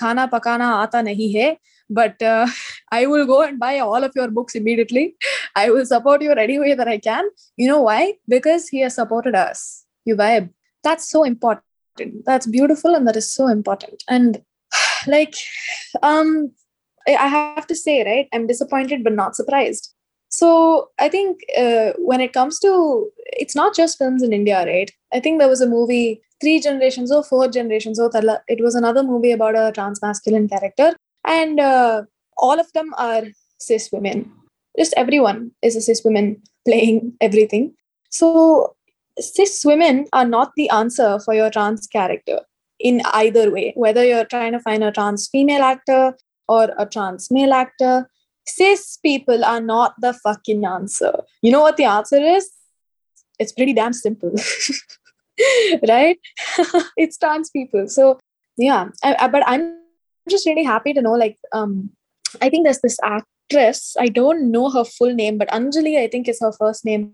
கானா 0.00 0.22
பக்கானா 0.34 0.66
ஆத்தா 0.82 0.98
நஹி 1.08 1.26
ஹே 1.34 1.46
but 1.90 2.22
I 2.98 3.00
will 3.10 3.26
go 3.30 3.38
and 3.46 3.58
by 3.64 3.72
all 3.86 4.04
of 4.06 4.14
your 4.18 4.32
books 4.38 4.56
immediately 4.60 5.02
I 5.62 5.64
will 5.72 5.88
support 5.94 6.22
your 6.26 6.40
any 6.44 6.56
way 6.62 6.70
that 6.80 6.92
I 6.94 6.98
can 7.08 7.26
you 7.62 7.66
know 7.72 7.78
why 7.90 8.00
because 8.34 8.64
he 8.74 8.80
has 8.86 8.96
supported 9.02 9.38
as 9.46 9.64
you 10.10 10.14
vibe 10.24 10.48
that's 10.84 11.06
so 11.14 11.20
important 11.24 12.24
that's 12.28 12.46
beautiful 12.56 12.94
and 12.96 13.06
that 13.08 13.16
is 13.20 13.28
so 13.38 13.44
important 13.48 14.02
and 14.14 14.32
like 15.14 15.36
um 16.10 16.30
i 17.07 17.27
have 17.27 17.67
to 17.67 17.75
say 17.75 18.03
right 18.03 18.27
i'm 18.33 18.47
disappointed 18.47 19.03
but 19.03 19.13
not 19.13 19.35
surprised. 19.35 19.93
So 20.31 20.89
i 20.99 21.09
think 21.09 21.39
uh, 21.57 21.93
when 21.97 22.21
it 22.21 22.33
comes 22.33 22.59
to 22.59 22.71
it's 23.43 23.55
not 23.55 23.75
just 23.75 23.97
films 23.97 24.21
in 24.23 24.33
india 24.33 24.65
right? 24.65 24.91
I 25.13 25.19
think 25.19 25.39
there 25.39 25.49
was 25.49 25.61
a 25.61 25.67
movie 25.67 26.21
three 26.41 26.59
generations 26.59 27.11
or 27.11 27.23
four 27.23 27.47
generations 27.47 27.99
or 27.99 28.09
it 28.47 28.61
was 28.63 28.75
another 28.75 29.03
movie 29.03 29.31
about 29.31 29.55
a 29.55 29.71
trans 29.71 30.01
masculine 30.01 30.47
character 30.47 30.95
and 31.25 31.59
uh, 31.59 32.03
all 32.37 32.59
of 32.59 32.71
them 32.73 32.93
are 32.97 33.23
cis 33.59 33.89
women. 33.91 34.31
Just 34.77 34.93
everyone 34.95 35.51
is 35.61 35.75
a 35.75 35.81
cis 35.81 36.03
woman 36.03 36.41
playing 36.65 37.13
everything. 37.19 37.73
So 38.09 38.75
cis 39.19 39.63
women 39.65 40.07
are 40.13 40.25
not 40.25 40.51
the 40.55 40.69
answer 40.69 41.19
for 41.19 41.33
your 41.33 41.49
trans 41.49 41.87
character 41.87 42.39
in 42.79 43.01
either 43.13 43.51
way 43.51 43.73
whether 43.75 44.05
you're 44.05 44.23
trying 44.23 44.53
to 44.53 44.59
find 44.59 44.83
a 44.83 44.91
trans 44.91 45.27
female 45.27 45.61
actor 45.61 46.15
or 46.55 46.63
a 46.77 46.85
trans 46.85 47.31
male 47.31 47.53
actor 47.53 47.95
cis 48.49 48.97
people 48.97 49.45
are 49.45 49.61
not 49.61 49.93
the 50.01 50.13
fucking 50.13 50.65
answer. 50.65 51.13
You 51.41 51.51
know 51.51 51.61
what 51.61 51.77
the 51.77 51.85
answer 51.85 52.17
is? 52.17 52.49
It's 53.39 53.51
pretty 53.51 53.73
damn 53.73 53.93
simple. 53.93 54.33
Right? 55.87 56.19
It's 56.97 57.17
trans 57.17 57.49
people. 57.49 57.87
So 57.87 58.19
yeah. 58.57 58.89
I, 59.03 59.15
I, 59.19 59.27
but 59.29 59.43
i'm 59.47 59.75
just 60.29 60.45
really 60.45 60.63
happy 60.63 60.93
to 60.93 61.01
know 61.01 61.13
like 61.13 61.37
um 61.53 61.91
i 62.41 62.49
think 62.49 62.65
there's 62.65 62.81
this 62.81 62.99
actress. 63.03 63.95
I 63.99 64.09
don't 64.09 64.51
know 64.51 64.69
her 64.69 64.83
full 64.83 65.13
name 65.21 65.37
but 65.37 65.47
anjali 65.59 65.97
i 66.01 66.07
think 66.07 66.27
is 66.27 66.41
her 66.41 66.51
first 66.51 66.85
name. 66.85 67.13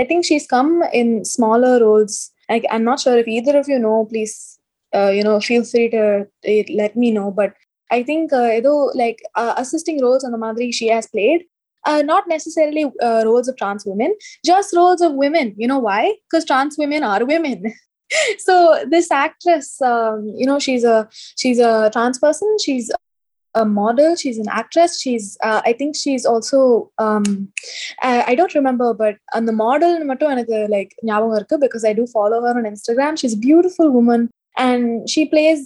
I 0.00 0.04
think 0.04 0.24
she's 0.24 0.46
come 0.46 0.82
in 0.92 1.24
smaller 1.24 1.80
roles. 1.80 2.30
Like 2.48 2.64
I'm 2.70 2.84
not 2.84 3.00
sure 3.00 3.18
if 3.18 3.28
either 3.28 3.58
of 3.58 3.68
you 3.68 3.78
know. 3.78 4.06
Please, 4.10 4.58
uh, 4.94 5.10
you 5.10 5.24
know, 5.24 5.40
feel 5.40 5.64
free 5.64 5.88
to 5.90 6.26
uh, 6.52 6.62
let 6.82 6.96
me 6.96 7.10
know. 7.10 7.30
But 7.30 7.54
I 7.91 8.03
think 8.03 8.33
uh, 8.33 8.59
though, 8.61 8.91
like 8.95 9.19
uh, 9.35 9.53
assisting 9.57 10.01
roles 10.01 10.23
on 10.23 10.31
the 10.31 10.37
Madri 10.37 10.71
she 10.71 10.87
has 10.89 11.07
played, 11.07 11.45
uh, 11.85 12.01
not 12.01 12.27
necessarily 12.27 12.85
uh, 13.01 13.23
roles 13.25 13.47
of 13.47 13.57
trans 13.57 13.85
women, 13.85 14.15
just 14.45 14.75
roles 14.75 15.01
of 15.01 15.13
women. 15.13 15.53
You 15.57 15.67
know 15.67 15.79
why? 15.79 16.15
Because 16.25 16.45
trans 16.45 16.77
women 16.77 17.03
are 17.03 17.23
women. 17.25 17.73
so 18.39 18.83
this 18.89 19.11
actress, 19.11 19.81
um, 19.81 20.33
you 20.35 20.45
know, 20.45 20.59
she's 20.59 20.83
a 20.83 21.07
she's 21.37 21.59
a 21.59 21.89
trans 21.93 22.19
person. 22.19 22.57
She's 22.63 22.91
a 23.55 23.65
model 23.65 24.15
she's 24.15 24.37
an 24.37 24.49
actress 24.49 24.99
she's 24.99 25.37
uh, 25.43 25.61
i 25.65 25.73
think 25.73 25.95
she's 25.95 26.25
also 26.25 26.91
um 26.97 27.49
I, 28.01 28.23
I 28.29 28.35
don't 28.35 28.55
remember 28.55 28.93
but 28.93 29.17
on 29.33 29.45
the 29.45 29.55
model 29.65 29.93
மட்டும் 30.09 30.31
எனக்கு 30.35 30.57
like 30.75 30.91
ஞாபகம் 31.09 31.35
இருக்கு 31.39 31.57
because 31.65 31.85
i 31.91 31.93
do 31.99 32.05
follow 32.15 32.39
her 32.45 32.53
on 32.61 32.67
instagram 32.73 33.13
she's 33.21 33.35
a 33.39 33.43
beautiful 33.49 33.89
woman 33.97 34.23
and 34.65 34.83
she 35.13 35.23
plays 35.33 35.61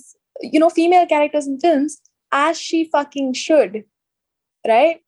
you 0.54 0.60
know 0.62 0.72
female 0.80 1.08
characters 1.14 1.48
in 1.52 1.56
films 1.66 1.94
as 2.33 2.59
she 2.59 2.85
fucking 2.91 3.33
should 3.35 3.85
right? 4.67 5.01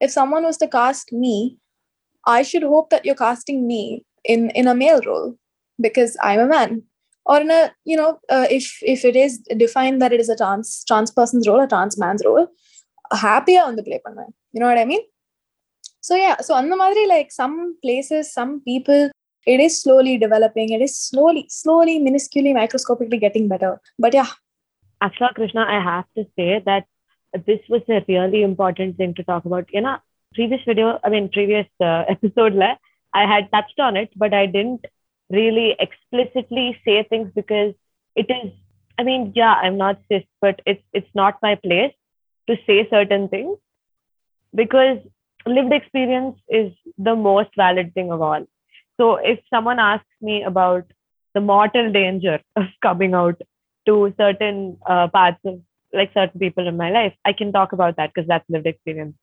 If 0.00 0.10
someone 0.10 0.42
was 0.42 0.56
to 0.58 0.68
cast 0.68 1.12
me 1.12 1.58
i 2.26 2.42
should 2.42 2.62
hope 2.62 2.90
that 2.90 3.04
you're 3.04 3.16
casting 3.16 3.66
me 3.66 4.04
in 4.24 4.50
in 4.50 4.68
a 4.68 4.74
male 4.74 5.00
role 5.06 5.36
because 5.80 6.16
i'm 6.22 6.40
a 6.40 6.46
man. 6.46 6.82
Or 7.24 7.40
in 7.40 7.50
a 7.52 7.72
you 7.84 7.96
know 7.96 8.18
uh, 8.30 8.46
if 8.50 8.78
if 8.82 9.04
it 9.04 9.14
is 9.14 9.38
defined 9.56 10.02
that 10.02 10.12
it 10.12 10.20
is 10.20 10.28
a 10.28 10.36
trans 10.36 10.84
trans 10.84 11.12
person's 11.12 11.46
role 11.48 11.60
a 11.60 11.68
trans 11.68 11.96
man's 11.96 12.22
role 12.24 12.48
happier 13.12 13.62
on 13.62 13.76
the 13.76 13.84
play 13.84 14.00
panna 14.04 14.24
you 14.52 14.60
know 14.60 14.66
what 14.66 14.78
i 14.78 14.84
mean? 14.84 15.02
So 16.00 16.16
yeah. 16.16 16.40
So 16.40 16.54
on 16.54 16.68
the 16.68 16.76
madri 16.76 17.06
like 17.06 17.30
some 17.30 17.76
places 17.82 18.32
some 18.34 18.60
people 18.62 19.10
it 19.46 19.60
is 19.60 19.80
slowly 19.80 20.18
developing. 20.18 20.70
It 20.70 20.82
is 20.82 20.96
slowly 20.98 21.46
slowly 21.48 22.00
minusculely 22.00 22.54
microscopically 22.54 23.18
getting 23.18 23.48
better. 23.48 23.80
But 23.98 24.14
yeah 24.14 24.30
Ashla 25.02 25.34
Krishna, 25.34 25.64
I 25.68 25.80
have 25.82 26.04
to 26.16 26.24
say 26.36 26.62
that 26.64 26.86
this 27.46 27.60
was 27.68 27.82
a 27.88 28.04
really 28.08 28.42
important 28.42 28.96
thing 28.96 29.14
to 29.14 29.24
talk 29.24 29.44
about. 29.44 29.68
You 29.72 29.80
know, 29.82 29.96
previous 30.34 30.60
video, 30.66 30.98
I 31.04 31.10
mean, 31.10 31.28
previous 31.28 31.66
uh, 31.80 32.04
episode, 32.08 32.54
I 33.14 33.26
had 33.26 33.50
touched 33.50 33.80
on 33.80 33.96
it, 33.96 34.10
but 34.16 34.32
I 34.32 34.46
didn't 34.46 34.84
really 35.30 35.76
explicitly 35.78 36.78
say 36.84 37.02
things 37.08 37.30
because 37.34 37.74
it 38.14 38.26
is 38.30 38.52
i 38.98 39.02
mean 39.02 39.32
yeah 39.34 39.54
i'm 39.62 39.78
not 39.78 39.98
cis 40.08 40.24
but 40.40 40.60
it's 40.66 40.82
it's 40.92 41.14
not 41.14 41.38
my 41.42 41.54
place 41.54 41.94
to 42.48 42.56
say 42.66 42.86
certain 42.90 43.28
things 43.28 43.56
because 44.54 44.98
lived 45.46 45.72
experience 45.72 46.36
is 46.48 46.72
the 46.98 47.14
most 47.16 47.48
valid 47.56 47.92
thing 47.94 48.12
of 48.12 48.20
all 48.20 48.44
so 49.00 49.16
if 49.16 49.38
someone 49.48 49.78
asks 49.78 50.20
me 50.20 50.42
about 50.42 50.84
the 51.34 51.40
mortal 51.40 51.90
danger 51.92 52.38
of 52.56 52.66
coming 52.82 53.14
out 53.14 53.40
to 53.86 54.12
certain 54.16 54.76
uh, 54.86 55.08
parts 55.08 55.38
of 55.44 55.60
like 55.92 56.12
certain 56.14 56.40
people 56.40 56.66
in 56.66 56.76
my 56.76 56.90
life 56.90 57.14
i 57.24 57.32
can 57.32 57.52
talk 57.52 57.72
about 57.72 57.96
that 57.96 58.12
because 58.12 58.28
that's 58.28 58.48
lived 58.48 58.66
experience 58.66 59.14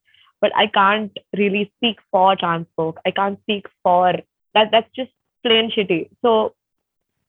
but 0.41 0.55
i 0.55 0.67
can't 0.67 1.17
really 1.37 1.71
speak 1.77 1.97
for 2.11 2.35
trans 2.35 2.67
folk 2.75 2.99
i 3.05 3.11
can't 3.11 3.39
speak 3.41 3.65
for 3.83 4.13
that 4.53 4.69
that's 4.71 4.89
just 4.95 5.11
plain 5.43 5.71
shitty. 5.71 6.09
So 6.21 6.55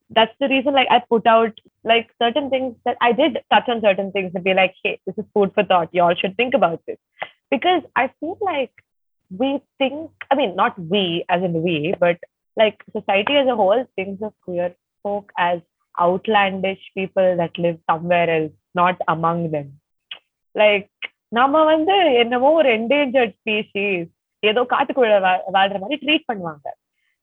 that's 0.09 0.33
the 0.39 0.49
reason 0.49 0.73
like 0.73 0.87
I 0.89 1.01
put 1.09 1.25
out 1.25 1.57
like 1.83 2.09
certain 2.21 2.49
things 2.49 2.75
that 2.85 2.97
I 3.01 3.13
did 3.13 3.39
touch 3.51 3.69
on 3.69 3.81
certain 3.81 4.11
things 4.11 4.31
and 4.35 4.43
be 4.43 4.53
like, 4.53 4.73
hey, 4.83 4.99
this 5.05 5.15
is 5.17 5.25
food 5.33 5.51
for 5.53 5.63
thought. 5.63 5.93
Y'all 5.93 6.15
should 6.15 6.35
think 6.37 6.53
about 6.53 6.81
this. 6.85 6.97
Because 7.49 7.83
I 7.95 8.11
feel 8.19 8.37
like 8.41 8.71
we 9.29 9.61
think, 9.77 10.11
I 10.29 10.35
mean, 10.35 10.55
not 10.55 10.77
we 10.77 11.25
as 11.29 11.43
in 11.43 11.63
we, 11.63 11.93
but 11.99 12.17
like 12.57 12.83
society 12.91 13.35
as 13.35 13.47
a 13.47 13.55
whole 13.55 13.85
thinks 13.95 14.21
of 14.21 14.33
queer 14.43 14.75
folk 15.03 15.31
as 15.37 15.61
outlandish 16.00 16.82
people 16.94 17.36
that 17.36 17.58
live 17.58 17.78
somewhere 17.90 18.28
else, 18.30 18.52
not 18.74 18.96
among 19.08 19.50
them. 19.50 19.68
Like 20.54 20.90
நம்ம 21.28 21.64
வந்து 21.64 21.94
என்னமோ 22.14 22.50
ஒரு 22.52 22.68
endangered 22.78 23.32
species 23.40 24.10
ஏதோ 24.38 24.66
காட்டுக்குள்ள 24.72 25.14
வாழ்ற 25.56 25.78
மாதிரி 25.78 25.96
treat 26.06 26.28
பண்ணுவாங்க 26.32 26.66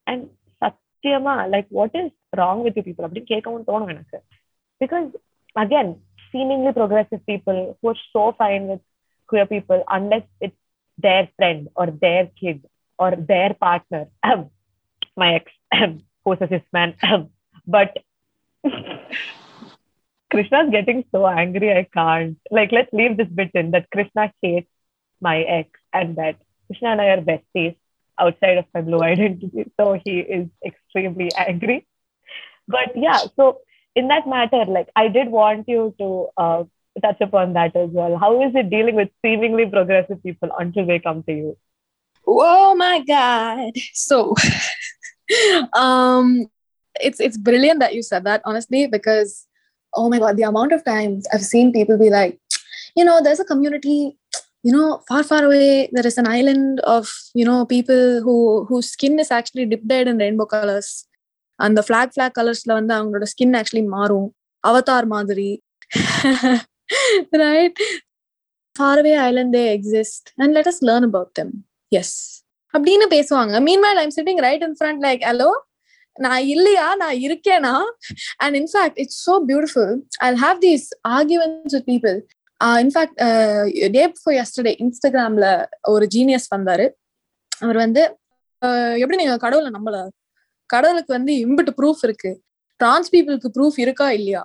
and 0.04 0.24
சத்தியமா 0.64 1.36
like 1.54 1.70
what 1.70 1.96
is 2.02 2.14
wrong 2.38 2.64
with 2.66 2.80
people 2.88 3.06
அப்படின்னு 3.08 3.32
கேட்கவும் 3.34 3.70
தோணும் 3.70 3.94
எனக்கு 3.96 4.20
because 4.84 5.08
again 5.56 5.94
seemingly 6.34 6.72
progressive 6.74 7.22
people 7.32 7.78
who 7.78 7.88
are 7.90 8.02
so 8.14 8.22
fine 8.38 8.64
with 8.68 8.80
queer 9.30 9.46
people 9.46 9.84
unless 9.88 10.24
it's 10.46 10.62
their 10.98 11.30
friend 11.38 11.70
or 11.76 11.86
their 12.04 12.24
kid 12.40 12.60
or 13.00 13.12
their 13.32 13.54
partner 13.54 14.08
Ahem. 14.24 14.42
my 15.16 15.36
ex 15.36 15.46
ahem, 15.72 15.94
who's 16.26 16.42
a 16.42 16.50
krishna's 20.31 20.71
getting 20.71 21.05
so 21.13 21.27
angry 21.27 21.73
i 21.73 21.87
can't. 21.93 22.39
Like 22.51 22.73
let's 22.73 22.93
leave 22.93 23.17
this 23.17 23.29
bit 23.29 23.51
in 23.55 23.71
that 23.73 23.91
krishna 23.91 24.33
hates 24.43 24.71
my 25.21 25.43
ex 25.43 25.71
and 25.93 26.17
that 26.17 26.37
krishna 26.67 26.91
and 26.91 27.01
i 27.01 27.07
are 27.07 27.21
besties 27.21 27.77
outside 28.19 28.59
of 28.59 28.67
my 28.75 28.81
blue 28.83 29.01
identity 29.13 29.71
so 29.79 29.99
he 30.05 30.19
is 30.21 30.49
extremely 30.65 31.31
angry. 31.37 31.87
But 32.67 32.97
yeah 32.97 33.19
so 33.37 33.61
in 33.95 34.09
that 34.09 34.27
matter 34.29 34.65
like 34.67 34.89
i 34.95 35.09
did 35.09 35.29
want 35.29 35.69
you 35.69 35.95
to 35.99 36.29
uh, 36.37 36.65
touch 37.01 37.21
upon 37.21 37.53
that 37.55 37.77
as 37.77 37.91
well. 37.91 38.17
How 38.19 38.43
is 38.43 38.55
it 38.55 38.71
dealing 38.71 38.95
with 38.95 39.09
seemingly 39.25 39.67
progressive 39.67 40.23
people 40.23 40.51
until 40.59 40.87
they 40.87 40.99
come 40.99 41.23
to 41.25 41.33
you? 41.33 41.57
Oh 42.27 42.75
my 42.75 43.01
god. 43.07 43.73
So 43.95 44.35
um 45.75 46.47
it's 47.08 47.20
it's 47.20 47.38
brilliant 47.38 47.80
that 47.80 47.94
you 47.96 48.04
said 48.04 48.24
that 48.24 48.42
honestly 48.46 48.88
because 48.88 49.32
oh 49.94 50.10
my 50.10 50.20
god 50.20 50.38
the 50.38 50.44
amount 50.44 50.72
of 50.72 50.84
times 50.84 51.28
I've 51.34 51.48
seen 51.54 51.72
people 51.72 51.98
be 51.98 52.10
like 52.10 52.40
you 52.96 53.06
know 53.06 53.22
there's 53.22 53.40
a 53.40 53.46
community 53.46 54.18
you 54.64 54.72
know 54.76 55.02
far 55.08 55.24
far 55.24 55.44
away 55.46 55.90
there 55.92 56.08
is 56.08 56.18
an 56.18 56.28
island 56.28 56.80
of 56.82 57.12
you 57.34 57.46
know 57.46 57.66
people 57.66 58.22
who 58.26 58.36
whose 58.70 58.92
skin 58.96 59.20
is 59.24 59.32
actually 59.32 59.66
dipped 59.66 59.92
in 59.92 60.18
rainbow 60.18 60.46
colors 60.46 60.90
and 61.60 61.78
the 61.78 61.84
flag 61.90 62.14
flag 62.16 62.32
colors 62.40 62.62
வந்து 62.80 62.94
அவங்களோட 62.98 63.26
skin 63.34 63.52
actually 63.60 63.86
மாறும் 63.96 64.30
Avatar 64.70 65.08
மாதிரி 65.16 65.50
right 67.44 67.78
far 68.76 68.96
away 69.02 69.16
island 69.28 69.52
they 69.58 69.68
exist 69.78 70.24
and 70.42 70.52
let 70.58 70.68
us 70.72 70.80
learn 70.90 71.06
about 71.10 71.30
them 71.40 71.52
S 72.00 72.16
அப்படின்னு 72.74 73.06
பேசுவாங்க 73.16 73.56
meanwhile 73.68 74.00
I'm 74.04 74.16
sitting 74.18 74.42
right 74.46 74.64
in 74.68 74.78
front 74.80 75.02
like 75.08 75.24
hello 75.30 75.50
நான் 76.19 76.43
இல்லையா? 76.55 76.87
நான் 77.03 77.17
இருக்கேனா? 77.27 77.75
And 78.43 78.57
in fact 78.61 78.99
it's 79.03 79.21
so 79.29 79.35
beautiful 79.51 79.95
I 80.27 80.29
have 80.45 80.59
these 80.67 80.87
arguments 81.17 81.77
with 81.79 81.89
people 81.93 82.17
in fact 82.85 83.17
day 83.97 84.05
before 84.15 84.37
yesterday 84.43 84.75
இன்ஸ்டாகிராம்ல 84.85 85.49
ஒரு 85.95 86.07
genius 86.17 86.49
வந்தாரு. 86.57 86.87
அவர் 87.63 87.79
வந்து 87.85 88.03
எப்படி 89.03 89.19
நீங்க 89.23 89.35
கடவுளை 89.45 89.71
நம்மள 89.77 89.97
கடவுளுக்கு 90.71 91.13
வந்து 91.17 91.33
இம்பிட்டு 91.45 91.73
ப்ரூஃப் 91.81 92.03
இருக்கு. 92.07 92.31
டிரான்ஸ் 92.81 93.11
பீப்புளுக்கு 93.15 93.49
ப்ரூஃப் 93.57 93.79
இருக்கா 93.85 94.09
இல்லையா? 94.19 94.43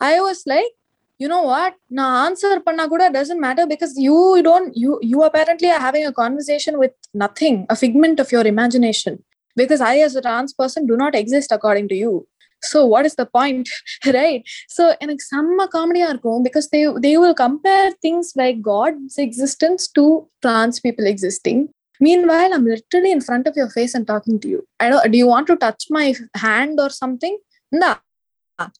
I 0.00 0.14
was 0.26 0.42
like 0.52 0.72
you know 1.20 1.38
what 1.50 1.76
நான் 1.98 2.14
ஆன்சர் 2.24 2.60
பண்ணா 2.66 2.84
கூட 2.92 3.04
doesn't 3.16 3.42
matter 3.46 3.68
because 3.72 3.92
you 4.06 4.18
don't 4.48 4.70
you 4.82 4.90
you 5.12 5.18
apparently 5.28 5.70
having 5.84 6.06
a 6.10 6.12
conversation 6.20 6.78
with 6.82 6.96
nothing 7.22 7.58
a 7.72 7.76
figment 7.80 8.20
of 8.24 8.32
your 8.34 8.50
imagination 8.52 9.16
because 9.57 9.81
i 9.81 9.95
as 10.07 10.15
a 10.15 10.23
trans 10.27 10.53
person 10.61 10.87
do 10.91 10.95
not 11.03 11.15
exist 11.21 11.51
according 11.51 11.87
to 11.87 11.97
you 12.03 12.13
so 12.61 12.85
what 12.85 13.05
is 13.05 13.15
the 13.21 13.27
point 13.37 13.69
right 14.17 14.43
so 14.75 14.83
எனக்கு 15.03 15.23
செம்ம 15.33 15.65
காமெடியா 15.75 16.07
இருக்கும் 16.13 16.43
because 16.47 16.67
they 16.73 16.83
they 17.05 17.15
will 17.21 17.37
compare 17.45 17.87
things 18.05 18.27
like 18.41 18.59
god's 18.73 19.15
existence 19.27 19.83
to 19.97 20.05
trans 20.45 20.77
people 20.85 21.07
existing 21.13 21.59
meanwhile 22.07 22.53
i'm 22.55 22.67
literally 22.75 23.11
in 23.17 23.21
front 23.27 23.45
of 23.49 23.55
your 23.61 23.69
face 23.77 23.93
and 23.97 24.05
talking 24.13 24.37
to 24.43 24.47
you 24.53 24.61
i 24.83 24.89
don't 24.91 25.11
do 25.15 25.19
you 25.23 25.29
want 25.33 25.47
to 25.51 25.57
touch 25.65 25.83
my 25.99 26.07
hand 26.45 26.77
or 26.85 26.91
something 27.01 27.35
இந்தா 27.75 27.91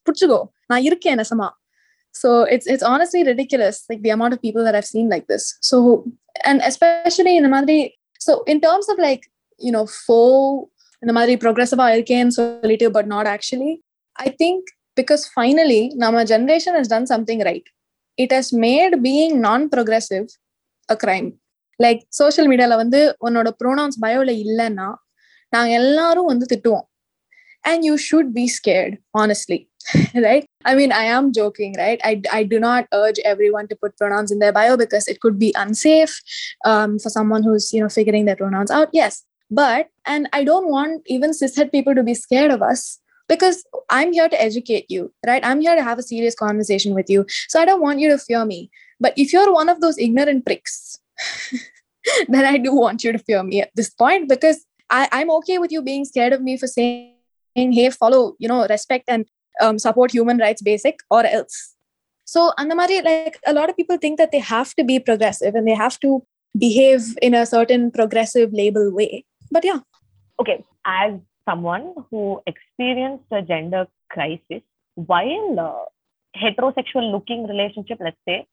புடிச்சுக்கோ 0.05 0.39
நான் 0.71 0.85
இருக்கேன் 0.89 1.19
நெசமா 1.21 1.49
so 2.21 2.29
it's 2.53 2.67
it's 2.73 2.85
honestly 2.89 3.21
ridiculous 3.29 3.75
like 3.89 4.01
the 4.03 4.11
amount 4.15 4.33
of 4.35 4.39
people 4.45 4.63
that 4.65 4.75
i've 4.77 4.89
seen 4.95 5.07
like 5.13 5.25
this 5.31 5.45
so 5.69 5.77
and 6.49 6.59
especially 6.69 7.33
in 7.37 7.43
the 7.45 7.51
madri 7.53 7.77
so 8.25 8.33
in 8.51 8.57
terms 8.65 8.87
of 8.93 8.97
like 9.05 9.23
you 9.59 9.71
know 9.71 9.85
faux 9.85 10.69
in 11.01 11.07
the 11.07 11.13
madri 11.13 11.37
progressive 11.37 11.79
solitaire 12.37 12.89
but 12.89 13.07
not 13.07 13.25
actually 13.25 13.81
i 14.17 14.29
think 14.29 14.65
because 14.95 15.27
finally 15.27 15.91
nama 15.95 16.25
generation 16.25 16.73
has 16.75 16.87
done 16.87 17.05
something 17.05 17.39
right 17.49 17.63
it 18.17 18.31
has 18.31 18.53
made 18.53 19.01
being 19.01 19.41
non-progressive 19.41 20.27
a 20.89 20.97
crime 20.97 21.33
like 21.79 22.01
social 22.09 22.47
media 22.51 22.67
வந்து 22.83 23.17
உன்னோட 23.25 23.49
pronouns 23.61 23.97
பயோல 24.05 24.31
இல்லைன்னா 24.45 24.89
நாங்க 25.49 25.71
எல்லாரும் 25.81 26.31
வந்து 26.33 26.45
திட்டுவோம் 26.53 26.87
and 27.71 27.85
you 27.87 27.97
should 27.97 28.33
be 28.33 28.45
scared 28.47 28.93
honestly 29.19 29.59
right 30.25 30.45
i 30.65 30.75
mean 30.79 30.91
i 30.91 31.05
am 31.17 31.31
joking 31.37 31.73
right 31.83 31.99
I, 32.09 32.21
I 32.39 32.43
do 32.43 32.59
not 32.59 32.83
urge 32.93 33.19
everyone 33.31 33.67
to 33.69 33.75
put 33.75 33.97
pronouns 33.97 34.31
in 34.31 34.39
their 34.39 34.53
bio 34.57 34.75
because 34.77 35.07
it 35.07 35.19
could 35.23 35.37
be 35.39 35.53
unsafe 35.63 36.15
um, 36.65 36.99
for 36.99 37.09
someone 37.09 37.43
who's 37.43 37.71
you 37.73 37.81
know 37.81 37.89
figuring 37.89 38.25
their 38.25 38.35
pronouns 38.35 38.71
out 38.71 38.89
yes 38.91 39.23
but 39.50 39.88
and 40.06 40.28
i 40.32 40.44
don't 40.44 40.70
want 40.70 41.02
even 41.06 41.30
cishet 41.30 41.70
people 41.72 41.94
to 41.94 42.02
be 42.02 42.14
scared 42.14 42.50
of 42.50 42.62
us 42.62 43.00
because 43.28 43.64
i'm 43.90 44.12
here 44.12 44.28
to 44.28 44.40
educate 44.40 44.86
you 44.88 45.12
right? 45.26 45.44
I'm 45.44 45.60
here 45.60 45.76
to 45.76 45.82
have 45.82 45.98
a 45.98 46.02
serious 46.02 46.34
conversation 46.34 46.94
with 46.94 47.10
you. 47.10 47.26
So 47.48 47.60
i 47.60 47.64
don't 47.64 47.82
want 47.82 48.00
you 48.00 48.08
to 48.08 48.18
fear 48.18 48.44
me. 48.44 48.70
But 49.00 49.14
if 49.16 49.32
you're 49.32 49.52
one 49.52 49.68
of 49.68 49.80
those 49.80 49.98
ignorant 49.98 50.44
pricks 50.44 50.98
then 52.28 52.44
i 52.44 52.56
do 52.58 52.72
want 52.74 53.04
you 53.04 53.12
to 53.12 53.18
fear 53.18 53.42
me 53.42 53.60
at 53.62 53.70
this 53.74 53.90
point 53.90 54.28
because 54.28 54.64
I, 54.90 55.08
i'm 55.12 55.30
okay 55.38 55.58
with 55.58 55.72
you 55.72 55.82
being 55.82 56.04
scared 56.04 56.32
of 56.32 56.42
me 56.42 56.56
for 56.56 56.66
saying 56.66 57.14
hey 57.54 57.90
follow 57.90 58.34
you 58.38 58.48
know 58.48 58.66
respect 58.66 59.04
and 59.08 59.26
um, 59.60 59.78
support 59.78 60.12
human 60.12 60.38
rights 60.38 60.62
basic 60.62 61.00
or 61.10 61.26
else. 61.26 61.74
So 62.24 62.52
andamari 62.58 63.02
like 63.04 63.38
a 63.46 63.52
lot 63.52 63.70
of 63.70 63.76
people 63.76 63.98
think 63.98 64.18
that 64.18 64.32
they 64.32 64.38
have 64.38 64.74
to 64.74 64.84
be 64.84 64.98
progressive 64.98 65.54
and 65.54 65.66
they 65.66 65.74
have 65.74 65.98
to 66.00 66.22
behave 66.56 67.16
in 67.22 67.34
a 67.34 67.46
certain 67.46 67.90
progressive 67.90 68.52
label 68.52 68.92
way 68.92 69.24
but 69.50 69.64
yeah 69.64 69.80
okay 70.40 70.64
as 70.84 71.12
someone 71.48 71.94
who 72.10 72.40
experienced 72.46 73.24
a 73.32 73.42
gender 73.42 73.86
crisis 74.10 74.62
while 74.94 75.60
uh, 75.68 75.84
heterosexual 76.42 77.10
looking 77.12 77.46
relationship 77.46 77.98
let's 78.00 78.24
say 78.28 78.46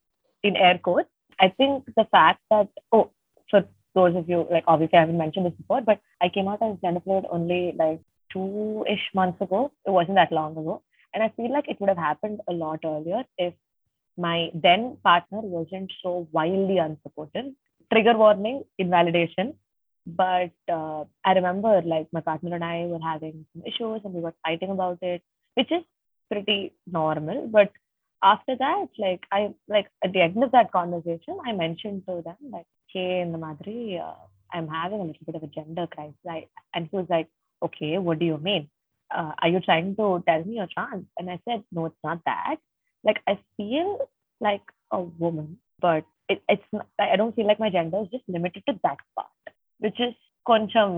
in 0.43 0.55
air 0.55 0.79
quotes 0.81 1.09
i 1.39 1.49
think 1.49 1.85
the 1.97 2.07
fact 2.11 2.41
that 2.49 2.67
oh 2.91 3.09
for 3.49 3.63
those 3.93 4.15
of 4.15 4.27
you 4.29 4.47
like 4.51 4.63
obviously 4.67 4.97
i 4.97 5.01
haven't 5.01 5.17
mentioned 5.17 5.45
this 5.45 5.53
before 5.53 5.81
but 5.81 5.99
i 6.21 6.29
came 6.29 6.47
out 6.47 6.61
as 6.61 6.77
gender 6.81 7.01
fluid 7.01 7.25
only 7.29 7.73
like 7.77 8.01
two-ish 8.35 9.07
months 9.13 9.41
ago. 9.41 9.71
It 9.85 9.91
wasn't 9.91 10.15
that 10.15 10.31
long 10.31 10.51
ago. 10.57 10.83
And 11.13 11.23
I 11.23 11.29
feel 11.35 11.51
like 11.51 11.67
it 11.69 11.79
would 11.79 11.89
have 11.89 11.97
happened 11.97 12.41
a 12.49 12.53
lot 12.53 12.79
earlier 12.83 13.23
if 13.37 13.53
my 14.17 14.49
then 14.53 14.97
partner 15.03 15.39
wasn't 15.41 15.91
so 16.03 16.27
wildly 16.31 16.75
unsupportive. 16.75 17.53
Trigger 17.91 18.17
warning, 18.17 18.63
invalidation. 18.77 19.53
But 20.05 20.53
uh, 20.71 21.05
I 21.23 21.33
remember 21.33 21.81
like 21.83 22.07
my 22.11 22.21
partner 22.21 22.55
and 22.55 22.63
I 22.63 22.85
were 22.85 22.99
having 23.03 23.45
some 23.53 23.63
issues 23.65 24.01
and 24.03 24.13
we 24.13 24.21
were 24.21 24.35
fighting 24.43 24.69
about 24.69 24.99
it, 25.01 25.21
which 25.55 25.71
is 25.71 25.83
pretty 26.31 26.73
normal. 26.85 27.47
But 27.47 27.71
after 28.23 28.55
that, 28.55 28.87
like 28.97 29.23
I 29.31 29.53
like 29.67 29.87
at 30.03 30.13
the 30.13 30.21
end 30.21 30.43
of 30.43 30.51
that 30.51 30.71
conversation, 30.71 31.37
I 31.45 31.53
mentioned 31.53 32.03
to 32.07 32.21
them 32.23 32.37
like, 32.51 32.67
hey, 32.87 33.21
in 33.21 33.31
the 33.31 33.37
Madri, 33.37 33.99
uh, 34.03 34.13
I'm 34.51 34.67
having 34.67 35.01
a 35.01 35.03
little 35.03 35.25
bit 35.25 35.35
of 35.35 35.43
a 35.43 35.47
gender 35.47 35.87
crisis. 35.87 36.15
I, 36.29 36.47
and 36.73 36.87
he 36.89 36.95
was 36.95 37.07
like, 37.09 37.27
okay, 37.63 37.97
what 37.97 38.19
do 38.19 38.25
you 38.25 38.37
mean? 38.37 38.69
Uh, 39.15 39.31
are 39.41 39.49
you 39.49 39.59
trying 39.59 39.95
to 39.95 40.23
tell 40.27 40.43
me 40.43 40.55
you're 40.55 40.67
trans? 40.73 41.05
And 41.17 41.29
I 41.29 41.39
said, 41.47 41.63
no, 41.71 41.85
it's 41.87 41.95
not 42.03 42.21
that. 42.25 42.57
Like, 43.03 43.21
I 43.27 43.39
feel 43.57 44.09
like 44.39 44.63
a 44.91 45.01
woman, 45.01 45.59
but 45.79 46.05
it, 46.27 46.41
it's 46.49 46.63
not, 46.71 46.87
I 46.99 47.15
don't 47.15 47.35
feel 47.35 47.47
like 47.47 47.59
my 47.59 47.69
gender 47.69 48.01
is 48.01 48.09
just 48.11 48.23
limited 48.27 48.63
to 48.67 48.79
that 48.83 48.97
part, 49.15 49.54
which 49.84 50.00
is 50.06 50.14
கொஞ்சம் 50.50 50.94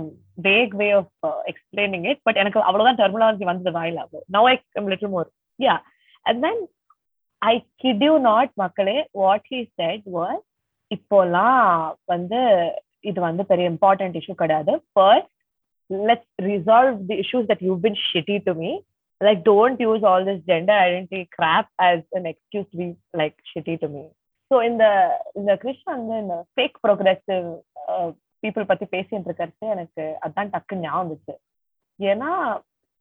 vague 0.46 0.74
way 0.80 0.90
of 1.00 1.08
uh, 1.28 1.40
explaining 1.52 2.04
it 2.10 2.18
but 2.26 2.36
எனக்கு 2.42 2.60
அவ்வளவுதான் 2.68 3.00
terminology 3.02 3.46
வந்தது 3.50 3.72
வாயில 3.78 4.06
now 4.36 4.44
I 4.52 4.56
am 4.80 4.86
little 4.92 5.12
more 5.16 5.28
yeah 5.66 5.80
and 6.28 6.38
then 6.46 6.58
I 7.52 7.56
kid 7.82 8.02
you 8.08 8.16
not 8.30 8.50
மக்களே 8.62 8.98
what 9.22 9.42
he 9.52 9.60
said 9.78 10.02
was 10.18 10.40
இப்போலாம் 10.96 11.68
வந்து 12.12 12.40
இது 13.10 13.20
வந்து 13.28 13.42
பெரிய 13.50 13.66
இம்பார்ட்டன்ட் 13.74 14.16
இஷ்யூ 14.20 14.34
கிடையாது 14.42 14.72
first 14.92 15.30
let's 16.08 16.26
resolve 16.40 17.06
the 17.06 17.18
issues 17.18 17.46
that 17.48 17.60
you've 17.62 17.82
been 17.82 17.96
shitty 18.10 18.44
to 18.44 18.54
me. 18.54 18.82
Like, 19.20 19.44
don't 19.44 19.78
use 19.78 20.02
all 20.02 20.24
this 20.24 20.40
gender 20.46 20.72
identity 20.72 21.28
crap 21.32 21.68
as 21.78 22.00
an 22.12 22.26
excuse 22.26 22.66
to 22.72 22.76
be 22.76 22.96
like 23.14 23.36
shitty 23.50 23.78
to 23.80 23.88
me. 23.88 24.08
So 24.50 24.60
in 24.60 24.78
the 24.78 25.10
in 25.36 25.46
the 25.46 25.56
Krishna 25.56 25.94
in 25.94 26.28
the 26.28 26.44
fake 26.56 26.76
progressive 26.82 27.60
uh, 27.88 28.12
people 28.43 28.65
பத்தி 28.65 28.85
பேசிட்டு 28.85 29.27
இருக்கிறது 29.29 29.67
எனக்கு 29.67 30.03
அதான் 30.25 30.51
டக்கு 30.53 30.75
ஞாபகம் 30.75 31.03
வந்துச்சு. 31.03 31.35
ஏன்னா 31.99 32.31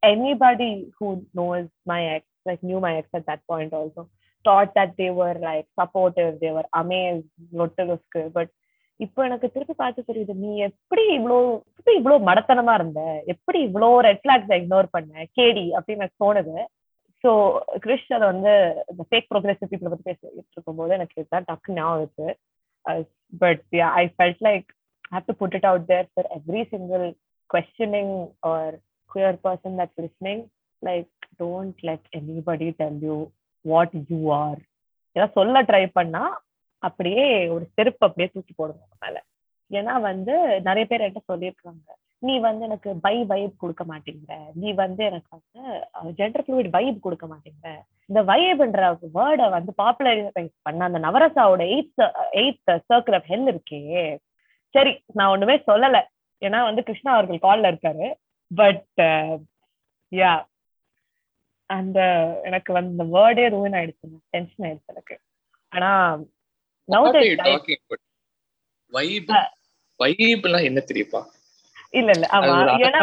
anybody 0.03 0.69
who 0.99 1.07
knows 1.35 1.71
my 1.83 2.01
ex 2.15 2.49
like 2.49 2.63
knew 2.69 2.79
my 2.79 2.93
ex 2.97 3.15
at 3.15 3.27
that 3.31 3.45
point 3.45 3.73
also 3.73 4.03
thought 4.45 4.71
that 4.75 4.95
they were 4.95 5.39
like 5.39 5.67
supportive 5.81 6.37
they were 6.37 6.67
amaze 6.77 7.25
were 7.59 8.29
but 8.37 8.51
இப்போ 8.99 9.23
எனக்கு 9.23 9.51
திருப்பி 9.51 9.73
பார்த்து 9.73 10.03
தெரியுது 10.07 10.33
நீ 10.33 10.51
எப்படி 10.57 11.03
இவ்வளோ 11.17 11.37
எப்படி 11.77 11.93
இவ்வளோ 11.99 12.15
மடத்தனமா 12.29 12.73
இருந்த? 12.73 13.01
எப்படி 13.25 13.59
இவ்வளோ 13.67 13.89
ரெட் 14.07 14.21
ஃபிளாக்ஸ் 14.23 14.53
இக்னோர் 14.57 14.87
பண்ண? 14.91 15.25
கேடி 15.37 15.65
அப்படின்னு 15.77 16.03
எனக்கு 16.03 16.23
தோணுது. 16.25 16.55
ஸோ 17.23 17.29
கிறிஷ் 17.85 18.09
அதை 18.13 18.25
வந்து 18.27 18.53
இந்த 18.91 19.03
ஃபேக் 19.09 19.29
ப்ரோக்ரெசிவ் 19.33 19.69
பீப்புளை 19.71 19.91
பற்றி 19.91 20.07
பேசிட்டு 20.09 20.53
இருக்கும்போது 20.55 20.93
எனக்கு 20.93 21.21
இதுதான் 21.21 21.47
டக்கு 21.51 21.75
ஞாபகம் 21.77 22.01
இருக்கு 22.01 22.27
but 23.43 23.63
I 23.99 24.03
felt 24.15 24.43
like 24.47 24.67
have 25.13 25.25
to 25.29 25.35
put 25.41 25.55
it 25.59 25.69
out 25.71 25.87
there 25.93 26.07
for 26.15 26.25
every 26.37 26.63
single 26.73 27.07
questioning 27.49 28.09
or 28.49 28.61
queer 29.11 29.33
person 29.45 29.71
that's 29.79 29.97
listening. 30.03 30.39
Like 30.81 31.11
don't 31.41 31.77
let 31.89 32.01
anybody 32.19 32.67
tell 32.81 32.95
you 33.07 33.17
what 33.65 33.91
you 34.09 34.21
are. 34.43 34.59
ஏதாவது 35.15 35.35
சொல்ல 35.37 35.61
ட்ரை 35.69 35.85
பண்ணா 35.99 36.23
அப்படியே 36.87 37.23
ஒரு 37.53 37.65
செருப்பு 37.75 38.05
அப்படியே 38.07 38.29
தூக்கி 38.33 38.53
போடுங்க 38.57 38.83
மேல. 39.05 39.17
ஏன்னா 39.77 39.93
வந்து 40.09 40.33
நிறைய 40.67 40.83
பேர் 40.89 41.03
என்கிட்ட 41.05 41.31
சொல்லியிருக்காங்க. 41.31 41.87
நீ 42.25 42.35
வந்து 42.45 42.63
எனக்கு 42.67 42.89
பை 43.05 43.15
வைப் 43.31 43.57
கொடுக்க 43.63 43.83
மாட்டேங்கிற. 43.89 44.35
நீ 44.61 44.69
வந்து 44.83 45.01
எனக்கு 45.09 45.29
வந்து 45.37 45.61
ஜெண்டர் 46.19 46.45
ஃப்ளூயிட் 46.45 46.69
வைப் 46.75 47.01
கொடுக்க 47.05 47.25
மாட்டேங்கிற. 47.31 47.71
இந்த 48.09 48.21
வைப்ன்ற 48.29 48.83
வேர்டை 49.17 49.47
வந்து 49.57 49.71
பாப்புலரைஸ் 49.81 50.53
பண்ண 50.67 50.89
அந்த 50.89 50.99
நவரசாவோட 51.07 51.63
eighth 51.75 52.05
eighth 52.41 52.73
circle 52.89 53.17
of 53.19 53.29
hell 53.33 53.49
இருக்கே. 53.53 53.81
சரி 54.75 54.93
நான் 55.13 55.29
ஒண்ணுமே 55.29 55.55
சொல்லல. 55.67 55.97
ஏன்னா 56.41 56.59
வந்து 56.63 56.81
கிருஷ்ணா 56.83 57.11
அவர்கள் 57.13 57.45
கால்ல 57.47 57.71
இருக்காரு. 57.71 58.07
பட் 58.51 59.01
யா 60.11 60.33
அந்த 61.69 61.99
எனக்கு 62.43 62.73
வந்து 62.73 62.91
இந்த 62.95 63.05
வேர்டே 63.15 63.45
ரூன் 63.49 63.75
ஆயிடுச்சு. 63.77 64.07
டென்ஷன் 64.29 64.65
ஆயிடுச்சு 64.67 64.87
எனக்கு. 64.87 65.15
ஆனா 65.71 65.89
என்ன 66.89 66.99
தெரியுப்பா 67.15 67.45
இல்ல 71.93 72.11
இல்ல. 72.11 72.25
ஆமா. 72.37 72.53
ஏன்னா 72.85 73.01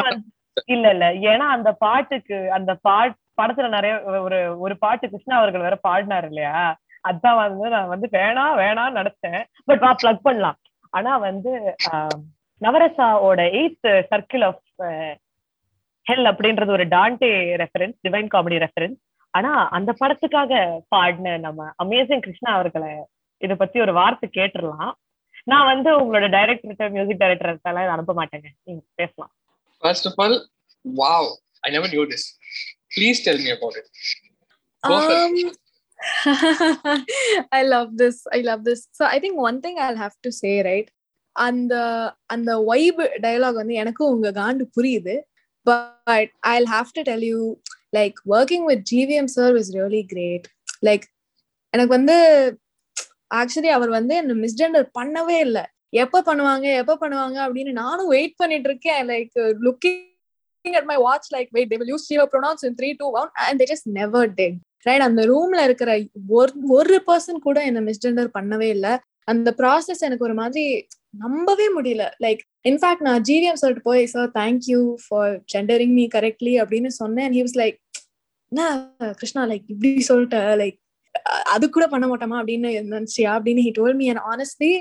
இல்ல 0.67 0.87
இல்ல. 0.91 1.05
ஏன்னா 1.33 1.47
அந்த 1.49 1.71
பாட்டுக்கு 1.77 2.37
அந்த 2.53 2.73
பாட் 2.83 3.17
படத்துல 3.39 3.69
நிறைய 3.69 3.95
ஒரு 4.27 4.37
ஒரு 4.61 4.75
பாட்டு 4.79 5.09
கிருஷ்ணா 5.09 5.37
அவர்கள் 5.37 5.61
வேற 5.61 5.77
பாடினாரு 5.83 6.27
இல்லையா? 6.27 6.59
அதான் 7.05 7.39
வந்து 7.41 7.69
நான் 7.69 7.89
வந்து 7.89 8.07
வேணாம் 8.13 8.55
வேணாம் 8.59 8.97
நடத்தேன் 8.99 9.41
பட் 9.65 9.79
வா 9.79 9.91
பிளக் 10.03 10.23
பண்ணலாம். 10.23 10.59
ஆனா 10.99 11.13
வந்து 11.29 11.53
நவரசாவோட 12.65 13.41
எயித் 13.61 13.89
சர்க்கிள் 14.11 14.45
ஆஃப் 14.49 14.65
ஹெல் 16.07 16.27
அப்படின்றது 16.31 16.71
ஒரு 16.77 16.85
Dante 16.97 17.31
reference 17.63 17.97
divine 18.07 18.29
comedy 18.35 18.59
reference. 18.65 18.99
ஆனா 19.35 19.53
அந்த 19.77 19.91
படத்துக்காக 20.01 20.53
பாடின 20.95 21.37
நம்ம 21.47 21.71
அமேசிங் 21.85 22.25
கிருஷ்ணா 22.27 22.51
அவர்களை 22.59 22.93
இதை 23.45 23.55
பத்தி 23.63 23.79
ஒரு 23.85 23.93
வார்த்தை 24.01 24.29
கேட்டுடலாம். 24.39 24.93
நான் 25.53 25.71
வந்து 25.73 25.91
உங்களோட 26.01 26.27
டைரக்டர் 26.37 26.95
மியூசிக் 26.97 27.23
டைரக்டர் 27.23 27.91
அனுப்ப 27.95 28.15
மாட்டேங்க. 28.21 28.49
நீங்க 28.67 28.83
பேசலாம். 29.01 29.33
First 29.83 30.07
of 30.11 30.15
all, 30.25 30.35
wow, 30.85 31.25
I 31.65 31.69
never 31.77 31.89
knew 31.93 32.05
this. 32.13 32.25
Please 32.95 33.19
tell 33.27 33.39
me 33.45 33.51
about 33.57 33.77
it. 33.81 33.87
Go 36.01 36.35
for 36.35 36.67
it. 36.67 36.81
Um, 36.85 37.07
I 37.53 37.63
love 37.63 37.97
this. 37.97 38.27
I 38.33 38.41
love 38.41 38.65
this. 38.65 38.89
So 38.93 39.05
I 39.05 39.19
think 39.19 39.37
one 39.37 39.61
thing 39.61 39.79
I'll 39.79 39.97
have 39.97 40.17
to 40.23 40.33
say, 40.33 40.63
right? 40.63 40.91
அந்த 41.37 41.75
அந்த 42.27 42.51
vibe 42.69 43.01
dialogue 43.23 43.57
வந்து 43.61 43.75
எனக்கும் 43.75 44.13
உங்க 44.15 44.29
காண்டு 44.33 44.65
புரியுது 44.77 45.15
but 45.67 46.31
I 46.41 46.53
have 46.73 46.93
to 46.95 47.03
tell 47.03 47.25
you 47.31 47.41
like 47.97 48.17
working 48.37 48.67
with 48.71 48.85
GVM 48.93 49.31
sir 49.37 49.57
is 49.61 49.73
really 49.77 50.03
great 50.13 50.47
like 50.89 51.07
எனக்கு 51.75 51.93
வந்து 51.99 52.17
actually 53.41 53.73
அவர் 53.79 53.91
வந்து 53.99 54.15
என்ன 54.23 54.37
மிஸ்ஜெண்டர் 54.47 54.87
பண்ணவே 54.99 55.39
இல்லை 55.47 55.65
எப்ப 56.05 56.23
பண்ணுவாங்க 56.29 56.67
எப்ப 56.83 56.99
பண்ணுவாங்க 57.03 57.39
அப்படின்னு 57.47 57.73
நானும் 57.83 58.13
வெயிட் 58.17 58.41
பண்ணிட்டு 58.43 58.71
இருக்கேன் 58.73 59.03
like 59.13 59.35
looking 59.69 60.11
at 60.65 60.87
my 60.87 60.97
watch 60.97 61.27
like 61.31 61.49
wait 61.53 61.69
they 61.71 61.77
will 61.77 61.87
use 61.87 62.07
Shiva 62.07 62.27
pronouns 62.27 62.63
in 62.63 62.75
3 62.75 62.97
2 62.99 63.09
1 63.23 63.29
and 63.47 63.61
they 63.61 63.67
just 63.67 63.87
never 63.87 64.27
did 64.27 64.55
right 64.85 65.07
அந்த 65.09 65.23
ரூம்ல 65.31 65.65
இருக்கிற 65.65 65.91
ஒரு 66.29 66.53
ஒரு 66.79 66.97
பர்சன் 67.07 67.45
கூட 67.47 67.59
என்ன 67.65 67.81
மிஸ்ஜெண்டர் 67.81 68.31
பண்ணவே 68.39 68.69
இல்லை. 68.77 68.91
அந்த 69.25 69.55
ப்ராசஸ் 69.59 70.05
எனக்கு 70.07 70.25
ஒரு 70.25 70.35
மாதிரி 70.35 70.65
நம்பவே 71.19 71.67
முடியல. 71.79 72.05
லைக் 72.23 72.43
இன்ஃபேக்ட் 72.69 73.05
நான் 73.09 73.23
ஜிவிஎம் 73.29 73.61
சொல்லிட்டு 73.63 73.89
போய் 73.91 74.07
sir 74.07 74.31
thank you 74.35 74.81
for 75.09 75.35
gendering 75.57 75.95
me 75.99 76.07
correctly 76.15 76.55
அப்படின்னு 76.63 76.93
சொன்னேன். 77.01 77.33
ஹி 77.33 77.41
வாஸ் 77.47 77.59
லைக் 77.63 77.79
என்ன 78.49 78.91
கிருஷ்ணா 78.99 79.45
லைக் 79.47 79.65
இப்படி 79.67 80.05
சொல்லிட்ட? 80.09 80.41
லைக் 80.63 80.79
அது 81.55 81.71
கூட 81.71 81.87
பண்ண 81.87 82.07
மாட்டோமா? 82.07 82.39
அப்படின்னு 82.41 82.69
நினைச்சியா? 82.95 83.31
அப்படின்னு 83.37 83.63
he 83.67 83.73
told 83.79 83.95
me 83.95 84.09
and 84.09 84.25
honestly 84.33 84.73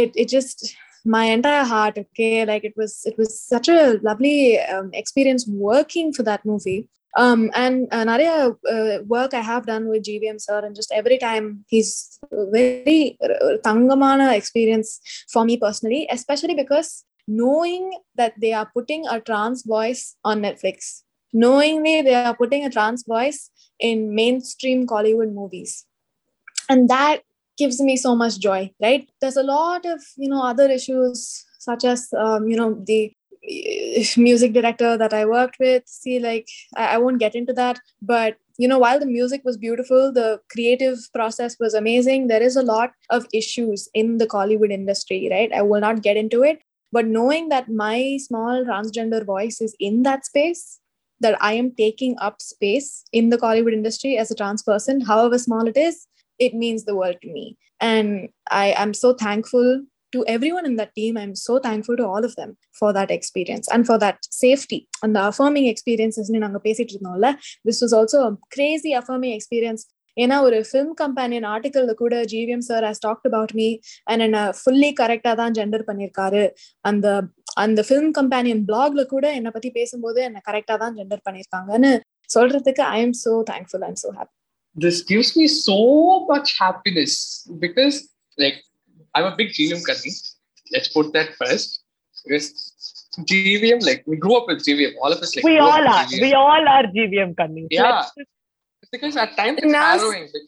it 0.00 0.16
it 0.22 0.32
just 0.36 0.64
my 1.12 1.24
entire 1.36 1.64
heart 1.70 1.96
okay? 2.02 2.34
Like 2.48 2.64
it 2.68 2.74
was 2.76 2.92
it 3.08 3.16
was 3.20 3.32
such 3.52 3.68
a 3.74 3.80
lovely 4.08 4.36
um, 4.74 4.86
experience 5.00 5.42
working 5.68 6.08
for 6.16 6.22
that 6.26 6.42
movie. 6.50 6.78
Um 7.16 7.50
and 7.54 7.86
uh, 7.92 8.04
Nadia, 8.04 8.50
uh, 8.74 8.98
work 9.06 9.34
i 9.34 9.40
have 9.40 9.66
done 9.66 9.88
with 9.88 10.04
gvm 10.04 10.40
sir 10.40 10.58
and 10.66 10.74
just 10.74 10.92
every 10.92 11.18
time 11.18 11.64
he's 11.68 12.18
very 12.32 13.16
uh, 13.22 13.56
tangamana 13.66 14.36
experience 14.36 15.00
for 15.32 15.44
me 15.44 15.56
personally 15.56 16.08
especially 16.10 16.54
because 16.54 17.04
knowing 17.26 17.92
that 18.14 18.34
they 18.40 18.52
are 18.52 18.70
putting 18.72 19.06
a 19.06 19.20
trans 19.20 19.62
voice 19.64 20.16
on 20.24 20.42
netflix. 20.42 21.02
Knowingly 21.32 22.02
they 22.02 22.14
are 22.14 22.36
putting 22.36 22.64
a 22.64 22.70
trans 22.70 23.04
voice 23.04 23.50
in 23.80 24.14
mainstream 24.14 24.86
Kollywood 24.86 25.32
movies. 25.32 25.84
And 26.68 26.88
that 26.88 27.22
gives 27.56 27.80
me 27.80 27.96
so 27.96 28.14
much 28.14 28.38
joy 28.38 28.70
right? 28.80 29.08
There's 29.20 29.36
a 29.36 29.42
lot 29.42 29.84
of 29.86 30.00
you 30.16 30.28
know 30.28 30.42
other 30.42 30.70
issues 30.70 31.44
such 31.58 31.84
as 31.84 32.08
um, 32.16 32.48
you 32.48 32.56
know 32.56 32.82
the 32.86 33.12
Eh, 33.48 34.04
music 34.16 34.52
director 34.52 34.96
that 34.96 35.12
i 35.12 35.24
worked 35.24 35.58
with 35.58 35.82
see 35.86 36.18
like 36.18 36.48
I, 36.76 36.94
I 36.94 36.98
won't 36.98 37.18
get 37.18 37.34
into 37.34 37.52
that 37.54 37.78
but 38.00 38.36
you 38.56 38.66
know 38.68 38.78
while 38.78 38.98
the 38.98 39.06
music 39.06 39.42
was 39.44 39.56
beautiful 39.56 40.12
the 40.12 40.40
creative 40.50 40.98
process 41.12 41.56
was 41.60 41.74
amazing 41.74 42.28
there 42.28 42.42
is 42.42 42.56
a 42.56 42.62
lot 42.62 42.92
of 43.10 43.26
issues 43.32 43.88
in 43.92 44.18
the 44.18 44.26
Kollywood 44.26 44.72
industry 44.72 45.28
right 45.30 45.52
i 45.52 45.62
will 45.62 45.80
not 45.80 46.02
get 46.02 46.16
into 46.16 46.42
it 46.42 46.62
but 46.92 47.06
knowing 47.06 47.48
that 47.50 47.68
my 47.68 48.18
small 48.22 48.64
transgender 48.64 49.24
voice 49.24 49.60
is 49.60 49.76
in 49.78 50.04
that 50.04 50.24
space 50.24 50.80
that 51.20 51.36
i 51.42 51.52
am 51.52 51.70
taking 51.72 52.16
up 52.18 52.40
space 52.40 53.04
in 53.12 53.28
the 53.28 53.38
Kollywood 53.38 53.74
industry 53.74 54.16
as 54.16 54.30
a 54.30 54.34
trans 54.34 54.62
person 54.62 55.00
however 55.00 55.38
small 55.38 55.68
it 55.68 55.76
is 55.76 56.06
it 56.38 56.54
means 56.54 56.84
the 56.84 56.96
world 56.96 57.16
to 57.22 57.32
me. 57.32 57.56
And 57.80 58.28
I 58.50 58.74
am 58.76 58.94
so 58.94 59.14
thankful 59.14 59.82
to 60.14 60.20
everyone 60.26 60.66
in 60.66 60.76
that 60.76 60.92
team 60.94 61.16
i'm 61.16 61.34
so 61.38 61.56
thankful 61.58 61.96
to 61.96 62.06
all 62.06 62.24
of 62.24 62.34
them 62.36 62.50
for 62.80 62.90
that 62.92 63.10
experience 63.10 63.68
and 63.68 63.86
for 63.86 63.98
that 63.98 64.18
safety 64.36 64.80
and 65.02 65.12
the 65.16 65.24
affirming 65.30 65.68
experiences 65.72 66.30
பேசிட்டு 66.64 66.94
இருந்தோம்ல 66.94 67.30
this 67.68 67.80
was 67.84 67.92
also 67.92 68.20
a 68.22 68.32
crazy 68.56 68.94
affirming 69.00 69.34
experience 69.38 69.84
ஏன்னா 70.16 70.36
ஒரு 70.46 70.58
film 70.68 70.92
companion 71.00 71.46
ஆர்டிக்கல்ல 71.52 71.92
கூட 72.02 72.16
GVM 72.32 72.64
sir 72.66 72.84
has 72.88 73.02
talked 73.06 73.26
about 73.30 73.54
me 73.60 73.68
and 74.10 74.22
என்ன 74.26 74.40
fully 74.58 74.90
கரெக்டா 75.00 75.32
தான் 75.40 75.54
gender 75.58 75.84
பண்ணியிருக்காரு 75.88 76.42
அந்த 76.90 77.06
அந்த 77.64 77.80
ஃபிலிம் 77.88 78.12
கம்பெனியன் 78.20 78.62
பிளாக்ல 78.68 79.04
கூட 79.14 79.26
என்னை 79.38 79.52
பத்தி 79.56 79.70
பேசும்போது 79.78 80.20
என்ன 80.28 80.42
கரெக்டா 80.48 80.76
தான் 80.84 80.94
ஜெண்டர் 81.00 81.24
பண்ணியிருக்காங்கன்னு 81.26 81.92
சொல்றதுக்கு 82.30 82.84
I 82.96 83.00
am 83.06 83.16
so 83.24 83.34
thankful 83.52 83.86
and 83.88 84.00
so 84.04 84.10
happy 84.18 84.32
this 84.76 85.00
gives 85.10 85.34
me 85.40 85.46
so 85.60 85.78
much 86.32 86.52
happiness 86.62 87.18
because 87.66 87.98
like 88.38 88.60
I'm 89.15 89.25
a 89.25 89.35
big 89.35 89.49
GVM 89.49 89.83
cousin. 89.85 90.13
Let's 90.73 90.89
put 90.89 91.13
that 91.13 91.29
first. 91.35 91.69
Because 92.25 92.47
GVM, 93.29 93.79
like 93.89 94.01
we 94.05 94.17
grew 94.17 94.35
up 94.37 94.47
with 94.47 94.59
GVM. 94.65 94.93
All 95.01 95.11
of 95.11 95.19
us 95.19 95.35
like 95.35 95.45
we 95.45 95.55
grew 95.57 95.65
up 95.67 95.73
all 95.73 95.81
with 95.81 95.97
are 95.97 96.05
GVM. 96.11 96.21
we 96.21 96.31
all 96.43 96.65
are 96.75 96.85
gvm 96.95 97.31
coming 97.41 97.67
Yeah. 97.71 98.03
Because 98.91 99.17
at 99.17 99.35
times 99.39 99.57
it's 99.63 99.73
Nas- 99.77 100.01
harrowing. 100.01 100.27
like, 100.35 100.47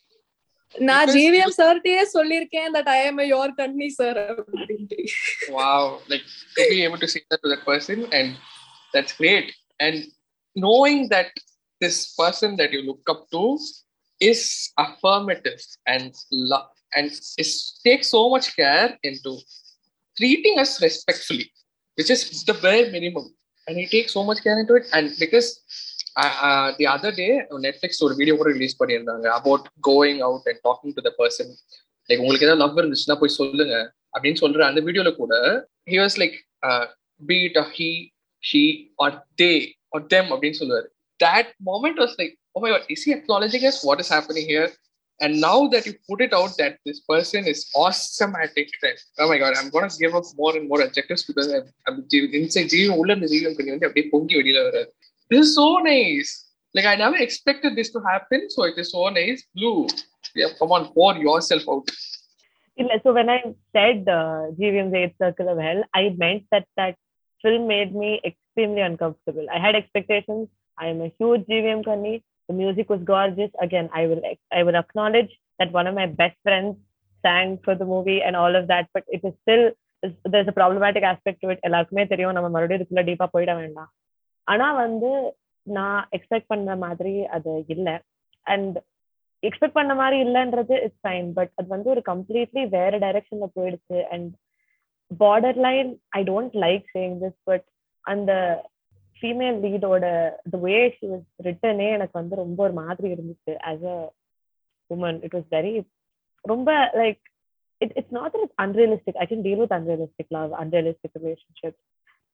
நான் 0.75 1.07
Because 1.07 1.15
GVM 1.15 1.53
சார்ட்டே 1.59 1.93
சொல்லியிருக்கேன் 2.13 2.69
that 2.75 2.89
I 2.93 2.99
am 3.07 3.17
your 3.31 3.51
கண்ணி 3.61 3.87
sir 3.97 4.19
அப்படின்ட்டு 4.33 4.99
wow 5.57 5.81
like 6.11 6.23
to 6.57 6.63
be 6.73 6.77
able 6.87 6.99
to 7.03 7.09
say 7.13 7.21
that 7.31 7.41
to 7.45 7.49
that 7.53 7.63
person 7.71 7.97
and 8.17 8.27
that's 8.93 9.13
great 9.21 9.47
and 9.85 9.97
knowing 10.55 10.99
that 11.15 11.31
this 11.81 11.97
person 12.21 12.49
that 12.61 12.71
you 12.75 12.81
look 12.89 13.03
up 13.13 13.21
to 13.35 13.43
is 14.29 14.41
affirmative 14.85 15.61
and 15.93 16.09
love 16.53 16.71
and 16.97 17.07
is 17.43 17.51
takes 17.87 18.07
so 18.15 18.21
much 18.33 18.47
care 18.61 18.89
into 19.09 19.31
treating 20.17 20.55
us 20.63 20.71
respectfully 20.87 21.47
which 21.97 22.09
is 22.15 22.21
the 22.49 22.55
bare 22.65 22.87
minimum 22.95 23.25
and 23.67 23.77
he 23.79 23.85
takes 23.95 24.11
so 24.17 24.23
much 24.29 24.39
care 24.45 24.57
into 24.61 24.75
it 24.79 24.85
and 24.97 25.07
because 25.23 25.49
uh, 26.21 26.33
uh, 26.47 26.67
the 26.79 26.87
other 26.95 27.11
day 27.21 27.31
netflix 27.67 28.01
ஒரு 28.05 28.15
video 28.19 28.35
கூட 28.39 28.49
release 28.57 28.79
பண்ணியிருந்தாங்க 28.81 29.27
about 29.39 29.63
going 29.89 30.17
out 30.27 30.43
and 30.51 30.59
talking 30.67 30.93
to 30.97 31.03
the 31.07 31.13
person 31.21 31.49
like 32.09 32.21
உங்களுக்கு 32.23 32.47
ஏதாவது 32.47 32.63
love 32.63 32.79
இருந்துச்சுன்னா 32.81 33.17
போய் 33.21 33.37
சொல்லுங்க 33.39 33.75
அப்படின்னு 34.13 34.41
சொல்ற 34.43 34.63
அந்த 34.69 34.81
வீடியோல 34.87 35.11
கூட 35.21 35.33
he 35.91 35.99
was 36.03 36.17
like 36.23 36.37
beat 37.31 37.59
he 37.77 37.91
she 38.43 38.63
R 39.05 39.15
they 39.41 39.51
are 39.95 40.05
them 40.15 40.31
அப்படின்னு 40.35 40.59
சொல்லுவாரு 40.61 40.89
that 41.19 41.47
moment 41.69 41.97
was 42.03 42.13
like 42.19 42.31
oh 42.55 42.61
my 42.63 42.69
god 42.73 42.85
is 42.93 43.01
he 43.07 43.11
acknowledging 43.17 43.63
us 43.69 43.77
what 43.87 43.99
is 44.03 44.09
happening 44.15 44.45
here 44.53 44.69
And 45.20 45.40
now 45.40 45.66
that 45.68 45.86
you 45.86 45.94
put 46.08 46.20
it 46.20 46.34
out 46.34 46.56
that 46.58 46.78
this 46.84 47.00
person 47.00 47.46
is 47.46 47.70
awesome 47.74 48.34
at 48.36 48.50
it, 48.56 48.70
oh 49.18 49.28
my 49.28 49.38
god, 49.38 49.54
I'm 49.56 49.70
gonna 49.70 49.88
give 49.98 50.14
up 50.14 50.24
more 50.36 50.54
and 50.56 50.68
more 50.68 50.82
adjectives 50.82 51.24
because 51.24 51.50
I'm, 51.52 51.62
I'm 51.86 52.06
inside 52.12 52.70
This 55.30 55.40
is 55.46 55.54
so 55.54 55.78
nice. 55.78 56.50
Like 56.74 56.84
I 56.84 56.96
never 56.96 57.16
expected 57.16 57.76
this 57.76 57.90
to 57.92 58.00
happen, 58.00 58.50
so 58.50 58.64
it 58.64 58.76
is 58.76 58.90
so 58.90 59.08
nice. 59.08 59.46
Blue, 59.54 59.86
yeah, 60.34 60.48
come 60.58 60.72
on, 60.72 60.92
pour 60.92 61.16
yourself 61.16 61.62
out. 61.70 61.88
So 63.02 63.14
when 63.14 63.30
I 63.30 63.42
said 63.72 64.06
uh, 64.06 64.52
GVM's 64.52 64.92
Eight 64.92 65.14
Circle 65.18 65.48
of 65.48 65.58
Hell, 65.58 65.82
I 65.94 66.14
meant 66.18 66.44
that 66.52 66.66
that 66.76 66.96
film 67.42 67.66
made 67.66 67.94
me 67.94 68.20
extremely 68.22 68.82
uncomfortable. 68.82 69.46
I 69.50 69.58
had 69.58 69.74
expectations. 69.74 70.48
I 70.78 70.88
am 70.88 71.00
a 71.00 71.10
huge 71.18 71.46
GVM 71.46 71.84
Kani. 71.84 72.22
The 72.48 72.54
music 72.54 72.88
was 72.88 73.02
gorgeous. 73.04 73.50
Again, 73.58 73.88
I 73.92 74.06
will 74.06 74.22
I 74.52 74.62
will 74.62 74.76
acknowledge 74.76 75.32
that 75.60 75.72
one 75.72 75.86
of 75.86 75.94
my 75.94 76.06
best 76.20 76.36
friends 76.42 76.74
sang 77.24 77.58
for 77.64 77.74
the 77.74 77.84
movie 77.84 78.20
and 78.22 78.36
all 78.36 78.54
of 78.54 78.66
that, 78.68 78.86
but 78.94 79.04
it 79.08 79.22
is 79.24 79.34
still 79.42 79.64
there's 80.24 80.48
a 80.48 80.52
problematic 80.52 81.04
aspect 81.04 81.38
to 81.42 81.48
it. 81.52 81.60
எல்லாருக்குமே 81.68 82.04
தெரியும் 82.12 82.36
நம்ம 82.36 82.50
மறுபடியும் 82.56 82.80
இதுக்குள்ள 82.80 83.04
டீப்பா 83.08 83.26
போயிட 83.34 83.52
வேண்டாம் 83.60 83.90
ஆனா 84.46 84.66
வந்து 84.84 85.10
நான் 85.66 86.02
எக்ஸ்பெக்ட் 86.16 86.50
பண்ண 86.52 86.76
மாதிரி 86.84 87.14
அது 87.36 87.52
இல்லை 87.74 87.94
அண்ட் 88.46 88.76
எக்ஸ்பெக்ட் 89.42 89.78
பண்ண 89.78 89.94
மாதிரி 90.00 90.16
இல்லைன்றது 90.26 90.74
இட்ஸ் 90.86 91.02
ஃபைன் 91.04 91.28
பட் 91.38 91.52
அது 91.58 91.68
வந்து 91.74 91.90
ஒரு 91.94 92.02
கம்ப்ளீட்லி 92.12 92.62
வேற 92.76 92.92
டைரக்ஷன்ல 93.06 93.48
போயிடுச்சு 93.56 93.98
and 94.14 94.30
borderline 95.66 95.90
I 96.18 96.22
don't 96.30 96.54
like 96.66 96.86
saying 96.94 97.18
this 97.24 97.38
but 97.50 97.66
அந்த 98.04 98.30
ஃபீமேல் 99.18 99.58
லீடோட 99.66 100.04
த 100.54 100.58
வே 100.66 100.76
ஷி 100.96 101.06
வாஸ் 101.12 101.26
ரிட்டனே 101.48 101.88
எனக்கு 101.98 102.14
வந்து 102.20 102.36
ரொம்ப 102.44 102.58
ஒரு 102.66 102.74
மாதிரி 102.82 103.08
இருந்துச்சு. 103.16 103.54
As 103.70 103.86
a 103.94 103.98
woman 104.90 105.18
it 105.28 105.36
was 105.38 105.48
very 105.56 105.74
ரொம்ப 106.52 106.70
like 107.02 107.22
it 107.80 107.94
it's 108.00 108.14
not 108.20 108.36
it 108.42 108.54
unrealistic 108.66 109.18
I 109.22 109.26
can 109.32 109.44
deal 109.48 109.62
with 109.64 109.76
unrealistic 109.78 110.32
love 110.38 110.52
unrealistic 110.62 111.18
relationship 111.22 111.78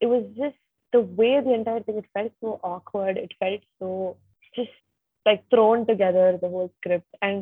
it 0.02 0.12
was 0.14 0.28
just 0.42 0.60
the 0.92 1.00
way 1.18 1.40
the 1.44 1.52
entire 1.58 1.82
thing 1.84 1.98
it 2.00 2.08
felt 2.16 2.32
so 2.40 2.48
awkward. 2.70 3.14
It 3.16 3.30
felt 3.42 3.62
so 3.80 3.86
just 4.54 4.74
like 5.26 5.40
thrown 5.52 5.86
together 5.90 6.24
the 6.42 6.50
whole 6.54 6.70
script. 6.78 7.08
And 7.26 7.38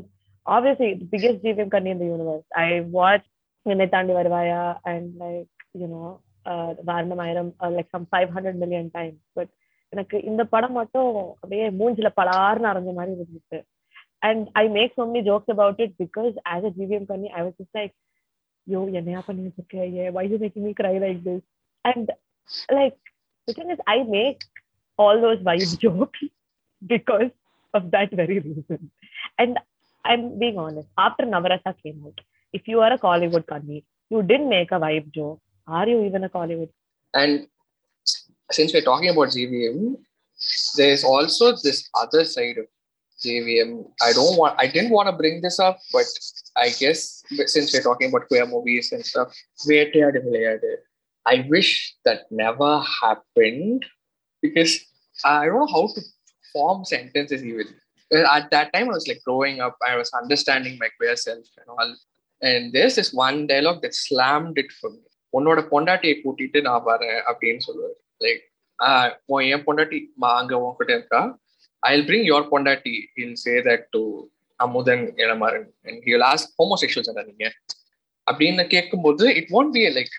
obviously 0.46 0.88
the 0.94 1.08
biggest 1.14 1.38
gvm 1.44 1.70
company 1.72 1.90
in 1.94 1.98
the 2.02 2.10
universe. 2.16 2.44
I 2.64 2.68
watched 2.98 3.30
Vinnaithaandi 3.66 4.14
Varuvaayaa 4.18 4.60
and 4.92 5.06
like 5.24 5.50
you 5.80 5.88
know 5.92 6.10
uh, 6.45 6.71
Varnamayiram 6.89 7.53
uh, 7.63 7.71
like 7.77 7.89
some 7.91 8.05
500 8.11 8.57
million 8.63 8.89
times. 8.97 9.19
But 9.37 9.49
எனக்கு 9.93 10.17
இந்த 10.29 10.41
படம் 10.53 10.75
மட்டும் 10.79 11.11
அப்படியே 11.41 11.65
மூஞ்சில 11.79 12.07
பலார்னு 12.19 12.69
அரைஞ்ச 12.71 12.93
மாதிரி 12.99 13.13
இருந்துச்சு 13.17 13.59
and 14.27 14.49
I 14.61 14.67
make 14.77 14.91
so 14.95 15.05
many 15.09 15.21
jokes 15.29 15.49
about 15.53 15.79
it 15.83 15.91
because 16.03 16.33
as 16.53 16.63
a 16.63 16.71
GVM 16.77 17.03
Kanni, 17.09 17.29
I 17.37 17.43
was 17.45 17.53
just 17.59 17.73
like, 17.79 17.93
yo, 18.71 18.79
என்னையா 18.99 19.19
பண்ணி 19.27 19.41
வச்சிருக்க 19.47 19.87
yeah, 19.97 20.09
why 20.13 20.23
are 20.23 20.31
you 20.33 20.39
making 20.45 20.63
me 20.67 20.71
cry 20.79 20.93
like 21.05 21.19
this? 21.27 21.41
And 21.89 22.05
like 22.79 22.97
the 23.47 23.53
thing 23.57 23.69
is, 23.75 23.81
I 23.95 24.03
make 24.17 24.39
all 24.97 25.17
those 25.25 25.41
vibe 25.49 25.73
jokes 25.85 26.21
because 26.93 27.31
of 27.73 27.83
that 27.95 28.11
very 28.21 28.39
reason. 28.47 28.81
And 29.41 29.53
I'm 30.05 30.23
being 30.41 30.57
honest, 30.65 30.89
after 31.05 31.25
Navarasa 31.25 31.71
came 31.83 31.99
out, 32.07 32.19
if 32.53 32.67
you 32.71 32.79
are 32.81 32.93
a 32.93 33.01
Collywood 33.05 33.45
Kanni, 33.51 33.79
you 34.11 34.21
didn't 34.31 34.49
make 34.49 34.71
a 34.71 34.79
vibe 34.85 35.09
joke. 35.11 35.41
Are 35.70 35.88
you 35.88 36.04
even 36.04 36.24
a 36.24 36.28
Kollywood? 36.28 36.70
And 37.14 37.46
since 38.50 38.74
we're 38.74 38.82
talking 38.82 39.08
about 39.08 39.28
GVM, 39.28 39.94
there's 40.76 41.04
also 41.04 41.52
this 41.62 41.88
other 41.94 42.24
side 42.24 42.58
of 42.58 42.66
GVM. 43.24 43.84
I 44.02 44.12
don't 44.12 44.36
want, 44.36 44.58
I 44.58 44.66
didn't 44.66 44.90
want 44.90 45.08
to 45.08 45.12
bring 45.12 45.40
this 45.42 45.60
up, 45.60 45.78
but 45.92 46.06
I 46.56 46.70
guess 46.70 47.22
since 47.46 47.72
we're 47.72 47.82
talking 47.82 48.08
about 48.08 48.26
queer 48.26 48.46
movies 48.46 48.90
and 48.90 49.06
stuff, 49.06 49.32
I 51.26 51.46
wish 51.48 51.94
that 52.04 52.22
never 52.32 52.82
happened 53.02 53.86
because 54.42 54.80
I 55.24 55.46
don't 55.46 55.54
know 55.54 55.66
how 55.66 55.88
to 55.94 56.00
form 56.52 56.84
sentences 56.84 57.44
even. 57.44 57.66
At 58.12 58.50
that 58.50 58.72
time, 58.72 58.90
I 58.90 58.94
was 58.94 59.06
like 59.06 59.20
growing 59.24 59.60
up, 59.60 59.76
I 59.86 59.94
was 59.96 60.10
understanding 60.20 60.78
my 60.80 60.88
queer 60.98 61.14
self 61.14 61.46
and 61.58 61.68
all. 61.68 61.94
And 62.42 62.72
there's 62.72 62.96
this 62.96 63.12
one 63.12 63.46
dialogue 63.46 63.82
that 63.82 63.94
slammed 63.94 64.58
it 64.58 64.72
for 64.80 64.90
me. 64.90 64.98
உன்னோட 65.38 65.60
பொண்டாட்டியை 65.72 66.14
கூட்டிட்டு 66.24 66.60
நான் 66.60 66.86
வரேன் 66.86 67.20
அப்படின்னு 67.30 67.60
சொல்லுவாரு. 67.66 67.96
Like 68.24 69.18
உன் 69.24 69.44
என் 69.44 69.64
பொண்டாட்டி 69.64 69.98
அங்க 70.18 70.54
உன்கிட்ட 70.66 70.90
இருக்கா? 70.90 71.38
ஐ 71.78 72.00
பிரிங் 72.00 72.26
யோர் 72.32 72.48
பொண்டாட்டி. 72.52 72.94
I'll 73.16 73.32
say 73.32 73.52
that 73.68 73.84
to 73.90 74.02
Amudhan 74.56 75.04
Ilamaran 75.16 75.68
and 75.82 76.02
he 76.06 76.16
last 76.24 76.50
homosexuals 76.62 77.14
தான் 77.18 77.26
நீங்க? 77.26 77.52
அப்படின்னு 78.30 78.66
கேட்கும்போது 78.66 79.34
இட் 79.34 79.50
ஒன்ட் 79.50 79.74
பி 79.76 79.84
லைக் 79.98 80.12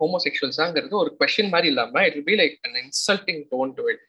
ஹோமோசெக்ஷுவல்ஸாங்கிறது 0.00 0.90
ஒரு 0.90 1.16
கொஸ்டின் 1.20 1.48
மாதிரி 1.48 1.68
இல்லாம 1.68 2.04
it 2.06 2.24
be 2.24 2.34
like 2.34 2.56
an 2.60 2.76
insulting 2.82 3.42
tone 3.54 3.72
to 3.78 3.84
it 3.92 4.02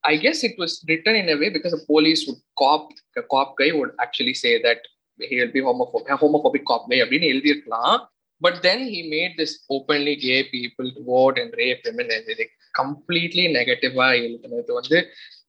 I 0.00 0.18
guess 0.18 0.42
it 0.46 0.58
was 0.58 0.76
written 0.86 1.28
in 1.28 1.38
way 1.38 1.48
because 1.50 1.76
police 1.86 2.22
would 2.30 2.42
cop 2.52 2.88
cop 3.26 3.56
guy 3.56 3.72
would 3.72 3.92
actually 4.04 4.32
say 4.32 4.50
that 4.66 4.84
he 5.18 5.36
will 5.38 5.50
be 5.50 5.60
homophobic 5.60 6.68
cop 6.72 6.88
guy 6.88 7.02
அப்படின்னு 7.02 7.28
எழுதியிருக்கலாம். 7.34 8.15
but 8.45 8.61
then 8.63 8.79
he 8.93 9.09
made 9.09 9.33
this 9.37 9.53
openly 9.69 10.15
gay 10.15 10.43
people 10.55 10.91
to 10.91 11.03
vote 11.03 11.37
and 11.37 11.53
rape 11.57 11.81
women 11.85 12.09
and 12.15 12.25
like 12.39 12.51
completely 12.81 13.45
negative 13.59 13.95
எழுதுனது 14.25 14.73
வந்து 14.79 14.99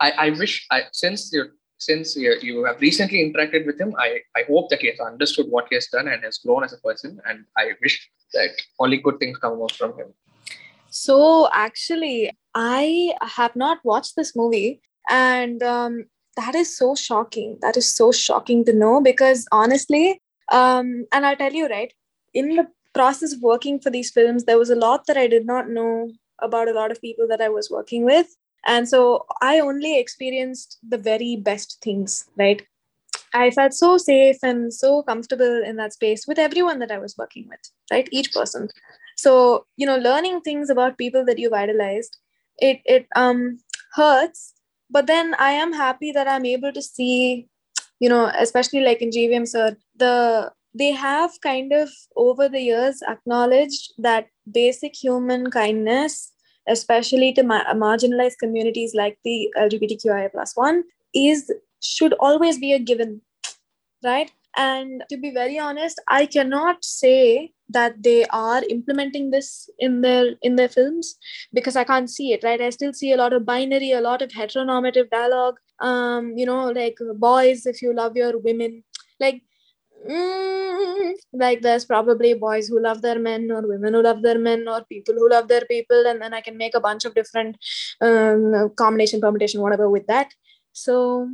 I, 0.06 0.10
I 0.24 0.30
wish 0.40 0.54
I 0.76 0.80
since 1.02 1.22
you 1.34 1.44
since 1.88 2.08
you, 2.16 2.32
you 2.48 2.64
have 2.64 2.80
recently 2.80 3.20
interacted 3.26 3.66
with 3.66 3.80
him, 3.80 3.92
I, 3.98 4.20
I 4.36 4.42
hope 4.48 4.70
that 4.70 4.80
he 4.80 4.88
has 4.88 5.00
understood 5.00 5.46
what 5.48 5.66
he 5.68 5.74
has 5.74 5.88
done 5.88 6.08
and 6.08 6.22
has 6.22 6.38
grown 6.38 6.64
as 6.64 6.72
a 6.72 6.78
person. 6.78 7.20
And 7.28 7.44
I 7.56 7.72
wish 7.82 8.08
that 8.34 8.50
only 8.78 8.98
good 8.98 9.18
things 9.18 9.38
come 9.38 9.60
out 9.60 9.72
from 9.72 9.90
him. 9.98 10.14
So 10.90 11.48
actually, 11.52 12.30
I 12.54 13.14
have 13.22 13.56
not 13.56 13.78
watched 13.82 14.14
this 14.14 14.36
movie, 14.36 14.82
and 15.08 15.62
um, 15.62 16.04
that 16.36 16.54
is 16.54 16.76
so 16.76 16.94
shocking. 16.94 17.58
That 17.62 17.76
is 17.76 17.88
so 18.00 18.12
shocking 18.12 18.64
to 18.66 18.72
know 18.72 19.00
because 19.00 19.46
honestly, 19.50 20.20
um, 20.50 21.06
and 21.12 21.26
I'll 21.26 21.36
tell 21.36 21.52
you 21.52 21.66
right, 21.68 21.92
in 22.34 22.56
the 22.56 22.66
process 22.97 23.33
of 23.33 23.41
working 23.41 23.79
for 23.79 23.89
these 23.89 24.11
films, 24.11 24.45
there 24.45 24.57
was 24.63 24.69
a 24.69 24.81
lot 24.87 25.05
that 25.07 25.17
I 25.17 25.27
did 25.27 25.45
not 25.45 25.69
know 25.69 26.09
about 26.47 26.67
a 26.67 26.73
lot 26.79 26.91
of 26.91 27.01
people 27.01 27.27
that 27.27 27.41
I 27.41 27.49
was 27.49 27.69
working 27.69 28.05
with. 28.05 28.35
And 28.65 28.89
so 28.89 29.25
I 29.41 29.59
only 29.59 29.99
experienced 29.99 30.77
the 30.87 30.97
very 30.97 31.35
best 31.35 31.77
things, 31.81 32.25
right? 32.37 32.65
I 33.33 33.51
felt 33.51 33.73
so 33.73 33.97
safe 33.97 34.37
and 34.41 34.73
so 34.73 35.03
comfortable 35.03 35.63
in 35.63 35.75
that 35.77 35.93
space 35.93 36.25
with 36.27 36.39
everyone 36.39 36.79
that 36.79 36.91
I 36.91 36.97
was 36.97 37.15
working 37.17 37.47
with, 37.49 37.59
right? 37.91 38.07
Each 38.11 38.31
person. 38.33 38.69
So, 39.15 39.65
you 39.77 39.85
know, 39.85 39.97
learning 39.97 40.41
things 40.41 40.69
about 40.69 40.97
people 40.97 41.25
that 41.25 41.39
you've 41.39 41.53
idolized, 41.53 42.17
it 42.57 42.81
it 42.85 43.07
um 43.15 43.59
hurts, 43.93 44.53
but 44.89 45.07
then 45.07 45.35
I 45.39 45.51
am 45.51 45.73
happy 45.73 46.11
that 46.11 46.27
I'm 46.27 46.45
able 46.45 46.71
to 46.73 46.81
see, 46.81 47.47
you 47.99 48.09
know, 48.09 48.31
especially 48.45 48.81
like 48.81 49.01
in 49.01 49.09
GVM 49.09 49.47
sir, 49.47 49.75
the 49.95 50.51
they 50.77 50.91
have 50.91 51.31
kind 51.41 51.73
of 51.73 51.89
over 52.15 52.47
the 52.49 52.61
years 52.61 53.01
acknowledged 53.07 53.93
that 53.97 54.27
basic 54.51 54.95
human 54.95 55.49
kindness 55.49 56.31
especially 56.67 57.33
to 57.33 57.43
ma- 57.43 57.73
marginalized 57.73 58.37
communities 58.39 58.93
like 58.93 59.17
the 59.23 59.51
LGBTQIA 59.57 60.31
plus 60.31 60.55
one, 60.55 60.83
is 61.13 61.51
should 61.81 62.13
always 62.19 62.59
be 62.59 62.73
a 62.73 62.79
given, 62.79 63.21
right? 64.03 64.31
And 64.55 65.03
to 65.09 65.17
be 65.17 65.31
very 65.31 65.59
honest, 65.59 66.01
I 66.07 66.25
cannot 66.25 66.83
say 66.83 67.53
that 67.69 68.01
they 68.01 68.25
are 68.25 68.63
implementing 68.69 69.29
this 69.29 69.69
in 69.77 70.01
their 70.01 70.33
in 70.41 70.55
their 70.55 70.69
films 70.69 71.15
because 71.53 71.75
I 71.75 71.83
can't 71.83 72.09
see 72.09 72.33
it, 72.33 72.43
right? 72.43 72.59
I 72.59 72.71
still 72.71 72.93
see 72.93 73.11
a 73.11 73.17
lot 73.17 73.33
of 73.33 73.45
binary, 73.45 73.91
a 73.91 74.01
lot 74.01 74.21
of 74.21 74.31
heteronormative 74.31 75.09
dialogue. 75.09 75.57
Um, 75.79 76.33
you 76.35 76.45
know, 76.45 76.69
like 76.71 76.97
boys, 77.17 77.65
if 77.67 77.81
you 77.81 77.93
love 77.93 78.17
your 78.17 78.39
women, 78.39 78.83
like 79.19 79.43
mm, 80.10 81.12
like 81.32 81.60
there's 81.62 81.84
probably 81.84 82.34
boys 82.34 82.68
who 82.68 82.80
love 82.80 83.02
their 83.02 83.18
men 83.18 83.50
or 83.50 83.62
women 83.66 83.94
who 83.94 84.02
love 84.02 84.22
their 84.22 84.38
men 84.38 84.66
or 84.68 84.84
people 84.84 85.14
who 85.14 85.28
love 85.30 85.48
their 85.48 85.66
people 85.70 86.06
and 86.06 86.20
then 86.22 86.34
i 86.34 86.40
can 86.40 86.56
make 86.56 86.74
a 86.74 86.80
bunch 86.80 87.04
of 87.04 87.14
different 87.14 87.56
um, 88.00 88.70
combination 88.76 89.20
permutation 89.20 89.60
whatever 89.60 89.88
with 89.88 90.06
that 90.06 90.30
so 90.72 91.28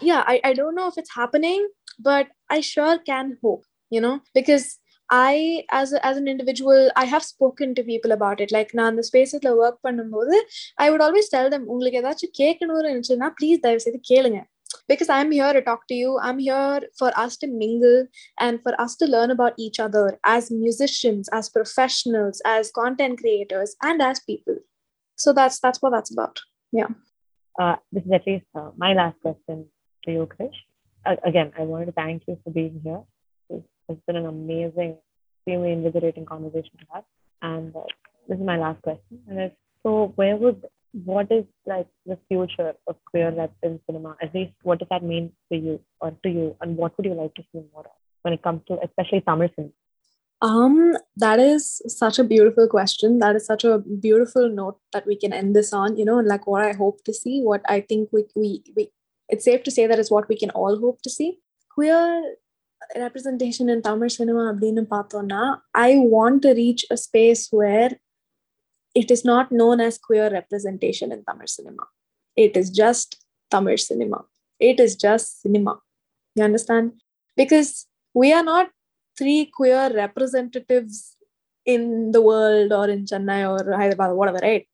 yeah 0.00 0.22
I, 0.26 0.40
I 0.44 0.52
don't 0.52 0.74
know 0.74 0.88
if 0.88 0.98
it's 0.98 1.14
happening 1.14 1.68
but 1.98 2.28
i 2.50 2.60
sure 2.60 2.98
can 2.98 3.38
hope 3.42 3.64
you 3.90 4.00
know 4.00 4.20
because 4.34 4.78
I, 5.08 5.64
as 5.70 5.92
a, 5.92 6.04
as 6.04 6.16
an 6.16 6.26
individual, 6.26 6.90
I 6.96 7.04
have 7.04 7.22
spoken 7.22 7.74
to 7.76 7.84
people 7.84 8.12
about 8.12 8.40
it. 8.40 8.50
Like 8.56 8.70
நான் 8.78 8.90
அந்த 8.92 9.02
ஸ்பேசஸ்ல 9.08 9.50
work 9.62 9.78
பண்ணும்போது 9.86 10.36
I 10.84 10.86
would 10.92 11.04
always 11.06 11.30
tell 11.34 11.50
them 11.54 11.66
உங்களுக்கு 11.72 12.00
ஏதாச்சும் 12.00 12.34
கேட்கணும்னு 12.40 12.82
இருந்துச்சுன்னா 12.84 13.28
please 13.38 13.62
தயவு 13.64 13.84
செய்து 13.84 14.00
கேளுங்க 14.10 14.40
because 14.87 15.09
I'm 15.09 15.31
here 15.31 15.53
to 15.53 15.61
talk 15.61 15.87
to 15.87 15.93
you. 15.93 16.19
I'm 16.21 16.39
here 16.39 16.81
for 16.97 17.11
us 17.17 17.37
to 17.37 17.47
mingle 17.47 18.07
and 18.39 18.61
for 18.61 18.79
us 18.79 18.95
to 18.97 19.05
learn 19.05 19.31
about 19.31 19.53
each 19.57 19.79
other 19.79 20.19
as 20.25 20.51
musicians, 20.51 21.29
as 21.29 21.49
professionals, 21.49 22.41
as 22.45 22.71
content 22.71 23.19
creators, 23.19 23.75
and 23.81 24.01
as 24.01 24.19
people. 24.19 24.57
So 25.15 25.33
that's 25.33 25.59
that's 25.59 25.81
what 25.81 25.91
that's 25.91 26.11
about. 26.11 26.39
Yeah. 26.71 26.87
Uh, 27.59 27.75
this 27.91 28.03
is 28.05 28.11
at 28.11 28.25
least 28.25 28.45
uh, 28.55 28.71
my 28.77 28.93
last 28.93 29.19
question 29.21 29.65
to 30.05 30.11
you, 30.11 30.27
Krish. 30.27 30.55
a- 31.05 31.27
again, 31.27 31.51
I 31.57 31.63
wanted 31.63 31.87
to 31.87 31.91
thank 31.91 32.23
you 32.27 32.37
for 32.43 32.51
being 32.51 32.81
here. 32.83 33.01
It's, 33.49 33.99
been 34.07 34.15
an 34.15 34.25
amazing, 34.25 34.97
extremely 35.37 35.73
invigorating 35.73 36.25
conversation 36.25 36.71
to 36.79 36.85
have. 36.93 37.03
And 37.41 37.75
uh, 37.75 37.81
this 38.27 38.39
is 38.39 38.45
my 38.45 38.57
last 38.57 38.81
question. 38.81 39.19
And 39.27 39.51
so, 39.83 40.13
where 40.15 40.37
would 40.37 40.63
what 41.04 41.30
is 41.30 41.44
like 41.66 41.88
the 42.06 42.18
future 42.28 42.74
of 42.86 42.96
queer 43.10 43.30
rep 43.30 43.52
in 43.62 43.80
cinema? 43.86 44.16
At 44.22 44.34
least, 44.34 44.52
what 44.62 44.78
does 44.78 44.88
that 44.90 45.02
mean 45.02 45.32
for 45.48 45.56
you 45.56 45.80
or 46.00 46.12
to 46.22 46.28
you? 46.28 46.56
And 46.60 46.76
what 46.76 46.96
would 46.96 47.06
you 47.06 47.14
like 47.14 47.34
to 47.34 47.42
see 47.52 47.62
more 47.72 47.84
of 47.84 47.96
when 48.22 48.34
it 48.34 48.42
comes 48.42 48.62
to 48.68 48.78
especially 48.82 49.20
Tamil 49.20 49.50
cinema? 49.54 49.72
Um, 50.42 50.96
that 51.16 51.40
is 51.40 51.80
such 51.88 52.18
a 52.18 52.24
beautiful 52.24 52.68
question. 52.68 53.18
That 53.20 53.36
is 53.36 53.46
such 53.46 53.64
a 53.64 53.78
beautiful 53.78 54.48
note 54.50 54.78
that 54.92 55.06
we 55.06 55.16
can 55.16 55.32
end 55.32 55.56
this 55.56 55.72
on. 55.72 55.96
You 55.96 56.04
know, 56.04 56.18
like 56.18 56.46
what 56.46 56.62
I 56.62 56.72
hope 56.72 57.04
to 57.04 57.14
see, 57.14 57.40
what 57.42 57.62
I 57.68 57.80
think 57.80 58.10
we 58.12 58.24
we, 58.34 58.62
we 58.76 58.90
it's 59.28 59.44
safe 59.44 59.62
to 59.64 59.70
say 59.70 59.86
that 59.86 59.98
is 59.98 60.10
what 60.10 60.28
we 60.28 60.36
can 60.36 60.50
all 60.50 60.78
hope 60.78 61.00
to 61.02 61.10
see. 61.10 61.38
Queer 61.74 62.36
representation 62.94 63.68
in 63.68 63.80
Tamil 63.82 64.10
cinema 64.18 64.42
அப்படின்னு 64.52 64.82
பார்த்தோம்னா 64.94 65.42
I 65.86 65.96
want 66.16 66.42
to 66.44 66.50
reach 66.62 66.82
a 66.90 66.98
space 67.06 67.42
where 67.60 67.90
it 68.93 69.09
is 69.11 69.23
not 69.23 69.51
known 69.51 69.79
as 69.79 69.97
queer 69.97 70.29
representation 70.29 71.11
in 71.11 71.23
Tamil 71.23 71.47
cinema. 71.47 71.83
It 72.35 72.57
is 72.57 72.69
just 72.69 73.23
Tamil 73.49 73.77
cinema. 73.77 74.25
It 74.59 74.79
is 74.79 74.95
just 74.95 75.41
cinema. 75.41 75.79
You 76.35 76.43
understand? 76.43 76.93
Because 77.35 77.87
we 78.13 78.33
are 78.33 78.43
not 78.43 78.69
three 79.17 79.51
queer 79.53 79.91
representatives 79.93 81.15
in 81.65 82.11
the 82.11 82.21
world 82.21 82.71
or 82.73 82.89
in 82.89 83.05
Chennai 83.05 83.41
or 83.49 83.77
Hyderabad 83.77 84.11
or 84.11 84.15
whatever, 84.15 84.39
right? 84.41 84.67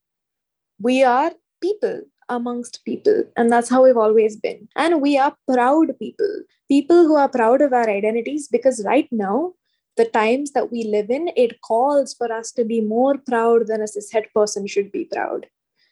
We 0.79 1.03
are 1.03 1.31
people 1.61 2.01
amongst 2.29 2.83
people, 2.85 3.23
and 3.35 3.51
that's 3.51 3.69
how 3.69 3.83
we've 3.83 3.97
always 3.97 4.35
been. 4.35 4.67
And 4.75 5.01
we 5.01 5.17
are 5.17 5.35
proud 5.51 5.97
people, 5.99 6.41
people 6.69 7.05
who 7.05 7.15
are 7.15 7.29
proud 7.29 7.61
of 7.61 7.73
our 7.73 7.89
identities 7.89 8.47
because 8.47 8.83
right 8.85 9.07
now, 9.11 9.53
the 9.97 10.05
times 10.05 10.51
that 10.51 10.71
we 10.71 10.83
live 10.83 11.09
in, 11.09 11.29
it 11.35 11.61
calls 11.61 12.13
for 12.13 12.31
us 12.31 12.51
to 12.53 12.63
be 12.63 12.81
more 12.81 13.17
proud 13.17 13.67
than 13.67 13.81
a 13.81 13.85
cishet 13.85 14.31
person 14.33 14.67
should 14.67 14.91
be 14.91 15.05
proud. 15.05 15.47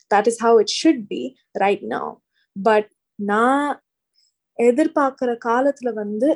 That 0.10 0.28
is 0.28 0.40
how 0.40 0.58
it 0.60 0.70
should 0.70 1.10
be 1.10 1.36
right 1.60 1.82
now. 1.84 2.22
But 2.56 2.90
now, 3.18 3.80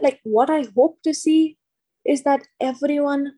like 0.02 0.20
what 0.24 0.50
I 0.50 0.66
hope 0.76 0.98
to 1.04 1.14
see 1.14 1.58
is 2.06 2.24
that 2.24 2.48
everyone 2.60 3.34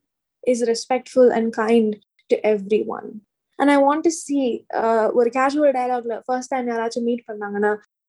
is 0.48 0.64
respectful 0.68 1.32
and 1.32 1.54
kind 1.54 1.98
to 2.30 2.46
everyone. 2.46 3.22
And 3.60 3.70
I 3.70 3.78
want 3.78 4.04
to 4.06 4.12
see 4.12 4.66
uh, 4.74 5.10
a 5.14 5.30
casual 5.30 5.72
dialogue 5.72 6.06
first 6.26 6.50
time 6.50 6.68
you 6.68 7.04
meet. 7.04 7.24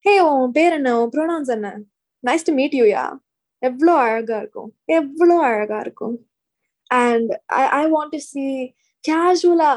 Hey, 0.02 0.18
pronouns. 1.12 1.50
Nice 2.22 2.42
to 2.44 2.52
meet 2.52 2.72
you, 2.72 2.84
yeah. 2.84 3.14
எவ்வளோ 3.63 3.93
அழகா 3.97 4.37
இருக்கும் 4.37 4.69
எவ்வளோ 4.93 5.37
அழகா 5.41 5.79
இருக்கும் 5.79 6.15
and 6.91 7.31
I 7.57 7.63
I 7.79 7.83
want 7.91 8.11
to 8.11 8.21
see 8.27 8.45
கேஷுவலா 9.03 9.71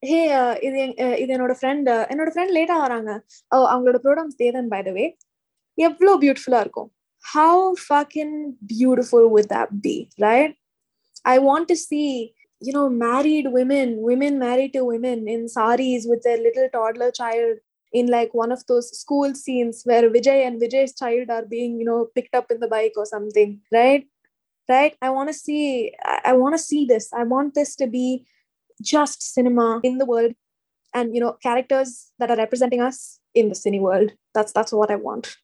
ஹே 0.00 0.20
இது 0.62 0.76
என்- 0.78 0.96
அஹ் 1.04 1.16
இது 1.16 1.30
என்னோட 1.36 1.54
ஃப்ரெண்ட் 1.60 1.88
என்னோட 2.10 2.30
ஃப்ரெண்ட் 2.32 2.54
லேட்டா 2.56 2.76
வராங்க 2.80 3.10
அவ- 3.52 3.68
அவங்களோட 3.72 3.98
ப்ரோடம்ஸ் 4.02 4.36
தேதன் 4.36 4.68
பை 4.68 4.82
த 4.82 4.92
வே 4.92 5.06
எவ்வளோ 5.78 6.14
பியூட்டிஃபுல்லா 6.16 6.60
இருக்கும் 6.60 6.90
how 7.24 7.54
fucking 7.84 8.34
beautiful 8.72 9.24
would 9.30 9.48
that 9.48 9.70
be 9.80 9.94
right 10.18 10.52
i 11.24 11.38
want 11.40 11.64
to 11.68 11.76
see 11.80 12.10
you 12.62 12.72
know 12.72 12.84
married 13.00 13.46
women 13.52 13.88
women 14.02 14.38
married 14.38 14.72
to 14.72 14.82
women 14.84 15.18
in 15.26 15.40
saris 15.48 16.04
with 16.06 16.22
their 16.22 16.38
little 16.38 16.68
toddler 16.68 17.10
child 17.12 17.56
in 17.93 18.07
like 18.07 18.33
one 18.33 18.51
of 18.51 18.65
those 18.67 18.89
school 18.97 19.33
scenes 19.35 19.81
where 19.83 20.09
vijay 20.09 20.45
and 20.47 20.61
vijay's 20.61 20.95
child 20.95 21.29
are 21.29 21.45
being 21.45 21.79
you 21.79 21.85
know 21.85 22.07
picked 22.15 22.35
up 22.35 22.49
in 22.49 22.59
the 22.59 22.67
bike 22.67 22.93
or 22.95 23.05
something 23.05 23.59
right? 23.71 24.07
Right? 24.69 24.95
I 25.01 25.09
want 25.09 25.27
to 25.29 25.33
see 25.33 25.93
i, 26.05 26.33
want 26.33 26.53
to 26.53 26.59
see 26.59 26.85
this. 26.85 27.11
I 27.13 27.23
want 27.23 27.55
this 27.55 27.75
to 27.77 27.87
be 27.87 28.25
just 28.81 29.21
cinema 29.33 29.81
in 29.83 29.97
the 29.97 30.05
world 30.05 30.33
and 30.93 31.13
you 31.13 31.21
know 31.21 31.33
characters 31.43 32.11
that 32.19 32.31
are 32.31 32.37
representing 32.37 32.81
us 32.81 33.19
in 33.33 33.49
the 33.49 33.55
cine 33.55 33.81
world. 33.81 34.11
That's 34.33 34.51
that's 34.51 34.71
what 34.71 34.91
i 34.91 34.95
want. 34.95 35.37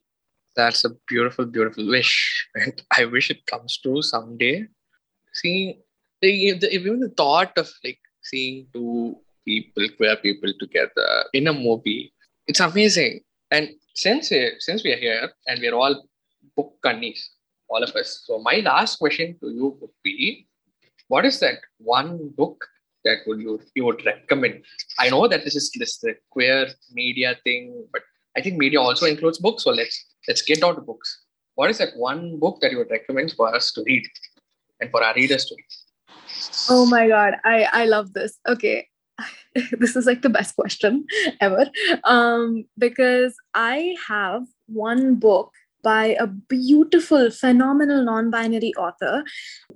That's 0.57 0.83
a 0.83 0.89
beautiful, 1.07 1.45
beautiful 1.45 1.87
wish. 1.87 2.47
And 2.55 2.81
I 2.97 3.05
wish 3.05 3.29
it 3.29 3.45
comes 3.45 3.77
true 3.77 4.01
someday. 4.01 4.65
The, 5.43 5.77
even 6.71 6.99
the 6.99 7.13
thought 7.15 7.55
of 7.57 7.69
like 7.83 7.99
seeing 8.23 8.65
two 8.73 9.15
people, 9.45 9.87
queer 9.97 10.15
people 10.15 10.51
together 10.59 11.25
in 11.31 11.47
a 11.47 11.53
movie, 11.53 12.11
it's 12.47 12.59
amazing. 12.59 13.21
And 13.51 13.69
since 13.93 14.31
we 14.31 14.51
since 14.59 14.83
we 14.83 14.93
are 14.93 14.97
here 14.97 15.29
and 15.47 15.59
we 15.59 15.67
are 15.67 15.75
all 15.75 16.07
book 16.55 16.73
kannis, 16.83 17.19
all 17.69 17.83
of 17.83 17.95
us. 17.95 18.23
So 18.25 18.39
my 18.39 18.61
last 18.63 18.97
question 18.97 19.37
to 19.41 19.49
you 19.49 19.77
would 19.79 19.95
be, 20.03 20.47
what 21.07 21.25
is 21.25 21.39
that 21.41 21.59
one 21.77 22.29
book 22.29 22.65
that 23.03 23.19
would 23.27 23.39
you 23.39 23.59
you 23.75 23.85
would 23.85 24.05
recommend? 24.05 24.63
I 24.99 25.09
know 25.09 25.27
that 25.27 25.43
this 25.43 25.55
is 25.55 25.71
this 25.75 25.97
the 25.99 26.15
queer 26.29 26.67
media 26.91 27.37
thing, 27.43 27.85
but 27.91 28.01
I 28.35 28.41
think 28.41 28.57
media 28.57 28.81
also 28.81 29.05
includes 29.05 29.39
books. 29.39 29.63
So 29.63 29.71
let's 29.71 30.05
let's 30.27 30.41
get 30.41 30.61
down 30.61 30.75
to 30.75 30.81
books. 30.81 31.23
What 31.55 31.69
is 31.69 31.79
that 31.79 31.95
one 31.95 32.37
book 32.39 32.59
that 32.61 32.71
you 32.71 32.77
would 32.77 32.91
recommend 32.91 33.33
for 33.35 33.53
us 33.53 33.71
to 33.73 33.83
read 33.85 34.05
and 34.79 34.91
for 34.91 35.03
our 35.03 35.15
readers 35.15 35.45
to 35.45 35.55
read? 35.55 36.27
Oh 36.69 36.85
my 36.85 37.07
god, 37.07 37.35
I 37.43 37.67
I 37.73 37.85
love 37.85 38.13
this. 38.13 38.39
Okay. 38.47 38.87
this 39.84 39.95
is 39.95 40.05
like 40.05 40.22
the 40.22 40.30
best 40.30 40.55
question 40.55 41.05
ever 41.41 41.66
um, 42.03 42.66
because 42.78 43.36
I 43.53 43.95
have 44.08 44.43
one 44.68 45.16
book 45.16 45.51
by 45.84 46.18
a 46.20 46.28
beautiful, 46.28 47.30
phenomenal 47.32 48.03
non 48.03 48.30
binary 48.30 48.74
author. 48.76 49.24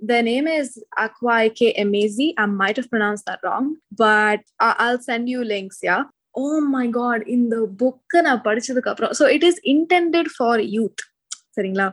Their 0.00 0.22
name 0.22 0.46
is 0.46 0.82
Akwaeke 0.98 1.78
Emezi. 1.78 2.34
I 2.36 2.46
might 2.46 2.76
have 2.76 2.90
pronounced 2.90 3.24
that 3.26 3.40
wrong, 3.42 3.76
but 3.92 4.40
I'll 4.60 5.00
send 5.00 5.28
you 5.28 5.44
links. 5.44 5.78
Yeah. 5.82 6.04
Oh 6.34 6.60
my 6.60 6.86
God, 6.86 7.22
in 7.26 7.48
the 7.50 7.66
book. 7.66 8.00
So 9.12 9.26
it 9.26 9.42
is 9.42 9.60
intended 9.64 10.30
for 10.30 10.58
youth. 10.58 11.00
சரிங்களா 11.56 11.86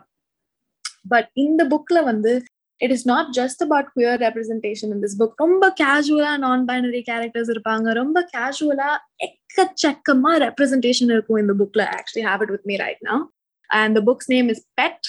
but 1.08 1.30
இந்த 1.44 1.62
புக்ல 1.66 2.00
வந்து 2.04 2.32
it 2.81 2.95
is 2.97 3.07
not 3.07 3.29
just 3.39 3.61
about 3.67 3.91
queer 3.97 4.19
representation 4.25 4.91
in 4.95 5.03
this 5.05 5.17
book 5.21 5.43
ரொம்ப 5.45 5.65
கேஷுவலா 5.81 6.33
நான் 6.45 6.65
binary 6.71 7.03
characters 7.11 7.51
இருப்பாங்க 7.55 7.93
ரொம்ப 8.01 8.19
கேஷுவலா 8.35 8.91
எக்கச்சக்கமா 9.27 10.33
ரெப்ரஸன்டேஷன் 10.45 11.13
இருக்கும் 11.15 11.41
இந்த 11.45 11.55
புக்ல 11.61 11.85
actually 11.99 12.25
have 12.29 12.43
it 12.47 12.53
with 12.55 12.67
me 12.67 12.77
right 12.85 13.03
now 13.11 13.23
and 13.71 13.97
the 13.99 14.03
book's 14.11 14.31
name 14.35 14.49
is 14.55 14.65
bed 14.81 15.09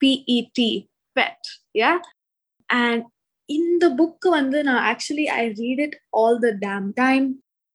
PET 0.00 0.70
Pet 1.16 1.48
yeah 1.82 1.92
and 2.68 3.04
இந்த 3.48 3.84
புக் 3.96 4.26
வந்து 4.38 4.58
நான் 4.68 4.82
actually 4.92 5.26
I 5.36 5.42
read 5.60 5.82
it 5.86 5.96
all 6.14 6.38
the 6.44 6.50
damn 6.66 6.86
time 6.96 7.26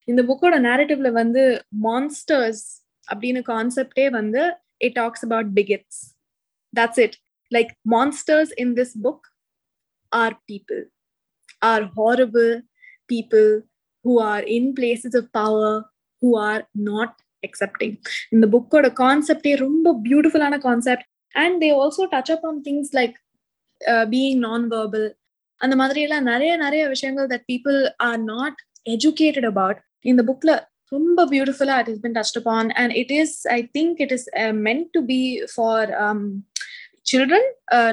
இந்த 0.08 0.22
புக்கோட 0.30 0.56
நேரட்டிவ்ல 0.68 1.10
வந்து 1.14 1.42
மான்ஸ்டர்ஸ் 1.88 2.64
அப்படின்னு 3.08 3.42
கான்செப்டே 3.52 4.06
வந்து 4.12 4.42
it 4.82 4.96
talks 4.96 5.26
about 5.28 5.52
bigots 5.58 6.00
that's 6.74 7.02
it 7.06 7.18
like 7.52 7.70
monsters 7.86 8.50
in 8.54 8.76
this 8.76 8.92
book 8.96 9.22
are 10.14 10.34
people 10.48 10.82
are 11.62 11.84
horrible 11.98 12.52
people 13.10 13.50
who 14.06 14.20
are 14.22 14.44
in 14.58 14.74
places 14.76 15.16
of 15.16 15.32
power 15.34 15.72
who 16.22 16.32
are 16.40 16.62
not 16.76 17.12
accepting 17.44 17.98
in 18.32 18.42
the 18.42 18.48
book 18.48 18.74
or 18.74 18.84
concept 19.04 19.46
ரொம்ப 19.66 19.94
பியூட்டிஃபுல்லான 20.06 20.60
concept 20.68 21.08
and 21.36 21.58
they 21.64 21.70
also 21.82 22.06
touch 22.14 22.32
up 22.36 22.46
on 22.50 22.62
things 22.68 22.92
like 23.00 23.18
being 24.14 24.40
நான் 24.48 24.66
verbal 24.74 25.08
அந்த 25.62 25.76
மாதிரி 25.76 26.02
எல்லாம் 26.02 26.28
நிறைய 26.32 26.52
நிறைய 26.58 26.84
விஷயங்கள் 26.88 27.30
that 27.34 27.46
people 27.52 27.80
are 28.08 28.20
not 28.34 28.60
educated 28.96 29.48
about 29.52 29.80
இந்த 30.10 30.22
புக்ல 30.30 30.52
ரொம்ப 30.92 31.26
பியூட்டிஃபுல்லா 31.34 31.76
it 31.82 31.92
is 31.94 32.04
been 32.06 32.16
touched 32.20 32.40
upon 32.42 32.70
and 32.82 32.94
it 33.02 33.14
is 33.22 33.36
I 33.58 33.60
think 33.78 33.98
it 34.06 34.14
is 34.18 34.28
meant 34.70 34.90
to 34.98 35.02
be 35.14 35.22
for 35.54 35.92
children 37.11 37.49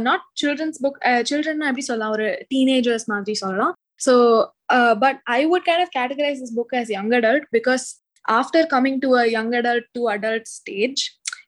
not 0.07 0.25
children's 0.41 0.79
book 0.85 0.99
children 1.29 1.63
எப்படி 1.69 1.85
சொல்லலாம்? 1.89 2.13
ஒரு 2.17 2.27
டீனேஜர்ஸ் 2.53 3.07
மாதிரி 3.13 3.35
சொல்லலாம். 3.43 3.73
So 4.05 4.13
but 5.03 5.19
I 5.37 5.39
would 5.51 5.65
kind 5.69 5.83
of 5.85 5.93
categorize 5.97 6.41
this 6.43 6.55
book 6.59 6.75
as 6.81 6.91
young 6.97 7.13
adult 7.19 7.45
because 7.57 7.85
after 8.25 8.67
coming 8.73 8.99
to 9.05 9.09
a 9.21 9.23
young 9.37 9.53
adult 9.59 9.87
to 9.97 10.01
adult 10.15 10.47
stage 10.57 11.01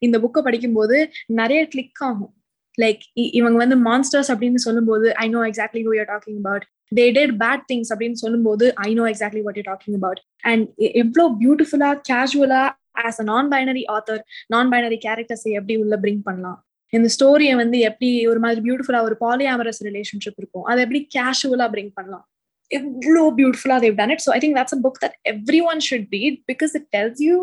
இந்த 0.05 0.17
புக்கை 0.23 0.41
படிக்கும்போது 0.47 0.97
நிறைய 1.41 1.61
click 1.73 2.01
ஆகும். 2.09 2.33
லைக் 2.77 3.01
இவங்க 3.39 3.57
வந்து 3.63 3.77
மான்ஸ்டர்ஸ் 3.87 4.29
அப்படின்னு 4.33 4.59
சொல்லும்போது 4.67 5.07
I 5.23 5.27
know 5.35 5.41
exactly 5.49 5.81
who 5.87 5.91
you're 5.97 6.09
talking 6.13 6.39
about 6.41 6.65
they 6.99 7.05
did 7.17 7.33
bad 7.43 7.63
things 7.71 7.91
அப்படின்னு 7.93 8.19
சொல்லும்போது 8.23 8.65
I 8.87 8.89
know 8.99 9.05
exactly 9.11 9.43
what 9.47 9.57
you 9.59 9.65
talking 9.71 9.97
about 9.99 10.21
and 10.51 10.63
எவ்வளோ 11.03 11.25
பியூட்டிஃபுல்லா 11.41 11.91
கேஷுவலா 12.09 12.63
as 13.05 13.19
a 13.23 13.25
non 13.31 13.49
binary 13.53 13.83
author 13.95 14.21
non 14.53 14.71
binary 14.73 14.99
கேரக்டர்ஸை 15.05 15.51
எப்படி 15.59 15.75
உள்ள 15.83 15.95
பிரிங் 16.03 16.23
பண்ணலாம்? 16.27 16.59
இந்த 16.92 17.08
ஸ்டோரியை 17.14 17.54
வந்து 17.62 17.78
எப்படி 17.88 18.10
ஒரு 18.32 18.40
மாதிரி 18.44 18.60
பியூட்டிஃபுல்லா 18.66 19.00
ஒரு 19.08 19.16
பாலியாமரஸ் 19.24 19.80
ரிலேஷன்ஷிப் 19.88 20.38
இருக்கும் 20.42 20.66
அதை 20.70 20.80
எப்படி 20.86 21.00
கேஷுவலா 21.16 21.66
பிரிங் 21.74 21.94
பண்ணலாம் 21.98 22.26
எவ்வளோ 22.70 23.22
பியூட்டிஃபுல்லா 23.38 23.76
they've 23.84 23.96
done 24.00 24.12
it 24.14 24.24
so 24.26 24.32
I 24.36 24.40
think 24.44 24.56
that's 24.60 24.76
a 24.76 24.80
book 24.86 25.00
that 25.04 25.16
every 25.32 25.60
one 25.70 25.80
should 25.88 26.08
read 26.16 26.38
because 26.52 26.74
it 26.80 26.88
tells 26.96 27.20
you 27.28 27.36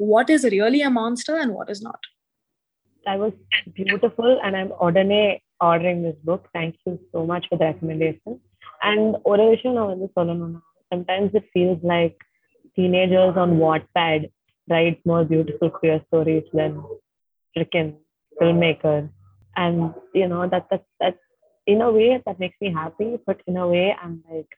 what 0.00 0.32
is 0.36 0.46
really 0.56 0.82
a 0.90 0.92
monster 1.02 1.38
and 1.44 1.54
what 1.58 1.72
is 1.76 1.84
not 1.90 2.06
that 3.06 3.18
was 3.18 3.32
beautiful, 3.76 4.40
and 4.44 4.56
I'm 4.56 4.72
ordering 4.78 5.12
ordering 5.60 6.02
this 6.02 6.16
book. 6.28 6.42
Thank 6.52 6.74
you 6.84 6.92
so 7.12 7.20
much 7.30 7.44
for 7.50 7.56
the 7.60 7.66
recommendation. 7.70 8.32
And 8.88 9.06
ஒரு 9.30 9.44
விஷயம் 9.52 9.76
நான் 9.78 9.90
வந்து 9.92 10.08
சொல்லணும்னா 10.16 10.60
sometimes 10.92 11.30
it 11.40 11.46
feels 11.54 11.80
like 11.92 12.16
teenagers 12.78 13.34
on 13.36 13.50
Wattpad 13.62 14.22
write 14.68 14.98
more 15.04 15.22
beautiful 15.24 15.70
queer 15.78 15.98
stories 16.06 16.46
than 16.58 16.72
freaking 17.56 17.90
filmmakers. 18.41 19.09
And 19.55 19.93
you 20.13 20.27
know 20.27 20.47
that 20.49 20.67
that 20.69 20.83
that 20.99 21.17
in 21.65 21.81
a 21.81 21.91
way 21.91 22.21
that 22.25 22.39
makes 22.39 22.57
me 22.61 22.71
happy, 22.71 23.17
but 23.25 23.41
in 23.47 23.57
a 23.57 23.67
way 23.67 23.95
I'm 24.01 24.23
like, 24.29 24.49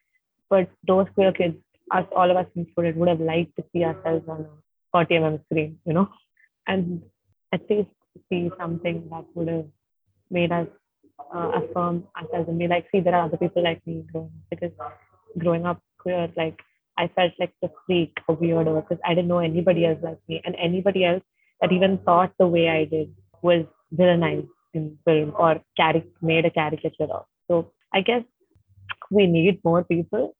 but 0.50 0.68
those 0.86 1.06
queer 1.14 1.32
kids, 1.32 1.56
us 1.90 2.04
all 2.14 2.30
of 2.30 2.36
us 2.36 2.46
included, 2.54 2.96
would 2.96 3.08
have 3.08 3.20
liked 3.20 3.56
to 3.56 3.64
see 3.72 3.84
ourselves 3.84 4.28
on 4.28 4.40
a 4.40 4.48
40 4.92 5.14
mm 5.14 5.44
screen, 5.46 5.78
you 5.86 5.92
know, 5.92 6.08
and 6.66 7.02
at 7.52 7.68
least 7.70 7.88
see 8.28 8.50
something 8.58 9.08
that 9.10 9.24
would 9.34 9.48
have 9.48 9.66
made 10.30 10.52
us 10.52 10.66
uh, 11.34 11.52
affirm 11.60 12.04
ourselves 12.16 12.48
and 12.48 12.58
be 12.58 12.66
like, 12.66 12.86
see, 12.92 13.00
there 13.00 13.14
are 13.14 13.26
other 13.26 13.36
people 13.36 13.62
like 13.62 13.84
me 13.86 14.04
growing 14.12 14.26
up. 14.26 14.50
Because 14.50 14.72
growing 15.38 15.66
up 15.66 15.80
queer, 15.98 16.28
like 16.36 16.58
I 16.96 17.08
felt 17.08 17.32
like 17.38 17.52
the 17.62 17.70
freak, 17.86 18.12
a 18.28 18.34
weirdo, 18.34 18.82
because 18.82 19.00
I 19.04 19.14
didn't 19.14 19.28
know 19.28 19.38
anybody 19.38 19.86
else 19.86 19.98
like 20.02 20.18
me, 20.28 20.42
and 20.44 20.54
anybody 20.58 21.04
else 21.04 21.22
that 21.60 21.72
even 21.72 21.98
thought 21.98 22.32
the 22.38 22.46
way 22.46 22.68
I 22.68 22.84
did 22.84 23.14
was 23.42 23.64
villainized 23.94 24.48
in 24.74 24.98
film 25.04 25.32
or 25.38 25.60
made 26.22 26.44
a 26.44 26.50
caricature 26.50 27.10
of. 27.10 27.24
So 27.48 27.72
I 27.92 28.00
guess 28.00 28.22
we 29.10 29.26
need 29.26 29.60
more 29.64 29.84
people 29.84 30.36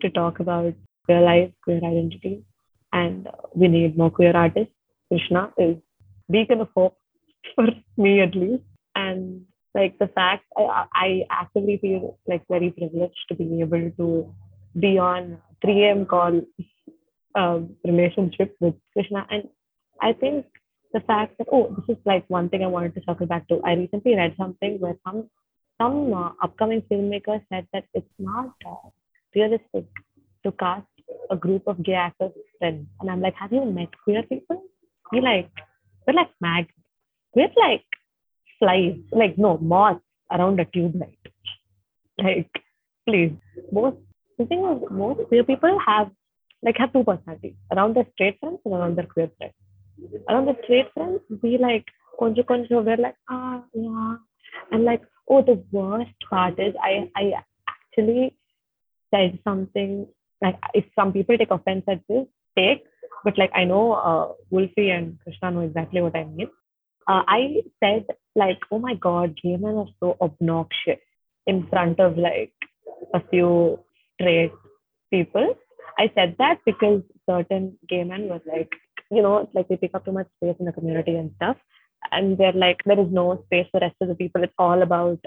to 0.00 0.10
talk 0.10 0.40
about 0.40 0.74
queer 1.04 1.20
life, 1.20 1.50
queer 1.64 1.78
identity, 1.78 2.44
and 2.92 3.26
uh, 3.26 3.32
we 3.54 3.68
need 3.68 3.96
more 3.96 4.10
queer 4.10 4.36
artists. 4.36 4.72
Krishna 5.08 5.52
is 5.58 5.76
beacon 6.30 6.60
of 6.60 6.68
hope 6.74 6.96
for 7.54 7.66
me 7.96 8.20
at 8.20 8.34
least, 8.34 8.62
and 8.94 9.42
like 9.74 9.98
the 9.98 10.08
fact 10.08 10.44
I, 10.56 10.84
I 10.94 11.22
actively 11.30 11.78
feel 11.78 12.18
like 12.26 12.44
very 12.48 12.70
privileged 12.70 13.24
to 13.28 13.34
be 13.34 13.60
able 13.60 13.90
to 13.96 14.34
be 14.78 14.98
on 14.98 15.38
3am 15.64 16.08
call 16.08 16.42
um, 17.34 17.76
relationship 17.84 18.56
with 18.60 18.74
Krishna. 18.92 19.26
And 19.30 19.48
I 20.00 20.12
think 20.12 20.46
the 20.92 21.00
fact 21.00 21.38
that, 21.38 21.48
oh, 21.52 21.74
this 21.76 21.96
is 21.96 22.02
like 22.04 22.24
one 22.28 22.48
thing 22.48 22.62
I 22.62 22.68
wanted 22.68 22.94
to 22.94 23.02
circle 23.06 23.26
back 23.26 23.48
to. 23.48 23.60
I 23.64 23.72
recently 23.74 24.14
read 24.14 24.34
something 24.36 24.78
where 24.80 24.96
some 25.06 25.28
some 25.80 26.12
uh, 26.14 26.30
upcoming 26.42 26.82
filmmakers 26.82 27.42
said 27.48 27.66
that 27.72 27.84
it's 27.94 28.14
not 28.18 28.54
uh, 28.66 28.88
realistic 29.34 29.86
to 30.44 30.52
cast 30.52 30.86
a 31.30 31.36
group 31.36 31.66
of 31.66 31.82
gay 31.82 31.94
actors 31.94 32.32
friends. 32.58 32.86
And 33.00 33.10
I'm 33.10 33.20
like, 33.20 33.34
have 33.34 33.52
you 33.52 33.64
met 33.64 33.88
queer 34.04 34.22
people? 34.22 34.62
We 35.10 35.20
like, 35.20 35.50
we're 36.06 36.14
like 36.14 36.30
magnets. 36.40 36.72
We're 37.34 37.48
like 37.56 37.84
flies, 38.58 38.96
like 39.10 39.38
no 39.38 39.58
moths 39.58 40.00
around 40.30 40.60
a 40.60 40.64
tube 40.64 40.94
light. 40.94 41.18
Like, 42.18 42.50
please, 43.08 43.32
most 43.72 43.96
the 44.38 44.44
thing 44.44 44.64
is, 44.64 44.90
most 44.90 45.26
queer 45.28 45.44
people 45.44 45.78
have 45.86 46.10
like 46.62 46.76
have 46.78 46.92
two 46.92 47.04
personalities 47.04 47.54
around 47.72 47.96
their 47.96 48.06
straight 48.12 48.38
friends 48.38 48.58
and 48.64 48.74
around 48.74 48.96
their 48.96 49.06
queer 49.06 49.30
friends. 49.38 49.54
Around 50.28 50.46
the 50.46 50.56
straight 50.64 50.92
friends, 50.94 51.20
we 51.42 51.58
like 51.58 51.86
konjo 52.20 52.44
konjo, 52.44 52.84
we're 52.84 52.96
like 52.96 53.16
ah 53.30 53.62
yeah, 53.74 54.16
and 54.70 54.84
like 54.84 55.02
oh 55.28 55.42
the 55.42 55.62
worst 55.70 56.14
part 56.28 56.58
is 56.58 56.74
I 56.82 57.10
I 57.16 57.32
actually 57.68 58.36
said 59.14 59.38
something 59.44 60.06
like 60.40 60.58
if 60.74 60.84
some 60.94 61.12
people 61.12 61.36
take 61.38 61.50
offense 61.50 61.84
at 61.88 62.00
this 62.08 62.26
take, 62.56 62.84
but 63.24 63.38
like 63.38 63.50
I 63.54 63.64
know 63.64 63.92
uh, 63.92 64.32
Wolfie 64.50 64.90
and 64.90 65.18
Krishna 65.22 65.50
know 65.50 65.60
exactly 65.60 66.00
what 66.00 66.16
I 66.16 66.24
mean. 66.24 66.48
Uh, 67.06 67.22
I 67.26 67.62
said 67.82 68.06
like 68.34 68.58
oh 68.70 68.78
my 68.78 68.94
god, 68.94 69.38
gay 69.42 69.56
men 69.56 69.76
are 69.76 69.88
so 70.00 70.16
obnoxious 70.20 71.00
in 71.46 71.66
front 71.68 72.00
of 72.00 72.16
like 72.16 72.52
a 73.14 73.20
few 73.30 73.78
straight 74.14 74.52
people. 75.10 75.54
I 75.98 76.10
said 76.14 76.36
that 76.38 76.60
because 76.64 77.02
certain 77.28 77.78
gay 77.88 78.04
men 78.04 78.28
were 78.28 78.40
like, 78.46 78.70
you 79.12 79.22
know, 79.22 79.48
like 79.54 79.68
they 79.68 79.76
take 79.76 79.94
up 79.94 80.04
too 80.04 80.12
much 80.12 80.28
space 80.36 80.56
in 80.58 80.66
the 80.66 80.72
community 80.72 81.14
and 81.16 81.32
stuff. 81.36 81.56
And 82.10 82.36
they're 82.38 82.52
like, 82.52 82.80
there 82.84 82.98
is 82.98 83.08
no 83.10 83.42
space 83.46 83.66
for 83.70 83.80
the 83.80 83.86
rest 83.86 83.96
of 84.00 84.08
the 84.08 84.14
people. 84.14 84.42
It's 84.42 84.52
all 84.58 84.82
about 84.82 85.20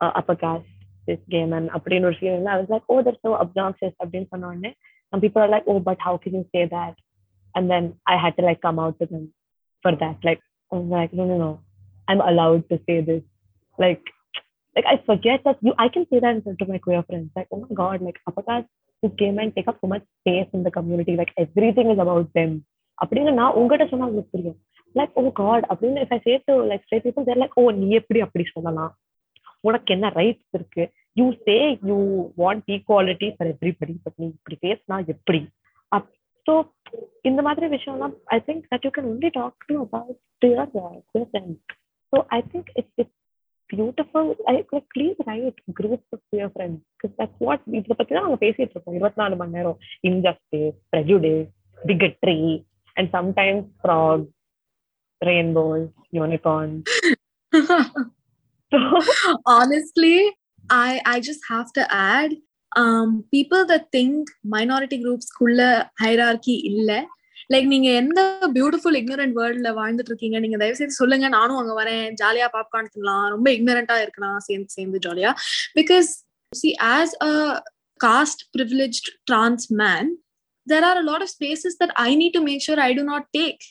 uh, 0.00 0.10
upper 0.14 0.36
caste, 0.36 0.66
this 1.06 1.18
game. 1.30 1.52
And 1.52 1.70
I 1.70 1.76
was 1.76 2.66
like, 2.68 2.82
oh, 2.88 3.02
they're 3.02 3.14
so 3.22 3.34
obnoxious. 3.34 3.94
And 4.00 5.22
people 5.22 5.42
are 5.42 5.48
like, 5.48 5.64
oh, 5.66 5.80
but 5.80 5.98
how 6.00 6.18
can 6.18 6.34
you 6.34 6.46
say 6.54 6.66
that? 6.70 6.96
And 7.54 7.70
then 7.70 7.94
I 8.06 8.16
had 8.16 8.36
to 8.36 8.42
like 8.42 8.60
come 8.60 8.78
out 8.78 8.98
to 8.98 9.06
them 9.06 9.32
for 9.82 9.92
that. 9.92 10.18
Like, 10.24 10.40
I'm 10.72 10.90
like, 10.90 11.12
no, 11.12 11.24
no, 11.24 11.38
no. 11.38 11.60
I'm 12.08 12.20
allowed 12.20 12.68
to 12.68 12.80
say 12.86 13.00
this. 13.00 13.22
Like, 13.78 14.02
like 14.76 14.84
I 14.86 15.00
forget 15.06 15.40
that 15.44 15.58
you 15.62 15.72
I 15.78 15.88
can 15.88 16.06
say 16.10 16.18
that 16.20 16.34
in 16.34 16.42
front 16.42 16.60
of 16.60 16.68
my 16.68 16.78
queer 16.78 17.02
friends. 17.04 17.30
Like, 17.36 17.46
oh 17.52 17.60
my 17.60 17.74
god, 17.74 18.02
like 18.02 18.18
upper 18.26 18.42
caste 18.42 18.66
this 19.02 19.12
game 19.16 19.38
and 19.38 19.54
take 19.54 19.68
up 19.68 19.78
so 19.80 19.86
much 19.86 20.02
space 20.20 20.48
in 20.52 20.64
the 20.64 20.70
community. 20.70 21.16
Like 21.16 21.32
everything 21.38 21.90
is 21.90 21.98
about 21.98 22.32
them. 22.34 22.64
அப்படின்னு 22.98 23.32
நான் 23.40 23.56
உங்ககிட்ட 23.60 23.86
சொன்னா 23.92 24.08
உங்களுக்கு 24.08 24.34
புரியும். 24.34 24.58
Like 24.94 25.16
oh 25.20 25.24
God 25.42 25.64
அப்படின்னு 25.70 26.02
if 26.04 26.12
I 26.16 26.20
say 26.26 26.34
like 26.72 26.84
like 27.42 27.56
oh 27.60 27.64
oh, 27.64 27.70
நீ 27.80 27.88
எப்படி 28.00 28.20
அப்படி 28.26 28.44
சொல்லலாம்? 28.54 28.92
உனக்கு 29.60 29.90
என்ன 29.94 30.06
ரைட்ஸ் 30.20 30.54
இருக்கு? 30.58 30.84
You 31.16 31.26
say 31.46 31.56
you 31.88 31.98
want 32.42 32.64
equality 32.74 33.28
for 33.34 33.50
everybody 33.54 33.94
but 34.04 34.18
நீ 34.22 34.26
இப்படி 34.38 34.58
பேசினா 34.66 34.98
எப்படி? 35.14 35.42
ஸோ 36.46 36.54
இந்த 37.22 37.40
மாதிரி 37.42 37.66
விஷயம்லாம் 37.74 38.14
I 38.36 38.38
think 38.48 38.64
that 38.72 38.84
you 38.86 38.90
can 38.96 39.08
only 39.10 39.30
talk 39.38 39.66
to 39.68 39.76
about 39.84 40.18
your 40.42 40.70
queer 41.12 41.28
friends 41.30 41.62
so 42.12 42.18
I 42.36 42.40
think 42.52 42.70
it's 42.80 42.98
it's 43.02 43.14
beautiful 43.70 44.30
I 44.46 44.52
like 44.56 44.88
please 44.94 45.20
right 45.30 45.60
group 45.80 46.04
of 46.12 46.24
queer 46.32 46.52
friends 46.54 46.82
because 46.94 47.14
that's 47.20 47.40
what 47.46 47.64
இதை 47.80 47.96
பற்றி 47.96 48.12
தான் 48.14 48.26
நாங்கள் 48.26 48.42
பேசிட்டு 48.44 48.74
இருக்கோம். 48.74 48.96
இருபத்தி 48.98 49.20
நாலு 49.22 49.36
மணி 49.42 49.56
நேரம் 49.58 49.78
injustice 50.10 50.78
prejudice 50.92 51.50
bigotry 51.78 52.38
and 52.96 53.10
sometimes 53.10 53.66
frogs, 53.82 54.28
rainbows, 55.20 55.88
unicorns. 56.12 56.84
So 58.72 58.78
honestly 59.46 60.16
i 60.76 61.00
i 61.06 61.20
just 61.20 61.42
have 61.48 61.68
to 61.72 61.82
add 61.94 62.30
um 62.72 63.10
people 63.30 63.62
that 63.66 63.84
think 63.92 64.30
minority 64.54 64.98
groups 64.98 65.26
குள்ள 65.38 65.60
hierarchy 66.00 66.56
இல்ல 66.70 66.90
லைக் 67.50 67.66
நீங்க 67.66 67.88
எந்த 67.94 68.20
பியூட்டிஃபுல் 68.56 68.98
இக்னரண்ட் 69.00 69.36
வேர்ல்ட்ல 69.40 69.70
வாழ்ந்துட்டு 69.74 70.10
இருக்கீங்க 70.10 70.38
நீங்க 70.40 70.56
தயவு 70.56 70.78
செய்து 70.78 71.00
சொல்லுங்க 71.00 71.28
நானும் 71.28 71.60
அங்க 71.60 71.74
வரேன் 71.80 72.06
ஜாலியா 72.22 72.48
பாப்கார்ன் 72.56 72.90
தின்னலாம் 72.94 73.28
ரொம்ப 73.28 73.48
இக்னரண்டா 73.50 73.98
இருக்கலாம் 74.02 74.40
சேர்ந்து 74.40 74.74
சேர்ந்து 74.78 75.00
ஜாலியா 75.06 75.32
because 75.78 76.10
see 76.52 76.70
as 76.94 77.14
a 77.28 77.32
caste 78.00 78.44
privilege 78.56 79.00
trans 79.30 79.66
man 79.82 80.10
there 80.65 80.85
are 80.85 80.97
a 80.99 81.03
lot 81.03 81.21
of 81.21 81.29
spaces 81.29 81.77
that 81.79 81.91
I 81.95 82.15
need 82.15 82.33
to 82.33 82.41
make 82.41 82.61
sure 82.61 82.79
I 82.79 82.93
do 82.93 83.03
not 83.03 83.25
take. 83.33 83.61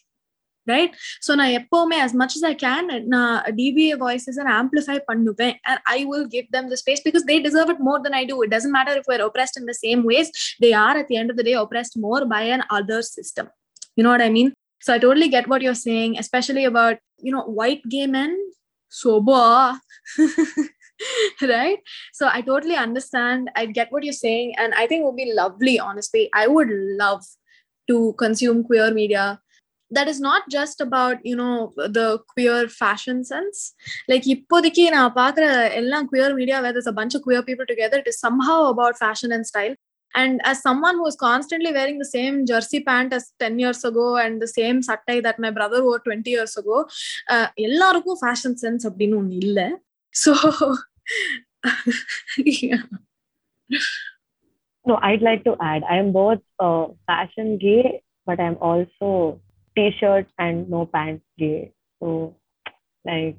Right? 0.67 0.95
So 1.25 1.35
நான் 1.35 1.53
எப்பவுமே 1.59 1.99
as 2.07 2.13
much 2.21 2.33
as 2.39 2.43
I 2.49 2.55
can 2.65 2.87
நான் 3.13 3.37
DBA 3.59 3.93
voices 4.03 4.37
and 4.41 4.49
amplify 4.57 4.97
பண்ணுவேன் 5.09 5.57
and 5.69 5.79
I 5.97 6.05
will 6.11 6.27
give 6.35 6.47
them 6.55 6.67
the 6.73 6.79
space 6.83 7.01
because 7.07 7.25
they 7.31 7.39
deserve 7.47 7.71
it 7.75 7.81
more 7.89 8.01
than 8.05 8.15
I 8.21 8.25
do. 8.31 8.37
It 8.47 8.51
doesn't 8.55 8.75
matter 8.79 8.95
if 9.01 9.07
we're 9.11 9.25
oppressed 9.29 9.57
in 9.61 9.65
the 9.71 9.79
same 9.85 10.03
ways. 10.11 10.31
They 10.65 10.73
are 10.87 10.95
at 11.03 11.09
the 11.09 11.17
end 11.21 11.31
of 11.31 11.39
the 11.39 11.47
day 11.49 11.57
oppressed 11.63 11.97
more 12.07 12.23
by 12.35 12.43
an 12.57 12.65
other 12.79 13.01
system. 13.17 13.49
You 13.97 14.05
know 14.05 14.11
what 14.11 14.27
I 14.29 14.29
mean? 14.29 14.51
So 14.85 14.93
I 14.95 14.99
totally 14.99 15.29
get 15.29 15.49
what 15.49 15.63
you're 15.63 15.83
saying, 15.89 16.19
especially 16.19 16.65
about, 16.73 16.99
you 17.27 17.33
know, 17.33 17.45
white 17.61 17.83
gay 17.89 18.07
men. 18.07 18.33
Soba. 21.39 21.53
right? 21.53 21.79
So 22.13 22.29
I 22.33 22.41
totally 22.41 22.77
understand. 22.77 23.51
I 23.57 23.67
get 23.67 23.93
what 23.93 24.05
you're 24.05 24.13
saying. 24.13 24.55
And 24.59 24.75
I 24.75 24.87
think 24.87 25.03
it 25.03 25.07
would 25.07 25.17
be 25.17 25.33
lovely, 25.33 25.79
honestly. 25.79 26.29
I 26.35 26.47
would 26.47 26.69
love 26.71 27.25
to 27.89 28.15
consume 28.19 28.65
queer 28.65 28.93
media 28.93 29.41
that 29.91 30.09
is 30.09 30.21
not 30.21 30.43
just 30.51 30.81
about 30.81 31.25
you 31.25 31.35
know 31.35 31.73
the 31.77 32.21
queer 32.33 32.69
fashion 32.69 33.25
sense 33.25 33.59
like 34.13 34.25
இப்போதைக்கு 34.35 34.85
நான் 34.97 35.15
பார்க்குற 35.21 35.47
எல்லாம் 35.81 36.09
queer 36.11 36.31
media 36.41 36.59
where 36.63 36.75
there's 36.77 36.93
a 36.95 36.99
bunch 37.01 37.15
of 37.19 37.23
queer 37.27 37.43
people 37.49 37.69
together 37.73 37.99
it 38.03 38.11
is 38.13 38.19
somehow 38.27 38.59
about 38.73 39.01
fashion 39.05 39.33
and 39.37 39.47
style 39.53 39.77
and 40.15 40.35
as 40.51 40.59
someone 40.67 40.95
who 40.99 41.05
was 41.09 41.17
constantly 41.29 41.73
wearing 41.77 41.99
the 42.05 42.11
same 42.17 42.37
jersey 42.51 42.81
pant 42.89 43.13
as 43.19 43.25
10 43.41 43.59
years 43.63 43.81
ago 43.91 44.07
and 44.23 44.43
the 44.45 44.53
same 44.59 44.79
sattai 44.89 45.19
that 45.27 45.39
my 45.45 45.51
brother 45.59 45.81
wore 45.87 46.01
20 46.01 46.37
years 46.37 46.55
ago 46.63 46.79
uh, 47.35 47.49
எல்லாருக்கும் 47.69 48.23
fashion 48.27 48.55
sense 48.65 48.85
அப்படின்னு 48.91 49.19
ஒண்ணு 49.23 49.39
இல்லை 49.47 49.69
so, 50.14 50.34
yeah. 52.38 52.84
No, 54.86 55.00
I'd 55.02 55.22
like 55.22 55.44
to 55.46 55.56
add. 55.62 55.84
I 55.90 55.98
am 55.98 56.12
both 56.12 56.40
uh, 56.60 56.88
fashion 57.08 57.58
gay, 57.58 58.04
but 58.26 58.40
I'm 58.40 58.58
also 58.60 59.40
t-shirt 59.76 60.28
and 60.38 60.70
no 60.70 60.86
pants 60.86 61.24
gay. 61.38 61.72
So, 62.02 62.36
like, 63.06 63.38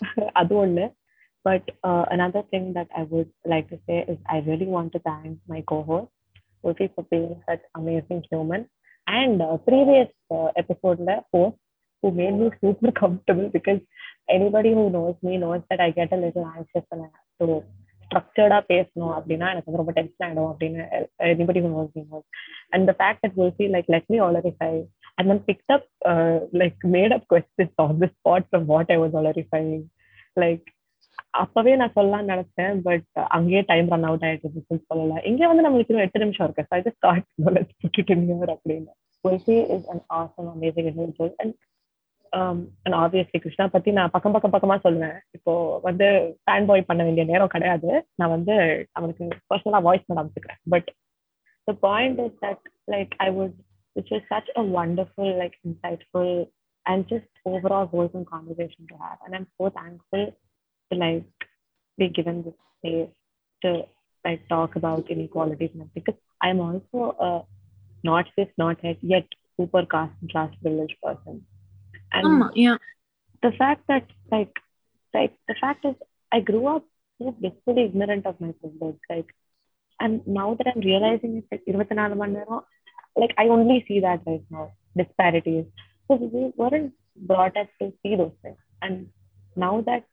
but 1.44 1.62
uh, 1.82 2.04
another 2.10 2.42
thing 2.50 2.72
that 2.74 2.88
I 2.96 3.02
would 3.04 3.30
like 3.44 3.68
to 3.70 3.78
say 3.86 4.04
is 4.08 4.18
I 4.28 4.38
really 4.38 4.66
want 4.66 4.92
to 4.92 4.98
thank 5.00 5.38
my 5.48 5.62
co-host 5.68 6.10
Urfi 6.64 6.94
for 6.94 7.04
being 7.10 7.42
such 7.48 7.60
amazing 7.76 8.24
human. 8.30 8.66
And 9.06 9.42
uh, 9.42 9.58
previous 9.58 10.08
uh, 10.30 10.48
episode 10.56 11.00
la 11.00 11.20
post 11.32 11.56
who 12.04 12.10
made 12.20 12.36
me 12.40 12.48
super 12.62 12.92
comfortable 13.02 13.46
because 13.56 13.80
anybody 14.36 14.72
who 14.78 14.84
knows 14.96 15.16
me 15.28 15.34
knows 15.44 15.62
that 15.70 15.80
I 15.86 15.90
get 16.00 16.12
a 16.16 16.20
little 16.24 16.46
anxious 16.56 16.86
and 16.92 17.02
I 17.06 17.10
have 17.16 17.32
to 17.42 17.56
ஸ்ட்ரக்சர்டா 18.06 18.58
பேசணும் 18.70 19.12
அப்படின்னா 19.16 19.46
எனக்கு 19.52 19.80
ரொம்ப 19.80 19.92
tension 19.98 20.24
ஆயிடும் 20.24 20.50
அப்படின்னு 20.50 20.82
anybody 21.30 21.60
who 21.64 21.70
knows 21.76 21.94
me 21.98 22.02
knows 22.10 22.26
and 22.74 22.84
the 22.90 22.92
fact 22.98 23.22
that 23.24 23.36
will 23.38 23.54
see 23.60 23.66
like 23.74 23.88
let 23.94 24.10
me 24.14 24.18
clarify 24.26 24.68
and 25.16 25.28
then 25.30 25.42
picked 25.48 25.72
up 25.76 25.86
like 26.62 26.84
made 26.96 27.14
up 27.16 27.26
questions 27.32 27.74
on 27.84 27.98
the 28.02 28.08
spot 28.16 28.46
from 28.50 28.66
what 28.72 28.92
I 28.94 28.98
was 29.02 29.16
clarifying 29.22 29.72
like 30.44 30.66
அப்பவே 31.42 31.72
நான் 31.80 31.94
சொல்லலாம்னு 31.98 32.32
நினைச்சேன் 32.34 32.76
but 32.88 33.08
அங்கேயே 33.36 33.62
time 33.70 33.90
run 33.94 34.06
out 34.08 34.26
ஆயிட்டு 34.28 34.78
சொல்லல. 34.90 35.22
இங்கே 35.30 35.46
வந்து 35.50 35.64
நம்மளுக்கு 35.66 35.92
இன்னும் 35.92 36.06
எட்டு 36.06 36.24
நிமிஷம் 36.24 36.46
இருக்கு. 36.46 36.66
ஸோ 36.68 36.74
ஐ 36.78 36.82
ஜஸ்ட் 36.86 37.00
ஸ்டார்ட் 37.00 37.28
புட்டுட்டு 37.82 38.14
அப்படின்னு. 38.56 38.92
Wifey 39.24 39.56
is 39.76 39.86
an 39.94 40.04
awesome 40.20 40.50
amazing 40.54 40.88
individual 40.92 41.34
and 41.42 41.54
um, 42.33 42.57
and 42.85 42.93
obviously 43.01 43.39
Krishna 43.43 43.65
பத்தி 43.75 43.89
நான் 43.97 44.11
பக்கம் 44.15 44.33
பக்கம் 44.35 44.53
பக்கமா 44.55 44.75
சொல்லுவேன் 44.85 45.17
இப்போ 45.37 45.53
வந்து 45.87 46.07
ஃபேன் 46.43 46.67
பாய் 46.69 46.87
பண்ண 46.89 47.01
வேண்டிய 47.07 47.25
நேரம் 47.31 47.53
கிடையாது 47.55 47.89
நான் 48.19 48.35
வந்து 48.37 48.55
அவனுக்கு 48.99 49.25
பர்சனலா 49.51 49.81
வாய்ஸ் 49.87 50.07
பண்ண 50.09 50.23
அமைச்சுக்கிறேன் 50.23 50.61
but 50.75 50.89
the 51.67 51.75
point 51.87 52.19
is 52.19 52.31
that 52.43 52.59
like 52.87 53.11
I 53.25 53.29
would 53.29 53.55
which 53.95 54.09
was 54.13 54.23
such 54.33 54.47
a 54.59 54.63
wonderful 54.77 55.27
like 55.41 55.55
insightful 55.67 56.29
and 56.85 57.07
just 57.07 57.29
overall 57.45 57.85
wholesome 57.85 58.25
conversation 58.25 58.83
to 58.91 58.95
have 59.03 59.19
and 59.25 59.35
I'm 59.35 59.47
so 59.59 59.69
thankful 59.69 60.23
to 60.91 60.97
like 60.97 61.45
be 61.97 62.07
given 62.09 62.37
this 62.45 62.57
space 62.75 63.13
to 63.61 63.71
like 64.25 64.41
talk 64.47 64.75
about 64.75 65.11
inequalities 65.11 65.71
and 65.73 65.81
everything. 65.81 65.93
because 65.99 66.19
I'm 66.41 66.59
also 66.59 66.99
a 67.19 67.31
not 68.03 68.27
cis 68.35 68.51
not 68.57 68.79
het 68.81 68.99
yet 69.13 69.27
super 69.57 69.85
caste 69.85 70.17
and 70.21 70.31
class 70.31 70.51
privileged 70.63 70.99
person 71.05 71.37
and 72.13 72.29
ஆமா 72.29 72.47
yeah 72.63 72.77
the 73.43 73.51
fact 73.59 73.83
that 73.91 74.05
like 74.33 74.53
like 75.13 75.33
the 75.49 75.55
fact 75.61 75.85
is 75.89 75.95
I 76.31 76.39
grew 76.49 76.65
up 76.67 76.83
so 77.19 77.31
blissfully 77.39 77.83
ignorant 77.89 78.25
of 78.25 78.35
my 78.43 78.51
privilege 78.61 78.99
like 79.13 79.29
and 79.99 80.21
now 80.39 80.49
that 80.57 80.67
I'm 80.71 80.83
realizing 80.91 81.31
it 81.39 81.45
like 81.51 81.63
24 81.75 82.15
மணி 82.21 82.35
நேரம் 82.39 82.63
like 83.21 83.33
I 83.43 83.47
only 83.57 83.77
see 83.87 83.99
that 84.05 84.21
right 84.29 84.45
now 84.55 84.65
disparities 85.01 85.65
so 86.07 86.15
we 86.35 86.43
weren't 86.61 86.91
brought 87.29 87.55
up 87.61 87.69
to 87.79 87.85
see 88.01 88.13
those 88.21 88.35
things 88.43 88.61
and 88.85 88.95
now 89.65 89.73
that 89.89 90.05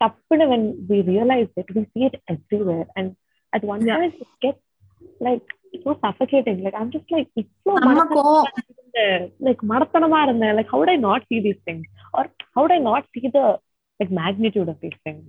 tappuna 0.00 0.46
when 0.52 0.64
we 0.90 0.98
realize 1.12 1.50
it 1.62 1.68
we 1.76 1.82
see 1.92 2.04
it 2.10 2.16
everywhere 2.34 2.86
and 2.98 3.08
at 3.56 3.64
one 3.74 3.84
Yeah. 3.84 3.96
point 3.96 4.14
it 4.24 4.30
gets 4.44 4.62
like 5.28 5.46
so 5.84 5.98
suffocating 6.02 6.62
like 6.64 6.76
I'm 6.80 6.90
just 6.96 7.08
like 7.14 7.28
it's 7.40 7.52
so 7.64 7.72
நம்ம 7.86 8.04
கோவம் 8.16 8.48
like 9.46 9.60
மடத்தனமா 9.72 10.18
இருந்தேன் 10.26 10.56
like 10.58 10.68
how 10.72 10.78
would 10.80 10.92
I 10.94 11.00
not 11.08 11.22
see 11.28 11.40
these 11.46 11.60
things 11.66 11.84
or 12.16 12.24
how 12.52 12.62
would 12.62 12.76
I 12.78 12.82
not 12.90 13.04
see 13.14 13.26
the 13.38 13.46
like 14.00 14.12
magnitude 14.22 14.68
of 14.72 14.78
these 14.84 14.98
things 15.04 15.24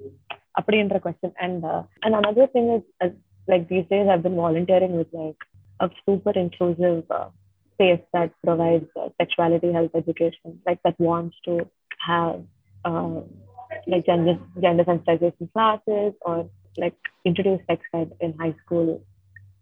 அப்படின்ற 0.60 1.00
question 1.00 1.32
and 1.46 1.60
uh, 1.74 1.82
and 2.04 2.14
another 2.22 2.46
thing 2.54 2.68
is 2.78 2.84
uh, 3.04 3.12
like 3.52 3.66
these 3.74 3.88
days 3.94 4.08
I've 4.12 4.26
been 4.28 4.40
volunteering 4.46 4.94
with 5.00 5.12
like 5.24 5.42
a 5.86 5.90
super 6.06 6.34
inclusive 6.46 7.00
uh, 7.18 7.30
space 7.74 8.04
that 8.16 8.32
provides 8.46 8.90
uh, 9.02 9.10
sexuality 9.22 9.72
health 9.78 9.96
education 10.04 10.50
like 10.68 10.80
that 10.86 10.98
wants 11.10 11.36
to 11.48 11.54
have 12.12 12.38
uh, 12.90 13.20
like 13.92 14.06
gender 14.10 14.36
gender 14.66 14.86
sensitization 14.92 15.48
classes 15.54 16.14
or 16.30 16.38
like 16.84 16.98
introduce 17.30 17.62
sex 17.70 17.82
ed 18.00 18.10
in 18.26 18.34
high 18.42 18.56
school 18.64 18.88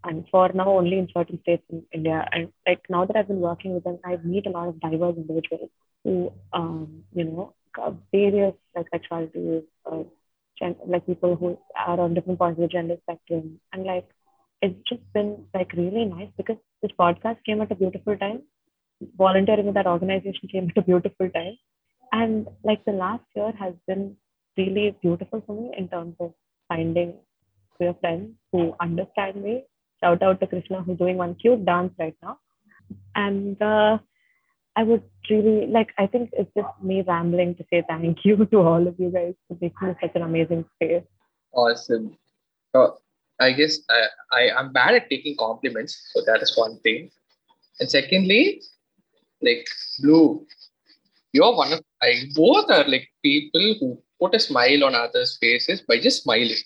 and 0.05 0.25
for 0.31 0.51
now 0.55 0.71
only 0.79 0.99
in 0.99 1.09
certain 1.15 1.41
states 1.43 1.65
in 1.71 1.83
India. 1.93 2.27
And 2.33 2.49
like 2.67 2.83
now 2.89 3.05
that 3.05 3.17
I've 3.17 3.29
been 3.29 3.41
working 3.41 3.75
with 3.75 3.85
them, 3.85 3.99
I 4.05 4.17
meet 4.25 4.47
a 4.47 4.51
lot 4.51 4.69
of 4.69 4.81
diverse 4.81 5.17
individuals 5.17 5.71
who, 6.05 6.33
um, 6.53 7.05
you 7.13 7.25
know, 7.25 7.55
various 8.13 8.55
like 8.77 8.87
sexualities, 8.95 9.65
or 9.85 10.07
gen- 10.59 10.77
like 10.87 11.07
people 11.07 11.37
who 11.37 11.59
are 11.77 12.01
on 12.01 12.15
different 12.15 12.39
parts 12.39 12.59
of 12.59 12.63
the 12.63 12.69
gender 12.69 12.97
spectrum, 13.03 13.61
and 13.73 13.85
like 13.85 14.09
it's 14.63 14.79
just 14.89 15.03
been 15.13 15.45
like 15.55 15.73
really 15.75 16.05
nice 16.05 16.29
because 16.37 16.57
this 16.83 16.93
podcast 16.99 17.37
came 17.47 17.61
at 17.61 17.71
a 17.73 17.77
beautiful 17.77 18.17
time. 18.17 18.43
Volunteering 19.17 19.67
with 19.67 19.75
that 19.75 19.87
organization 19.87 20.49
came 20.51 20.69
at 20.71 20.77
a 20.79 20.83
beautiful 20.83 21.29
time, 21.31 21.57
and 22.13 22.49
like 22.65 22.85
the 22.85 22.93
last 22.93 23.25
year 23.35 23.53
has 23.59 23.75
been 23.87 24.17
really 24.57 24.97
beautiful 25.03 25.43
for 25.47 25.55
me 25.55 25.73
in 25.77 25.89
terms 25.89 26.15
of 26.21 26.33
finding 26.69 27.15
queer 27.77 27.95
friends 28.01 28.31
who 28.53 28.75
understand 28.81 29.43
me 29.43 29.65
shout 30.03 30.23
out 30.23 30.41
to 30.41 30.47
Krishna 30.47 30.83
who's 30.83 30.99
doing 30.99 31.17
one 31.17 31.35
cute 31.35 31.65
dance 31.65 31.93
right 31.99 32.17
now. 32.23 32.39
And 33.15 33.61
uh, 33.61 33.99
I 34.77 34.83
would 34.83 35.03
really 35.29 35.67
like, 35.67 35.93
I 35.99 36.07
think 36.07 36.31
it's 36.33 36.51
just 36.57 36.69
me 36.83 37.03
rambling 37.07 37.55
to 37.57 37.65
say 37.71 37.83
thank 37.89 38.25
you 38.25 38.45
to 38.51 38.59
all 38.59 38.87
of 38.87 38.95
you 38.99 39.11
guys 39.11 39.35
for 39.49 39.57
making 39.61 39.97
such 40.01 40.13
an 40.15 40.23
amazing 40.23 40.65
space. 40.77 41.05
Awesome. 41.53 42.17
So 42.73 42.99
I 43.41 43.53
guess 43.53 43.79
I, 43.89 44.03
I 44.33 44.51
I'm 44.59 44.73
bad 44.73 44.95
at 44.95 45.11
taking 45.11 45.37
compliments, 45.37 45.99
so 46.13 46.21
that 46.27 46.43
is 46.43 46.57
one 46.57 46.79
thing. 46.81 47.11
And 47.81 47.91
secondly, 47.91 48.63
like 49.43 49.67
Blue, 50.01 50.47
you're 51.33 51.57
one 51.57 51.73
of 51.73 51.81
I 52.03 52.25
both 52.35 52.71
are 52.71 52.85
like 52.85 53.09
people 53.23 53.75
who 53.81 54.03
put 54.21 54.35
a 54.35 54.41
smile 54.41 54.85
on 54.85 54.95
others' 54.95 55.39
faces 55.41 55.81
by 55.81 55.99
just 55.99 56.23
smiling. 56.23 56.63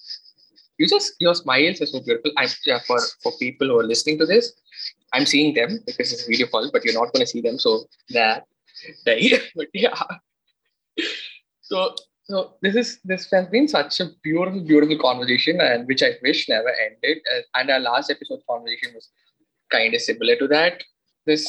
You 0.78 0.86
just 0.88 1.14
your 1.20 1.34
smiles 1.34 1.80
are 1.80 1.86
so 1.86 2.00
beautiful. 2.00 2.32
I'm 2.36 2.48
yeah, 2.66 2.80
for 2.86 2.98
for 3.22 3.32
people 3.38 3.68
who 3.68 3.78
are 3.80 3.86
listening 3.86 4.18
to 4.18 4.26
this, 4.26 4.52
I'm 5.12 5.26
seeing 5.26 5.54
them 5.54 5.78
because 5.86 6.12
it's 6.12 6.24
a 6.26 6.30
video 6.30 6.46
call, 6.48 6.70
but 6.72 6.84
you're 6.84 6.94
not 7.00 7.12
gonna 7.12 7.26
see 7.26 7.40
them, 7.40 7.58
so 7.58 7.84
that 8.10 8.46
die. 9.06 9.30
but 9.54 9.68
yeah. 9.72 9.94
So 11.60 11.94
so 12.24 12.54
this 12.62 12.74
is 12.76 12.98
this 13.04 13.30
has 13.30 13.46
been 13.48 13.68
such 13.68 14.00
a 14.00 14.06
beautiful, 14.22 14.60
beautiful 14.60 14.98
conversation, 14.98 15.60
and 15.60 15.86
which 15.86 16.02
I 16.02 16.12
wish 16.22 16.48
never 16.48 16.72
ended. 16.86 17.18
And- 17.34 17.44
And 17.54 17.70
our 17.70 17.80
last 17.80 18.10
episode 18.10 18.40
conversation 18.50 18.94
was 18.94 19.08
kind 19.70 19.94
of 19.94 20.00
similar 20.00 20.36
to 20.36 20.48
that. 20.48 20.82
This 21.26 21.44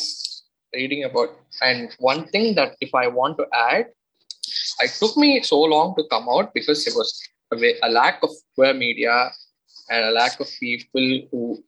reading 0.74 1.04
about 1.06 1.30
and 1.62 1.96
one 2.00 2.28
thing 2.28 2.56
that 2.56 2.76
if 2.82 2.94
I 2.94 3.08
want 3.08 3.38
to 3.38 3.46
add, 3.54 3.88
it 4.82 4.92
took 5.00 5.16
me 5.18 5.42
so 5.42 5.60
long 5.62 5.96
to 5.96 6.04
come 6.12 6.28
out 6.30 6.54
because 6.54 6.86
it 6.88 6.94
was 6.96 7.10
a, 7.52 7.90
lack 7.90 8.22
of 8.24 8.30
queer 8.56 8.74
media 8.74 9.30
and 9.90 10.06
a 10.06 10.12
lack 10.12 10.40
of 10.40 10.48
people 10.60 11.22
who 11.32 11.64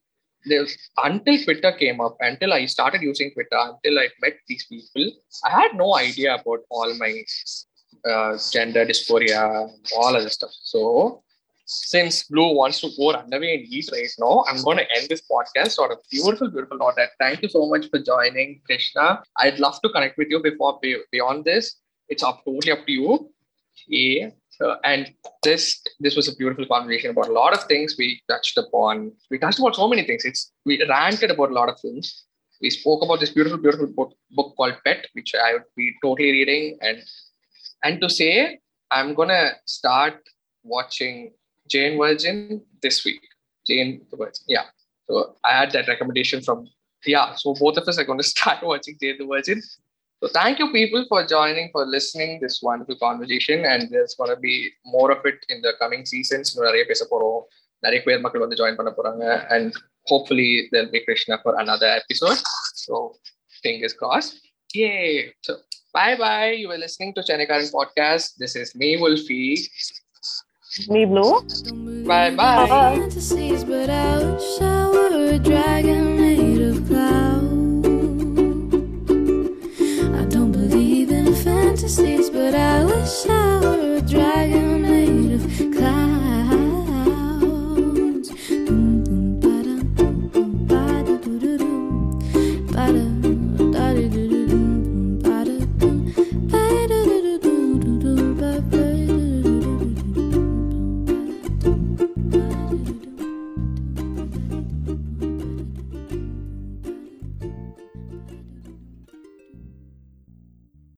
there's 0.46 0.78
until 1.04 1.44
Twitter 1.44 1.72
came 1.74 2.00
up, 2.00 2.18
until 2.20 2.54
I 2.54 2.66
started 2.66 3.02
using 3.02 3.32
Twitter, 3.32 3.58
until 3.58 4.00
I 4.00 4.08
met 4.22 4.38
these 4.48 4.66
people, 4.66 5.12
I 5.44 5.50
had 5.50 5.76
no 5.76 5.96
idea 5.96 6.36
about 6.36 6.60
all 6.70 6.94
my 6.98 7.24
uh, 8.10 8.38
gender 8.52 8.86
dysphoria, 8.86 9.70
all 9.95 10.16
other 10.16 10.30
stuff. 10.30 10.52
So, 10.64 11.24
since 11.66 12.24
Blue 12.24 12.56
wants 12.56 12.80
to 12.80 12.90
go 12.98 13.12
run 13.12 13.34
away 13.34 13.56
and 13.56 13.66
eat 13.68 13.90
right 13.91 14.10
now, 14.20 14.45
I'm 14.48 14.64
going 14.64 14.78
to 14.78 14.88
end 14.98 15.10
this 15.10 15.22
podcast 15.30 15.78
on 15.80 15.91
a 15.91 15.95
beautiful, 16.10 16.49
beautiful 16.49 16.78
note. 16.78 16.95
Thank 17.20 17.41
you 17.41 17.49
so 17.49 17.68
much 17.68 17.90
for 17.90 17.99
joining, 17.99 18.62
Krishna. 18.66 19.22
I'd 19.36 19.60
love 19.60 19.82
to 19.82 19.90
connect 19.90 20.18
with 20.18 20.30
you 20.30 20.41
before 20.41 20.80
be- 20.82 21.04
beyond 21.12 21.44
this. 21.44 21.76
It's 22.08 22.24
up 22.24 22.44
totally 22.45 22.72
up 22.72 22.86
to 22.86 22.91
you. 22.91 23.32
Yeah. 23.88 24.30
So, 24.58 24.78
and 24.84 25.14
this 25.44 25.82
this 26.00 26.16
was 26.16 26.28
a 26.28 26.36
beautiful 26.36 26.66
conversation 26.66 27.12
about 27.12 27.28
a 27.28 27.32
lot 27.32 27.54
of 27.54 27.64
things 27.66 27.96
we 27.98 28.22
touched 28.28 28.58
upon. 28.58 29.12
We 29.30 29.38
touched 29.38 29.60
about 29.60 29.76
so 29.76 29.88
many 29.88 30.04
things. 30.04 30.26
It's 30.26 30.52
we 30.66 30.84
ranted 30.90 31.32
about 31.32 31.52
a 31.52 31.54
lot 31.54 31.70
of 31.70 31.80
things. 31.80 32.24
We 32.60 32.72
spoke 32.72 33.04
about 33.04 33.20
this 33.20 33.30
beautiful, 33.30 33.60
beautiful 33.60 33.86
book, 33.86 34.14
book 34.32 34.56
called 34.58 34.74
Pet, 34.84 35.06
which 35.14 35.36
I 35.36 35.54
would 35.54 35.70
be 35.76 35.94
totally 36.02 36.32
reading. 36.32 36.80
And 36.82 37.04
and 37.84 38.02
to 38.02 38.10
say, 38.10 38.60
I'm 38.90 39.14
gonna 39.14 39.52
start 39.66 40.28
watching 40.64 41.34
Jane 41.70 42.00
Virgin 42.00 42.62
this 42.82 43.06
week. 43.06 43.22
Jane 43.68 44.02
the 44.10 44.18
Virgin, 44.18 44.46
yeah. 44.48 44.66
So 45.08 45.36
I 45.44 45.56
had 45.56 45.72
that 45.74 45.88
recommendation 45.88 46.42
from 46.42 46.68
yeah. 47.06 47.36
So 47.36 47.54
both 47.54 47.78
of 47.78 47.88
us 47.88 48.00
are 48.00 48.06
going 48.06 48.20
to 48.24 48.24
start 48.24 48.64
watching 48.64 48.98
Jane 49.00 49.18
the 49.20 49.26
Virgin. 49.26 49.62
So 50.23 50.28
thank 50.28 50.61
you 50.61 50.66
people 50.73 51.05
for 51.09 51.20
joining, 51.27 51.70
for 51.73 51.85
listening 51.85 52.39
this 52.40 52.61
wonderful 52.62 52.97
conversation, 52.97 53.65
and 53.65 53.90
there's 53.90 54.15
going 54.15 54.31
to 54.31 54.40
be 54.40 54.70
more 54.85 55.11
of 55.11 55.27
it 55.31 55.39
in 55.49 55.59
the 55.62 55.73
coming 55.81 56.05
seasons. 56.12 56.47
நிறைய 56.69 56.85
பேச 56.90 57.07
போறோம் 57.12 57.40
நிறைய 57.85 58.01
பேர் 58.07 58.23
மக்கள் 58.24 58.44
வந்து 58.44 58.59
join 58.61 58.78
பண்ண 58.81 58.90
போறாங்க 58.99 59.24
and 59.57 59.69
hopefully 60.12 60.51
there'll 60.70 60.94
be 60.97 61.03
Krishna 61.09 61.36
for 61.44 61.55
another 61.65 61.90
episode. 62.01 62.40
So 62.85 62.94
fingers 63.65 63.94
crossed. 64.01 64.35
Yay! 64.82 65.35
So 65.47 65.53
bye 65.97 66.16
bye. 66.23 66.53
You 66.61 66.69
were 66.73 66.81
listening 66.86 67.12
to 67.19 67.23
Chanikaran 67.31 67.69
podcast. 67.78 68.28
This 68.44 68.55
is 68.62 68.70
me, 68.82 68.90
Wolfie. 69.03 69.53
Me 70.94 71.05
blue. 71.05 71.32
Bye 72.12 72.31
bye. 72.40 72.97
but 81.88 82.53
I 82.53 82.84
wish 82.84 83.26
I 83.30 83.59
were 83.61 83.95
a 83.95 84.01
dragon. 84.01 84.97